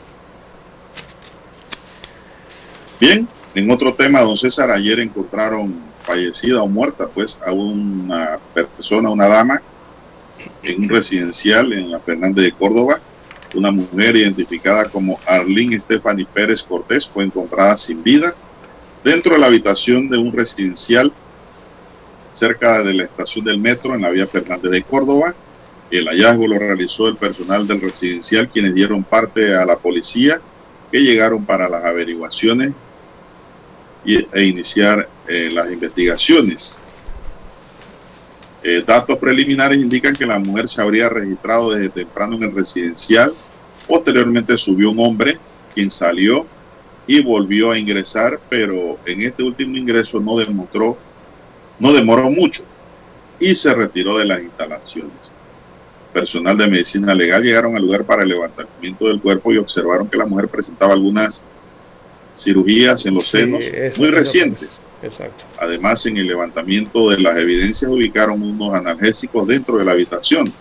[3.01, 5.75] Bien, en otro tema, don César, ayer encontraron
[6.05, 9.63] fallecida o muerta, pues, a una persona, una dama,
[10.63, 13.01] en un residencial en la Fernández de Córdoba.
[13.55, 18.35] Una mujer identificada como Arlene Stephanie Pérez Cortés fue encontrada sin vida
[19.03, 21.13] dentro de la habitación de un residencial
[22.33, 25.35] cerca de la estación del metro en la vía Fernández de Córdoba.
[25.91, 30.43] El hallazgo lo realizó el personal del residencial, quienes dieron parte a la policía,
[30.91, 32.75] que llegaron para las averiguaciones
[34.05, 36.83] y- e iniciar eh, las investigaciones.
[38.63, 43.39] Eh, datos preliminares indican que la mujer se habría registrado desde temprano en el residencial.
[43.87, 45.39] Posteriormente subió un hombre,
[45.73, 46.51] quien salió
[47.07, 51.05] y volvió a ingresar, pero en este último ingreso no demostró,
[51.79, 52.65] no demoró mucho
[53.39, 55.38] y se retiró de las instalaciones.
[56.21, 60.17] Personal de medicina legal llegaron al lugar para el levantamiento del cuerpo y observaron que
[60.17, 61.43] la mujer presentaba algunas
[62.37, 64.81] cirugías en los Sí, senos eso- muy recientes.
[65.03, 65.45] Exacto.
[65.61, 70.53] Además, en el levantamiento de las evidencias ubicaron unos analgésicos dentro de la habitación.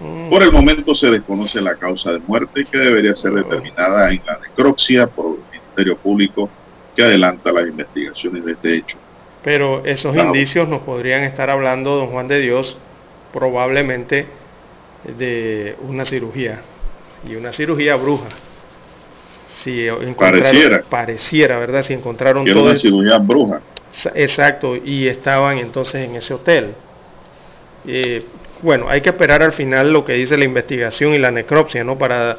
[0.00, 0.30] Mm.
[0.30, 4.38] Por el momento se desconoce la causa de muerte que debería ser determinada en la
[4.40, 6.50] necropsia por el Ministerio Público
[6.96, 8.96] que adelanta las investigaciones de este hecho.
[9.44, 10.28] Pero esos Claro.
[10.28, 12.76] indicios nos podrían estar hablando, don Juan de Dios,
[13.32, 14.26] probablemente
[15.04, 16.60] de una cirugía.
[17.28, 18.28] Y una cirugía bruja.
[19.56, 20.82] Si Pareciera.
[20.88, 21.82] Pareciera, ¿verdad?
[21.82, 23.60] Si encontraron todo una eso- cirugía bruja.
[24.14, 26.74] Exacto, y estaban entonces en ese hotel.
[27.86, 28.22] Eh,
[28.62, 31.98] bueno, hay que esperar al final lo que dice la investigación y la necropsia, ¿no?
[31.98, 32.36] Para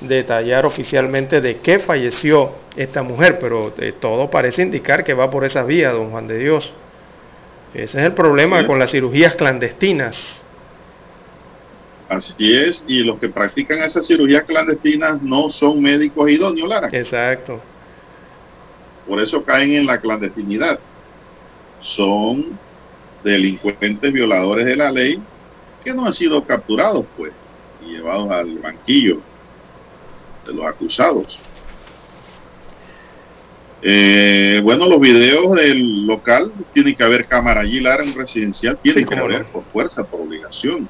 [0.00, 5.44] detallar oficialmente de qué falleció esta mujer, pero eh, todo parece indicar que va por
[5.44, 6.72] esa vía, don Juan de Dios.
[7.74, 10.42] Ese es el problema con las cirugías clandestinas.
[12.08, 16.88] Así es, y los que practican esas cirugías clandestinas no son médicos idóneos, Lara.
[16.90, 17.60] Exacto.
[19.06, 20.80] Por eso caen en la clandestinidad.
[21.80, 22.58] Son
[23.22, 25.20] delincuentes violadores de la ley
[25.84, 27.32] que no han sido capturados, pues,
[27.84, 29.20] y llevados al banquillo
[30.46, 31.40] de los acusados.
[33.82, 39.04] Eh, bueno, los videos del local, tiene que haber cámara allí, Lara, en residencial, tiene
[39.04, 40.88] que haber por fuerza, por obligación.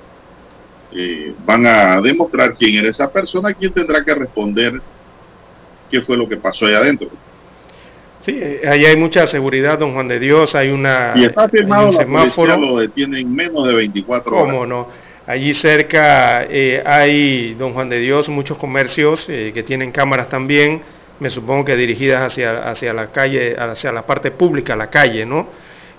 [0.93, 4.81] Eh, van a demostrar quién era esa persona, quién tendrá que responder
[5.91, 7.09] qué fue lo que pasó allá adentro.
[8.25, 11.13] Sí, ahí hay mucha seguridad, don Juan de Dios, hay una...
[11.15, 14.51] Y está firmado, la policía lo detiene en menos de 24 horas.
[14.51, 14.89] ¿Cómo no?
[15.27, 20.81] Allí cerca eh, hay, don Juan de Dios, muchos comercios eh, que tienen cámaras también,
[21.21, 25.49] me supongo que dirigidas hacia, hacia la calle, hacia la parte pública, la calle, ¿no?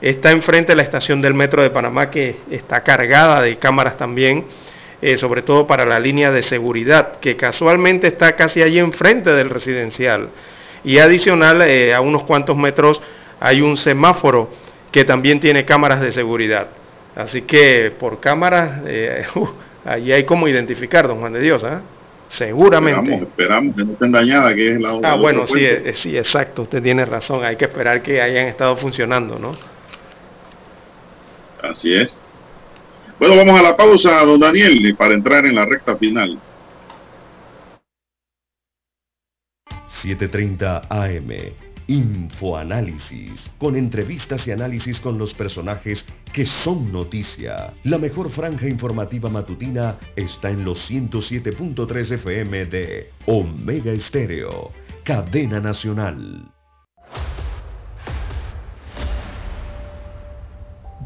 [0.01, 4.45] Está enfrente de la estación del metro de Panamá que está cargada de cámaras también,
[5.01, 9.49] eh, sobre todo para la línea de seguridad, que casualmente está casi allí enfrente del
[9.49, 10.29] residencial.
[10.83, 13.01] Y adicional, eh, a unos cuantos metros
[13.39, 14.49] hay un semáforo
[14.91, 16.67] que también tiene cámaras de seguridad.
[17.15, 19.47] Así que por cámaras, eh, uh,
[19.85, 21.81] allí hay como identificar, don Juan de Dios, ¿ah?
[22.27, 22.99] Seguramente.
[22.99, 26.61] Esperamos, esperamos, que no estén dañadas, que es la Ah, bueno, sí, eh, sí, exacto,
[26.61, 29.57] usted tiene razón, hay que esperar que hayan estado funcionando, ¿no?
[31.63, 32.19] Así es.
[33.19, 36.39] Bueno, vamos a la pausa, don Daniel, para entrar en la recta final.
[40.01, 41.53] 7.30 AM.
[41.87, 47.73] Infoanálisis, con entrevistas y análisis con los personajes que son noticia.
[47.83, 54.71] La mejor franja informativa matutina está en los 107.3 FM de Omega Estéreo,
[55.03, 56.49] cadena nacional.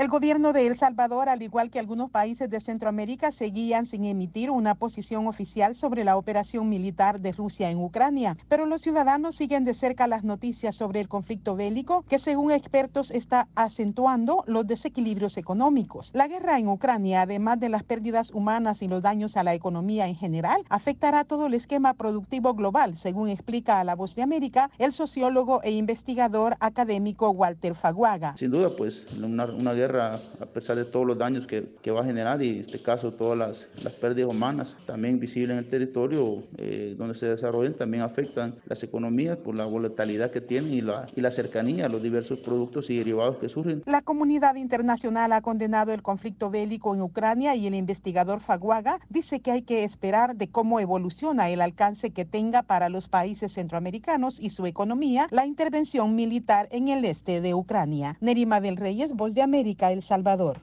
[0.00, 4.50] El gobierno de El Salvador, al igual que algunos países de Centroamérica, seguían sin emitir
[4.50, 8.38] una posición oficial sobre la operación militar de Rusia en Ucrania.
[8.48, 13.10] Pero los ciudadanos siguen de cerca las noticias sobre el conflicto bélico que, según expertos,
[13.10, 16.12] está acentuando los desequilibrios económicos.
[16.14, 20.08] La guerra en Ucrania, además de las pérdidas humanas y los daños a la economía
[20.08, 24.70] en general, afectará todo el esquema productivo global, según explica a La Voz de América
[24.78, 28.34] el sociólogo e investigador académico Walter Faguaga.
[28.38, 32.00] Sin duda, pues, una, una guerra a pesar de todos los daños que, que, va
[32.00, 35.68] a generar y en este caso todas las, las pérdidas humanas también visibles en el
[35.68, 40.80] territorio eh, donde se desarrollan también afectan las economías por la volatilidad que tienen y
[40.80, 43.82] la, y la cercanía a los diversos productos y derivados que surgen.
[43.86, 49.40] La comunidad internacional ha condenado el conflicto bélico en Ucrania y el investigador Faguaga dice
[49.40, 54.38] que hay que esperar de cómo evoluciona el alcance que tenga para los países centroamericanos
[54.40, 58.16] y su economía la intervención militar en el este de Ucrania.
[58.20, 59.69] Nerima del Reyes, Voz de América.
[59.78, 60.58] El Salvador.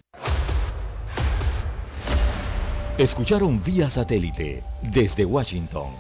[2.97, 5.91] Escucharon vía satélite desde Washington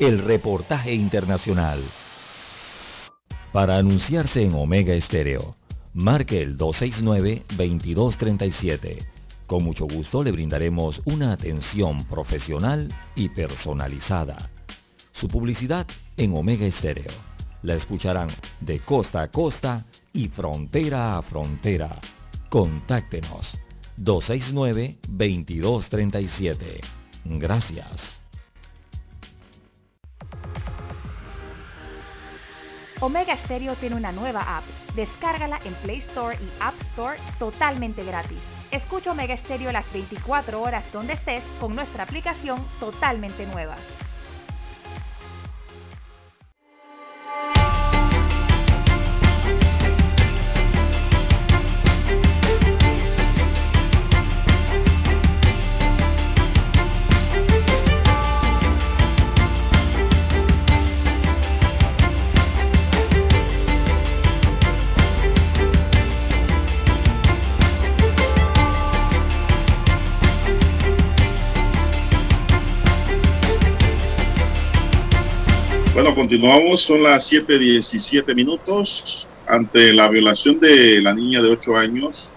[0.00, 1.80] el reportaje internacional.
[3.52, 5.54] Para anunciarse en Omega Estéreo,
[5.94, 9.06] marque el 269-2237.
[9.46, 14.50] Con mucho gusto le brindaremos una atención profesional y personalizada.
[15.12, 15.86] Su publicidad
[16.16, 17.12] en Omega Estéreo.
[17.62, 18.30] La escucharán
[18.60, 22.00] de costa a costa y frontera a frontera.
[22.56, 23.52] Contáctenos
[23.98, 26.80] 269-2237.
[27.24, 28.22] Gracias.
[33.00, 34.64] Omega Stereo tiene una nueva app.
[34.94, 38.38] Descárgala en Play Store y App Store totalmente gratis.
[38.70, 43.76] Escucha Omega Stereo las 24 horas donde estés con nuestra aplicación totalmente nueva.
[76.16, 79.28] Continuamos, son las 7.17 minutos.
[79.46, 82.30] Ante la violación de la niña de 8 años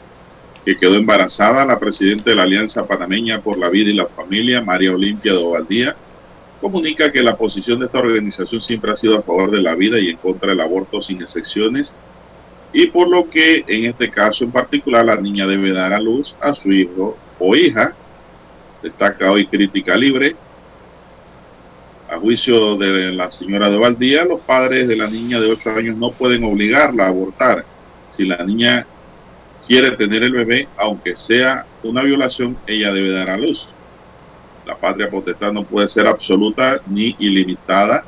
[0.66, 4.62] que quedó embarazada, la presidenta de la Alianza Panameña por la Vida y la Familia,
[4.62, 5.96] María Olimpia de Ovaldía,
[6.60, 9.98] comunica que la posición de esta organización siempre ha sido a favor de la vida
[9.98, 11.96] y en contra del aborto sin excepciones,
[12.74, 16.36] y por lo que en este caso en particular la niña debe dar a luz
[16.42, 17.96] a su hijo o hija
[18.84, 20.36] destaca hoy Crítica Libre.
[22.12, 25.96] A juicio de la señora de Valdía, los padres de la niña de 8 años
[25.96, 27.64] no pueden obligarla a abortar.
[28.10, 28.88] Si la niña
[29.68, 33.68] quiere tener el bebé, aunque sea una violación, ella debe dar a luz.
[34.66, 38.04] La patria potestad no puede ser absoluta ni ilimitada.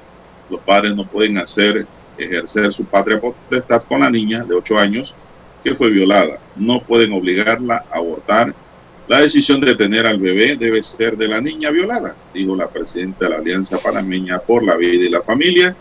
[0.50, 1.86] Los padres no pueden hacer
[2.18, 5.14] ejercer su patria potestad con la niña de 8 años
[5.64, 6.40] que fue violada.
[6.56, 8.56] No pueden obligarla a abortar.
[9.12, 13.26] La decisión de tener al bebé debe ser de la niña violada, dijo la presidenta
[13.26, 15.76] de la Alianza Panameña por la Vida y la Familia.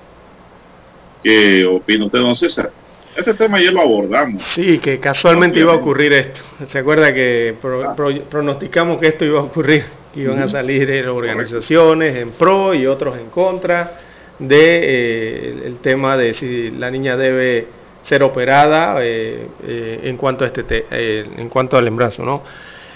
[1.22, 2.72] ¿Qué opina usted, don César?
[3.16, 4.42] Este tema ya lo abordamos.
[4.42, 6.40] Sí, que casualmente iba a ocurrir esto.
[6.66, 9.84] ¿Se acuerda que pro- pro- pronosticamos que esto iba a ocurrir?
[10.12, 13.92] Que iban a salir eh, organizaciones en pro y otros en contra
[14.40, 17.68] de eh, el- tema de si la niña debe
[18.02, 22.42] ser operada eh, eh, en cuanto a este te- eh, en cuanto al embarazo, ¿no?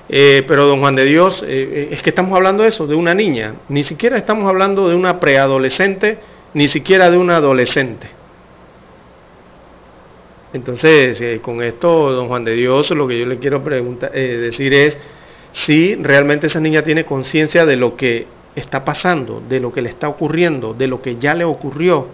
[0.09, 2.94] Eh, pero don Juan de Dios, eh, eh, es que estamos hablando de eso, de
[2.94, 3.55] una niña.
[3.68, 6.18] Ni siquiera estamos hablando de una preadolescente,
[6.52, 8.09] ni siquiera de una adolescente.
[10.52, 14.97] Entonces, con esto, don Juan de Dios, lo que yo le quiero preguntar, decir es
[15.51, 19.89] si realmente esa niña tiene conciencia de lo que está pasando, de lo que le
[19.89, 22.06] está ocurriendo, de lo que ya le ocurrió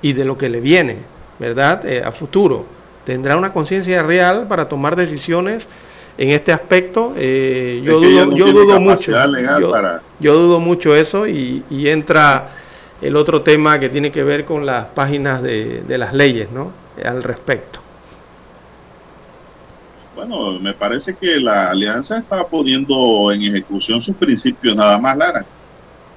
[0.00, 0.96] y de lo que le viene,
[1.38, 1.86] ¿verdad?
[2.02, 2.64] A futuro.
[3.04, 5.68] ¿Tendrá una conciencia real para tomar decisiones
[6.18, 7.14] en este aspecto?
[7.16, 9.12] Eh, yo dudo, no yo dudo mucho.
[9.28, 12.48] legal Yo- para- yo dudo mucho eso y, y entra
[13.00, 16.72] el otro tema que tiene que ver con las páginas de, de las leyes, ¿no?
[17.04, 17.80] Al respecto.
[20.14, 25.44] Bueno, me parece que la alianza está poniendo en ejecución sus principios nada más, Lara.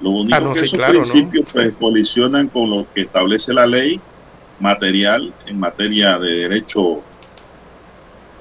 [0.00, 1.00] Lo único Ah, no, que sí, esos claro, ¿no?
[1.00, 4.00] principios pues, colisionan con lo que establece la ley
[4.58, 7.04] material en materia de derecho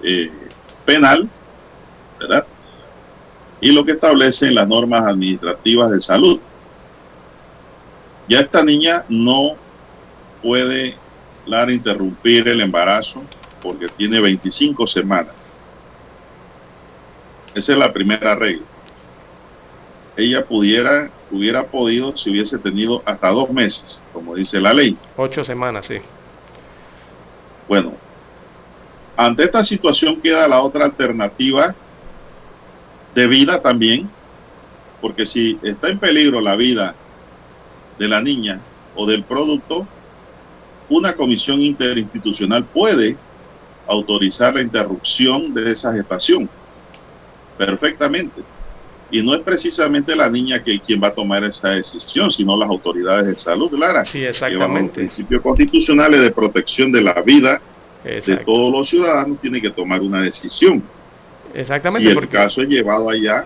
[0.03, 0.49] eh,
[0.85, 1.29] penal,
[2.27, 2.45] ¿verdad?
[3.61, 6.39] Y lo que establecen las normas administrativas de salud.
[8.27, 9.55] Ya esta niña no
[10.41, 10.95] puede,
[11.45, 13.21] Lara, interrumpir el embarazo
[13.61, 15.33] porque tiene 25 semanas.
[17.53, 18.65] Esa es la primera regla.
[20.17, 24.97] Ella pudiera, hubiera podido si hubiese tenido hasta dos meses, como dice la ley.
[25.17, 25.97] Ocho semanas, sí.
[27.67, 27.93] Bueno,
[29.17, 31.75] ante esta situación queda la otra alternativa
[33.15, 34.09] de vida también,
[35.01, 36.93] porque si está en peligro la vida
[37.97, 38.59] de la niña
[38.95, 39.87] o del producto,
[40.89, 43.15] una comisión interinstitucional puede
[43.87, 46.49] autorizar la interrupción de esa gestación
[47.57, 48.41] perfectamente.
[49.11, 52.67] Y no es precisamente la niña que quien va a tomar esa decisión, sino las
[52.67, 54.03] autoridades de salud, Lara.
[54.03, 54.93] Sí, bajo los exactamente.
[54.95, 57.61] principios constitucionales de protección de la vida
[58.03, 60.83] de todos los ciudadanos tiene que tomar una decisión.
[61.55, 63.45] Exactamente, si el porque caso es llevado allá,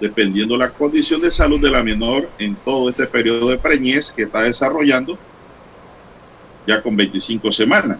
[0.00, 4.22] dependiendo la condición de salud de la menor en todo este periodo de preñez que
[4.22, 5.18] está desarrollando,
[6.66, 7.98] ya con 25 semanas.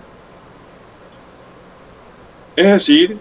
[2.54, 3.18] Es decir,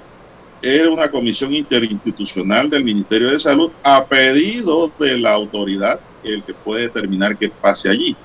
[0.62, 6.54] era una comisión interinstitucional del Ministerio de Salud a pedido de la autoridad, el que
[6.54, 8.16] puede determinar que pase allí.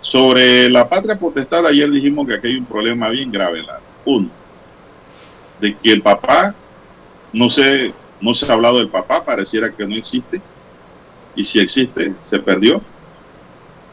[0.00, 3.62] Sobre la patria potestad, ayer dijimos que aquí hay un problema bien grave.
[3.62, 4.28] La, uno,
[5.60, 6.54] de que el papá,
[7.34, 10.40] no se, no se ha hablado del papá, pareciera que no existe,
[11.34, 12.80] y si existe, se perdió.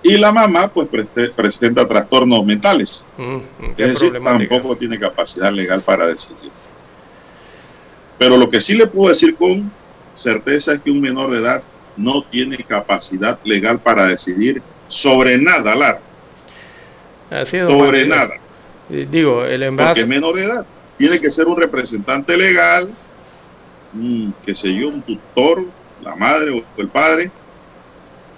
[0.03, 3.05] Y la mamá, pues, preste- presenta trastornos mentales.
[3.17, 3.37] Mm,
[3.75, 4.13] qué Es decir,
[4.49, 6.51] tampoco tiene capacidad legal para decidir.
[8.17, 9.71] Pero lo que sí le puedo decir con
[10.13, 11.63] certeza es que un menor de edad
[11.97, 16.01] no tiene capacidad legal para decidir sobre nada, Lara.
[17.31, 18.33] Así es, Sobre nada.
[18.89, 19.93] Digo, el embarazo.
[19.93, 20.65] Porque es menor de edad.
[20.97, 22.89] Tiene que ser un representante legal,
[23.93, 25.63] un, qué sé yo, un tutor,
[26.01, 27.31] la madre o el padre,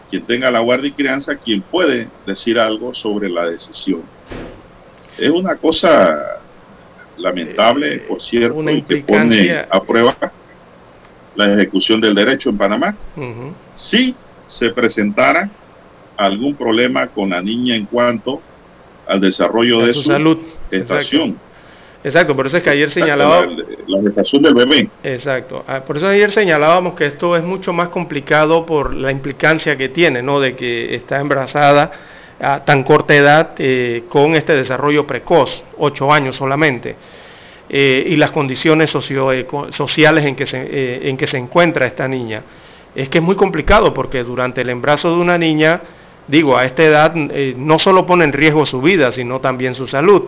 [0.09, 4.01] quien tenga la guardia y crianza, quien puede decir algo sobre la decisión.
[5.17, 6.41] Es una cosa
[7.17, 10.17] lamentable, por cierto, Eh, una y que pone a prueba
[11.35, 12.95] la ejecución del derecho en Panamá.
[13.75, 14.15] Si
[14.45, 15.49] se presentara
[16.17, 18.41] algún problema con la niña en cuanto
[19.07, 20.37] al desarrollo de su salud.
[20.69, 21.29] gestación.
[21.29, 21.52] Exacto,
[22.35, 23.45] por eso es que ayer Exacto, señalaba.
[23.87, 24.89] La, gestación del bebé.
[25.03, 25.63] Exacto.
[25.67, 29.89] Ah, Por eso ayer señalábamos que esto es mucho más complicado por la implicancia que
[29.89, 30.39] tiene, ¿no?
[30.39, 31.91] De que está embarazada
[32.41, 36.95] a tan corta edad eh, con este desarrollo precoz, ocho años solamente,
[37.69, 42.05] eh, y las condiciones socioeco- sociales en que, se, eh, en que se encuentra esta
[42.07, 42.43] niña.
[42.93, 45.81] Es que es muy complicado porque durante el embarazo de una niña,
[46.27, 49.87] digo, a esta edad eh, no solo pone en riesgo su vida, sino también su
[49.87, 50.23] salud.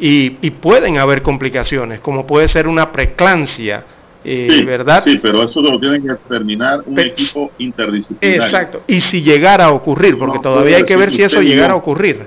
[0.00, 3.84] Y, y pueden haber complicaciones, como puede ser una preclancia
[4.24, 5.02] eh, Sí, ¿verdad?
[5.02, 8.42] Sí, pero eso lo tiene que determinar un equipo interdisciplinario.
[8.42, 8.82] Exacto.
[8.86, 11.76] Y si llegara a ocurrir, porque No todavía hay que ver si eso llegara a
[11.76, 12.26] ocurrir.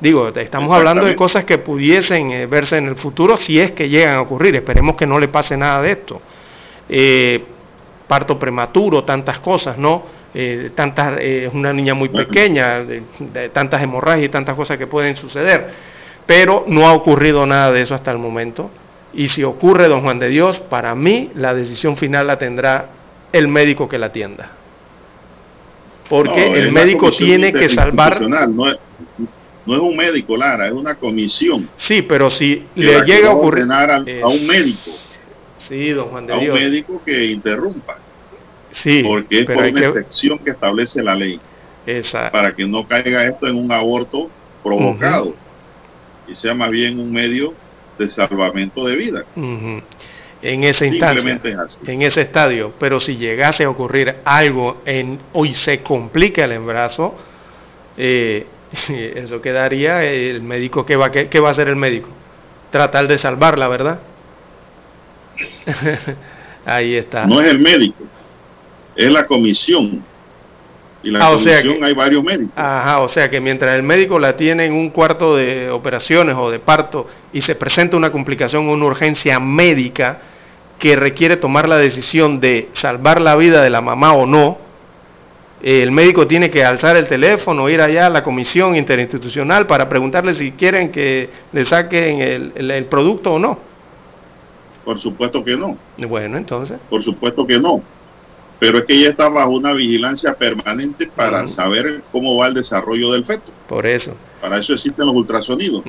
[0.00, 3.88] Digo, estamos hablando de cosas que pudiesen eh, verse en el futuro si es que
[3.88, 4.54] llegan a ocurrir.
[4.56, 6.22] Esperemos que no le pase nada de esto.
[6.88, 7.44] Eh,
[8.08, 10.02] parto prematuro, tantas cosas, ¿no?
[10.32, 12.82] Eh, tantas, eh, es una niña muy pequeña,
[13.52, 15.70] tantas hemorragias y tantas cosas que pueden suceder.
[16.30, 18.70] Pero no ha ocurrido nada de eso hasta el momento.
[19.12, 22.86] Y si ocurre, don Juan de Dios, para mí la decisión final la tendrá
[23.32, 24.48] el médico que la atienda.
[26.08, 28.22] Porque No, el médico tiene que salvar...
[28.22, 28.76] No es,
[29.66, 31.68] no es un médico, Lara, es una comisión.
[31.74, 33.66] Sí, pero si le llega a ocurrir...
[33.68, 34.92] a un médico,
[35.66, 37.98] Sí, don Juan de a un médico que interrumpa,
[38.70, 39.86] Sí, porque es por una que...
[39.88, 41.40] excepción que establece la ley,
[41.88, 42.30] Exacto.
[42.30, 44.30] para que no caiga esto en un aborto
[44.62, 45.34] provocado
[46.30, 47.54] y sea más bien un medio
[47.98, 49.24] de salvamento de vida.
[50.42, 51.80] En esa instancia, así.
[51.86, 57.14] en ese estadio, pero si llegase a ocurrir algo en, hoy se complica el embarazo,
[57.96, 58.46] eh,
[58.88, 62.08] eso quedaría el médico, ¿qué va, va a hacer el médico?
[62.70, 64.00] Tratar de salvarla, ¿verdad?
[66.64, 67.26] Ahí está.
[67.26, 68.04] No es el médico,
[68.94, 70.02] es la comisión.
[71.02, 72.52] Y la Ah, o sea que- hay varios médicos.
[72.56, 76.50] Ajá, o sea que mientras el médico la tiene en un cuarto de operaciones o
[76.50, 80.18] de parto y se presenta una complicación o una urgencia médica
[80.78, 84.58] que requiere tomar la decisión de salvar la vida de la mamá o no,
[85.62, 89.88] eh, el médico tiene que alzar el teléfono, ir allá a la comisión interinstitucional para
[89.88, 93.58] preguntarle si quieren que le saquen el, el- el producto o no.
[94.84, 95.76] Por supuesto que no.
[95.98, 96.78] Bueno, entonces.
[96.88, 97.82] Por supuesto que no.
[98.60, 103.10] Pero es que ella está bajo una vigilancia permanente para saber cómo va el desarrollo
[103.12, 103.50] del feto.
[103.66, 104.14] Por eso.
[104.40, 105.82] Para eso existen los ultrasonidos.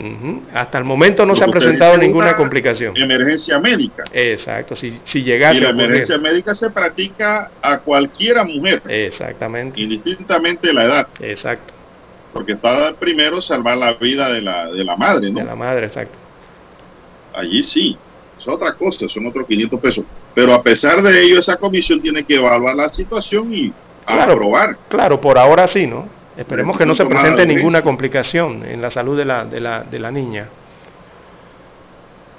[0.53, 2.95] Hasta el momento no Lo se ha presentado ninguna una complicación.
[2.95, 4.05] Emergencia médica.
[4.13, 9.81] Exacto, si, si Y llegase la a emergencia médica se practica a cualquiera mujer, Exactamente,
[9.81, 11.07] indistintamente de la edad.
[11.19, 11.73] exacto.
[12.31, 15.39] Porque está primero salvar la vida de la, de la madre, ¿no?
[15.39, 16.17] De la madre, exacto.
[17.33, 17.97] Allí sí.
[18.39, 20.05] Es otra cosa, son otros 500 pesos.
[20.33, 23.73] Pero a pesar de ello, esa comisión tiene que evaluar la situación y
[24.05, 24.33] Claro.
[24.33, 24.77] aprobar.
[24.89, 26.07] Claro, por ahora sí, ¿no?
[26.35, 29.99] Esperemos que no se presente ninguna complicación en la salud de la, de la, de
[29.99, 30.47] la niña.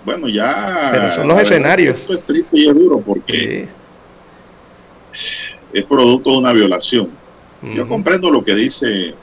[0.05, 0.89] Bueno, ya.
[0.90, 2.01] Pero son los escenarios.
[2.01, 3.69] Esto es triste y es duro porque
[5.73, 7.10] es producto de una violación.
[7.62, 9.14] Yo comprendo comprendo lo que dice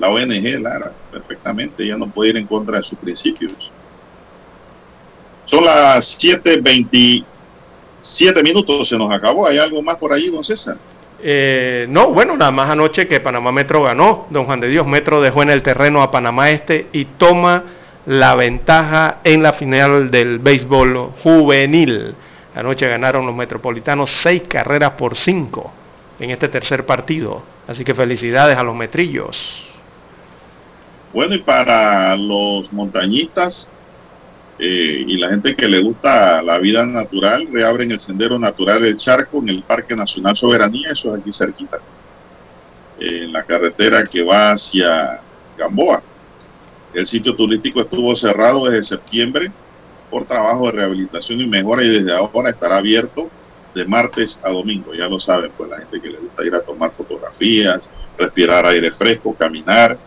[0.00, 1.84] la ONG, Lara, perfectamente.
[1.84, 3.52] Ella no puede ir en contra de sus principios.
[5.46, 6.16] Son las
[8.02, 9.46] 7.27 minutos, se nos acabó.
[9.46, 10.76] ¿Hay algo más por ahí, don César?
[11.22, 14.26] Eh, no, bueno, nada más anoche que Panamá Metro ganó.
[14.30, 17.64] Don Juan de Dios Metro dejó en el terreno a Panamá Este y toma
[18.06, 22.14] la ventaja en la final del béisbol juvenil.
[22.54, 25.70] Anoche ganaron los metropolitanos seis carreras por cinco
[26.18, 27.42] en este tercer partido.
[27.68, 29.68] Así que felicidades a los metrillos.
[31.12, 33.70] Bueno, y para los montañistas
[34.62, 38.98] eh, y la gente que le gusta la vida natural, reabren el sendero natural del
[38.98, 41.78] Charco en el Parque Nacional Soberanía, eso es aquí cerquita,
[42.98, 45.26] eh, en la carretera que va hacia
[45.56, 46.06] Gamboa.
[46.92, 49.56] El sitio turístico estuvo cerrado desde septiembre
[50.10, 53.34] por trabajo de rehabilitación y mejora y desde ahora estará abierto
[53.74, 54.94] de martes a domingo.
[54.94, 58.92] Ya lo saben, pues la gente que le gusta ir a tomar fotografías, respirar aire
[58.92, 60.00] fresco, caminar.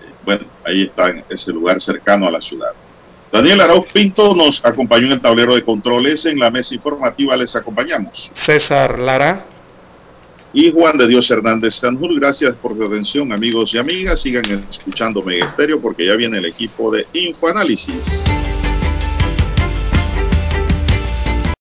[0.00, 2.81] Eh, Bueno, ahí está ese lugar cercano a la ciudad.
[3.32, 6.26] Daniel Arauz Pinto nos acompañó en el tablero de controles.
[6.26, 8.30] En la mesa informativa les acompañamos.
[8.34, 9.46] César Lara.
[10.52, 14.20] Y Juan de Dios Hernández Sanjur, gracias por su atención, amigos y amigas.
[14.20, 18.22] Sigan escuchando Mega Estéreo porque ya viene el equipo de Infoanálisis.